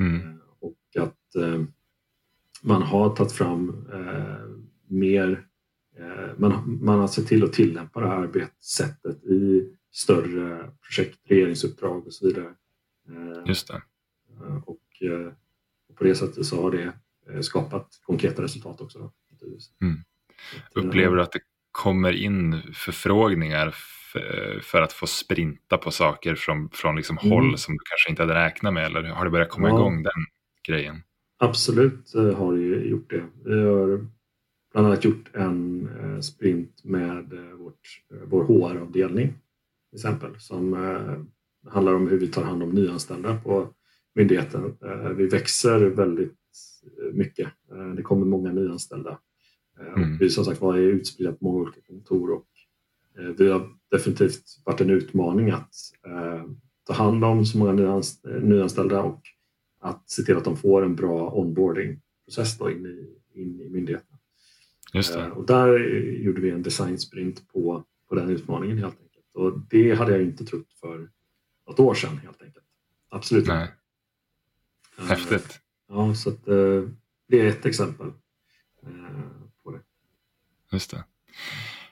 Mm. 0.00 0.20
Eh, 0.20 0.36
och 0.60 1.02
att 1.02 1.34
eh, 1.36 1.62
man 2.62 2.82
har 2.82 3.16
tagit 3.16 3.32
fram 3.32 3.86
eh, 3.92 4.46
mer, 4.88 5.46
man, 6.36 6.78
man 6.82 6.98
har 6.98 7.08
sett 7.08 7.26
till 7.26 7.44
att 7.44 7.52
tillämpa 7.52 8.00
det 8.00 8.06
här 8.06 8.16
arbetssättet 8.16 9.24
i 9.24 9.68
större 9.92 10.70
projekt, 10.86 11.18
regeringsuppdrag 11.28 12.06
och 12.06 12.12
så 12.12 12.26
vidare. 12.26 12.54
Just 13.46 13.68
det. 13.68 13.82
Och, 14.64 14.68
och 14.68 15.96
på 15.96 16.04
det 16.04 16.14
sättet 16.14 16.46
så 16.46 16.62
har 16.62 16.70
det 16.70 16.92
skapat 17.42 17.88
konkreta 18.02 18.42
resultat 18.42 18.80
också. 18.80 19.12
Mm. 19.82 19.96
Upplever 20.74 21.16
du 21.16 21.22
att 21.22 21.32
det 21.32 21.40
kommer 21.70 22.12
in 22.12 22.62
förfrågningar 22.74 23.74
för 24.62 24.82
att 24.82 24.92
få 24.92 25.06
sprinta 25.06 25.78
på 25.78 25.90
saker 25.90 26.34
från, 26.34 26.70
från 26.72 26.96
liksom 26.96 27.18
mm. 27.18 27.32
håll 27.32 27.58
som 27.58 27.74
du 27.74 27.78
kanske 27.90 28.10
inte 28.10 28.22
hade 28.22 28.46
räknat 28.46 28.74
med 28.74 28.84
eller 28.84 29.02
har 29.02 29.24
det 29.24 29.30
börjat 29.30 29.50
komma 29.50 29.68
ja. 29.68 29.74
igång 29.74 30.02
den 30.02 30.26
grejen? 30.68 31.02
Absolut 31.38 32.14
eh, 32.14 32.38
har 32.38 32.52
det 32.52 32.88
gjort 32.88 33.10
det. 33.10 33.24
Vi 33.44 33.62
har 33.62 34.06
bland 34.72 34.86
annat 34.86 35.04
gjort 35.04 35.30
en 35.32 35.88
eh, 36.00 36.20
sprint 36.20 36.84
med 36.84 37.32
eh, 37.32 37.56
vårt, 37.58 38.02
vår 38.26 38.44
HR-avdelning 38.44 39.28
till 39.90 39.96
exempel 39.96 40.30
som 40.38 40.74
handlar 41.68 41.94
om 41.94 42.08
hur 42.08 42.18
vi 42.18 42.28
tar 42.28 42.42
hand 42.42 42.62
om 42.62 42.70
nyanställda 42.70 43.40
på 43.44 43.68
myndigheten. 44.14 44.76
Vi 45.16 45.26
växer 45.26 45.80
väldigt 45.80 46.38
mycket. 47.12 47.48
Det 47.96 48.02
kommer 48.02 48.26
många 48.26 48.52
nyanställda 48.52 49.18
Mm. 49.96 50.18
Vi 50.18 50.30
som 50.30 50.44
sagt 50.44 50.60
var 50.60 50.74
är 50.74 50.80
utspridda 50.80 51.32
på 51.32 51.44
många 51.44 51.58
olika 51.58 51.80
kontor 51.80 52.30
och 52.30 52.46
eh, 53.18 53.28
det 53.28 53.48
har 53.48 53.68
definitivt 53.90 54.44
varit 54.64 54.80
en 54.80 54.90
utmaning 54.90 55.50
att 55.50 55.74
eh, 56.06 56.44
ta 56.86 56.92
hand 56.92 57.24
om 57.24 57.46
så 57.46 57.58
många 57.58 58.00
nyanställda 58.42 59.02
och 59.02 59.22
att 59.80 60.10
se 60.10 60.22
till 60.22 60.36
att 60.36 60.44
de 60.44 60.56
får 60.56 60.82
en 60.82 60.96
bra 60.96 61.30
onboardingprocess 61.30 62.60
in 62.60 62.86
i, 62.86 63.16
in 63.40 63.60
i 63.60 63.68
myndigheten. 63.68 64.09
Just 64.92 65.14
det. 65.14 65.20
Eh, 65.20 65.28
och 65.28 65.46
där 65.46 65.78
gjorde 66.20 66.40
vi 66.40 66.50
en 66.50 66.62
designsprint 66.62 67.48
på, 67.48 67.84
på 68.08 68.14
den 68.14 68.30
utmaningen 68.30 68.78
helt 68.78 69.00
enkelt. 69.00 69.34
Och 69.34 69.60
det 69.70 69.94
hade 69.94 70.12
jag 70.12 70.22
inte 70.22 70.44
trott 70.44 70.72
för 70.80 71.10
något 71.66 71.80
år 71.80 71.94
sedan 71.94 72.18
helt 72.18 72.42
enkelt. 72.42 72.64
Absolut 73.08 73.46
Nej. 73.46 73.68
Häftigt. 74.98 75.60
Ja, 75.88 76.14
så 76.14 76.30
att, 76.30 76.44
det 77.28 77.40
är 77.40 77.46
ett 77.46 77.66
exempel. 77.66 78.12
Just 80.72 80.90
det. 80.90 81.04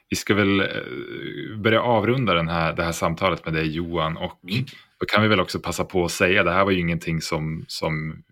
Vi 0.09 0.17
ska 0.17 0.35
väl 0.35 0.61
eh, 0.61 1.57
börja 1.59 1.83
avrunda 1.83 2.35
den 2.35 2.49
här, 2.49 2.73
det 2.73 2.85
här 2.85 2.93
samtalet 2.93 3.45
med 3.45 3.55
dig 3.55 3.71
Johan 3.71 4.17
och 4.17 4.45
mm. 4.51 4.65
då 4.99 5.07
kan 5.07 5.23
vi 5.23 5.29
väl 5.29 5.41
också 5.41 5.61
passa 5.61 5.85
på 5.85 6.05
att 6.05 6.11
säga, 6.11 6.45
det 6.45 6.51
här 6.51 6.65
var 6.65 6.71
ju 6.71 6.81
ingenting 6.81 7.21
som, 7.21 7.65
som 7.69 8.23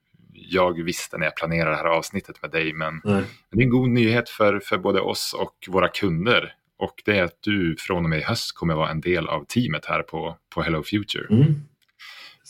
jag 0.48 0.84
visste 0.84 1.18
när 1.18 1.26
jag 1.26 1.36
planerade 1.36 1.70
det 1.70 1.76
här 1.76 1.84
avsnittet 1.84 2.42
med 2.42 2.50
dig, 2.50 2.72
men 2.72 3.00
Nej. 3.04 3.22
det 3.50 3.58
är 3.58 3.62
en 3.62 3.70
god 3.70 3.88
nyhet 3.88 4.28
för, 4.28 4.60
för 4.60 4.78
både 4.78 5.00
oss 5.00 5.34
och 5.38 5.54
våra 5.68 5.88
kunder. 5.88 6.54
Och 6.78 7.02
det 7.04 7.18
är 7.18 7.24
att 7.24 7.38
du 7.40 7.76
från 7.78 8.04
och 8.04 8.10
med 8.10 8.18
i 8.18 8.22
höst 8.22 8.54
kommer 8.54 8.74
vara 8.74 8.90
en 8.90 9.00
del 9.00 9.28
av 9.28 9.44
teamet 9.44 9.86
här 9.86 10.02
på, 10.02 10.36
på 10.54 10.62
Hello 10.62 10.82
Future. 10.82 11.26
Mm. 11.30 11.54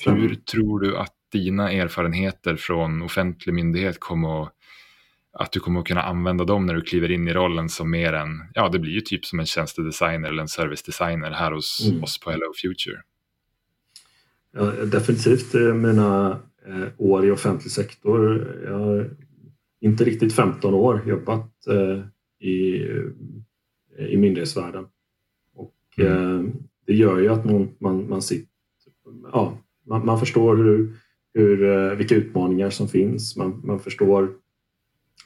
Hur 0.04 0.34
tror 0.34 0.80
du 0.80 0.96
att 0.96 1.12
dina 1.32 1.72
erfarenheter 1.72 2.56
från 2.56 3.02
offentlig 3.02 3.54
myndighet 3.54 4.00
kommer 4.00 4.42
att 4.42 4.52
att 5.38 5.52
du 5.52 5.60
kommer 5.60 5.80
att 5.80 5.86
kunna 5.86 6.02
använda 6.02 6.44
dem 6.44 6.66
när 6.66 6.74
du 6.74 6.82
kliver 6.82 7.10
in 7.10 7.28
i 7.28 7.32
rollen 7.32 7.68
som 7.68 7.90
mer 7.90 8.12
än, 8.12 8.28
ja 8.54 8.68
det 8.68 8.78
blir 8.78 8.92
ju 8.92 9.00
typ 9.00 9.24
som 9.24 9.40
en 9.40 9.46
tjänstedesigner 9.46 10.28
eller 10.28 10.42
en 10.42 10.48
servicedesigner 10.48 11.30
här 11.30 11.52
hos 11.52 11.88
mm. 11.88 12.02
oss 12.02 12.20
på 12.20 12.30
Hello 12.30 12.52
Future. 12.62 13.02
Ja, 14.52 14.62
definitivt 14.84 15.54
eh, 15.54 15.60
mina 15.60 16.40
år 16.96 17.26
i 17.26 17.30
offentlig 17.30 17.72
sektor. 17.72 18.48
Jag 18.64 18.78
har 18.78 19.10
inte 19.80 20.04
riktigt 20.04 20.32
15 20.32 20.74
år 20.74 21.02
jobbat 21.06 21.66
eh, 21.66 22.02
i, 22.48 22.82
eh, 23.98 24.06
i 24.06 24.16
myndighetsvärlden. 24.16 24.86
Och 25.54 25.74
mm. 25.98 26.46
eh, 26.46 26.52
det 26.86 26.94
gör 26.94 27.18
ju 27.18 27.28
att 27.28 27.44
man, 27.44 27.68
man, 27.78 28.08
man, 28.08 28.22
sitter, 28.22 28.48
ja, 29.32 29.58
man, 29.86 30.06
man 30.06 30.20
förstår 30.20 30.56
hur, 30.56 30.92
hur, 31.34 31.64
eh, 31.64 31.96
vilka 31.96 32.14
utmaningar 32.14 32.70
som 32.70 32.88
finns. 32.88 33.36
Man, 33.36 33.60
man 33.64 33.80
förstår 33.80 34.32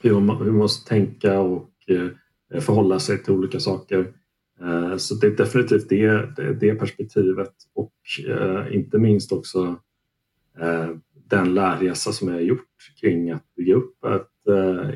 hur 0.01 0.19
man, 0.19 0.37
hur 0.37 0.45
man 0.45 0.55
måste 0.55 0.89
tänka 0.89 1.39
och 1.39 1.69
eh, 1.87 2.61
förhålla 2.61 2.99
sig 2.99 3.23
till 3.23 3.33
olika 3.33 3.59
saker. 3.59 4.13
Eh, 4.61 4.97
så 4.97 5.15
det 5.15 5.27
är 5.27 5.31
definitivt 5.31 5.89
det, 5.89 6.53
det 6.59 6.75
perspektivet 6.75 7.53
och 7.73 7.93
eh, 8.27 8.75
inte 8.75 8.97
minst 8.97 9.31
också 9.31 9.79
den 11.31 11.53
lärresa 11.53 12.11
som 12.11 12.27
jag 12.27 12.35
har 12.35 12.41
gjort 12.41 12.67
kring 13.01 13.31
att 13.31 13.55
bygga 13.55 13.75
upp 13.75 14.03
ett, 14.03 14.47
eh, 14.47 14.89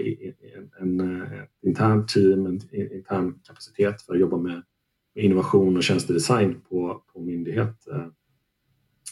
en, 0.80 1.00
en, 1.00 1.22
eh, 1.22 1.34
ett 1.34 1.50
internt 1.66 2.08
team, 2.08 2.46
en 2.46 2.60
intern 2.74 3.40
kapacitet 3.44 4.02
för 4.02 4.14
att 4.14 4.20
jobba 4.20 4.38
med 4.38 4.64
innovation 5.16 5.78
och 5.78 5.84
tjänstedesign 5.84 6.62
på, 6.70 7.04
på 7.14 7.22
myndighet. 7.22 7.88
Eh, 7.88 8.08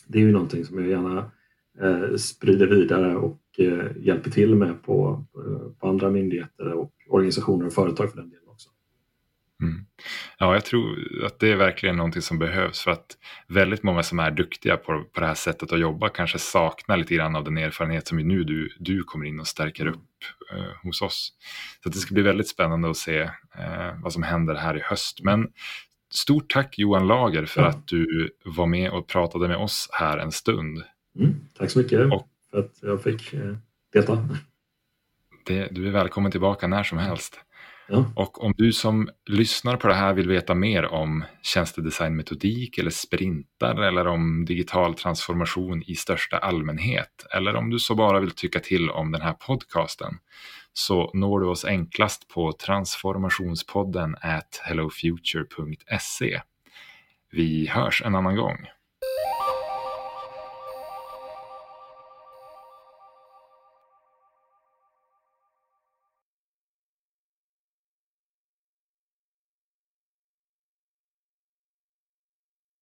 det 0.07 0.17
är 0.17 0.21
ju 0.23 0.31
någonting 0.31 0.65
som 0.65 0.79
jag 0.79 0.89
gärna 0.89 1.31
sprider 2.17 2.67
vidare 2.67 3.15
och 3.15 3.39
hjälper 3.95 4.29
till 4.31 4.55
med 4.55 4.83
på, 4.83 5.25
på 5.79 5.87
andra 5.87 6.09
myndigheter 6.09 6.73
och 6.73 6.93
organisationer 7.09 7.65
och 7.65 7.73
företag 7.73 8.11
för 8.11 8.17
den 8.17 8.29
delen. 8.29 8.42
Mm. 9.63 9.85
Ja, 10.37 10.53
jag 10.53 10.65
tror 10.65 10.97
att 11.25 11.39
det 11.39 11.51
är 11.51 11.55
verkligen 11.55 11.97
någonting 11.97 12.21
som 12.21 12.39
behövs 12.39 12.81
för 12.81 12.91
att 12.91 13.17
väldigt 13.47 13.83
många 13.83 14.03
som 14.03 14.19
är 14.19 14.31
duktiga 14.31 14.77
på, 14.77 15.03
på 15.13 15.19
det 15.19 15.27
här 15.27 15.33
sättet 15.33 15.71
att 15.71 15.79
jobba 15.79 16.09
kanske 16.09 16.39
saknar 16.39 16.97
lite 16.97 17.15
grann 17.15 17.35
av 17.35 17.43
den 17.43 17.57
erfarenhet 17.57 18.07
som 18.07 18.17
nu 18.17 18.43
du, 18.43 18.69
du 18.79 19.03
kommer 19.03 19.25
in 19.25 19.39
och 19.39 19.47
stärker 19.47 19.85
upp 19.85 20.09
eh, 20.51 20.83
hos 20.83 21.01
oss. 21.01 21.33
Så 21.83 21.89
det 21.89 21.97
ska 21.97 22.13
bli 22.13 22.23
väldigt 22.23 22.47
spännande 22.47 22.89
att 22.89 22.97
se 22.97 23.19
eh, 23.57 24.01
vad 24.01 24.13
som 24.13 24.23
händer 24.23 24.55
här 24.55 24.77
i 24.77 24.81
höst. 24.81 25.19
Men 25.23 25.47
stort 26.09 26.53
tack 26.53 26.79
Johan 26.79 27.07
Lager 27.07 27.45
för 27.45 27.61
ja. 27.61 27.67
att 27.67 27.87
du 27.87 28.29
var 28.45 28.67
med 28.67 28.91
och 28.91 29.07
pratade 29.07 29.47
med 29.47 29.57
oss 29.57 29.89
här 29.91 30.17
en 30.17 30.31
stund. 30.31 30.83
Mm, 31.19 31.35
tack 31.57 31.69
så 31.71 31.79
mycket. 31.79 32.13
Och 32.13 32.27
för 32.51 32.59
att 32.59 32.79
jag 32.81 33.03
fick 33.03 33.33
eh, 33.33 33.55
delta. 33.93 34.27
Det, 35.45 35.67
du 35.71 35.87
är 35.87 35.91
välkommen 35.91 36.31
tillbaka 36.31 36.67
när 36.67 36.83
som 36.83 36.97
helst. 36.97 37.39
Ja. 37.87 38.05
Och 38.15 38.43
om 38.43 38.53
du 38.57 38.73
som 38.73 39.09
lyssnar 39.29 39.77
på 39.77 39.87
det 39.87 39.93
här 39.93 40.13
vill 40.13 40.27
veta 40.27 40.55
mer 40.55 40.85
om 40.85 41.23
tjänstedesignmetodik 41.41 42.77
eller 42.77 42.91
sprintar 42.91 43.81
eller 43.81 44.07
om 44.07 44.45
digital 44.45 44.93
transformation 44.93 45.83
i 45.87 45.95
största 45.95 46.37
allmänhet 46.37 47.25
eller 47.35 47.55
om 47.55 47.69
du 47.69 47.79
så 47.79 47.95
bara 47.95 48.19
vill 48.19 48.31
tycka 48.31 48.59
till 48.59 48.89
om 48.89 49.11
den 49.11 49.21
här 49.21 49.33
podcasten 49.33 50.13
så 50.73 51.11
når 51.13 51.39
du 51.39 51.47
oss 51.47 51.65
enklast 51.65 52.27
på 52.27 52.51
transformationspodden 52.51 54.15
at 54.21 54.61
hellofuture.se. 54.63 56.41
Vi 57.31 57.67
hörs 57.67 58.01
en 58.05 58.15
annan 58.15 58.35
gång. 58.35 58.67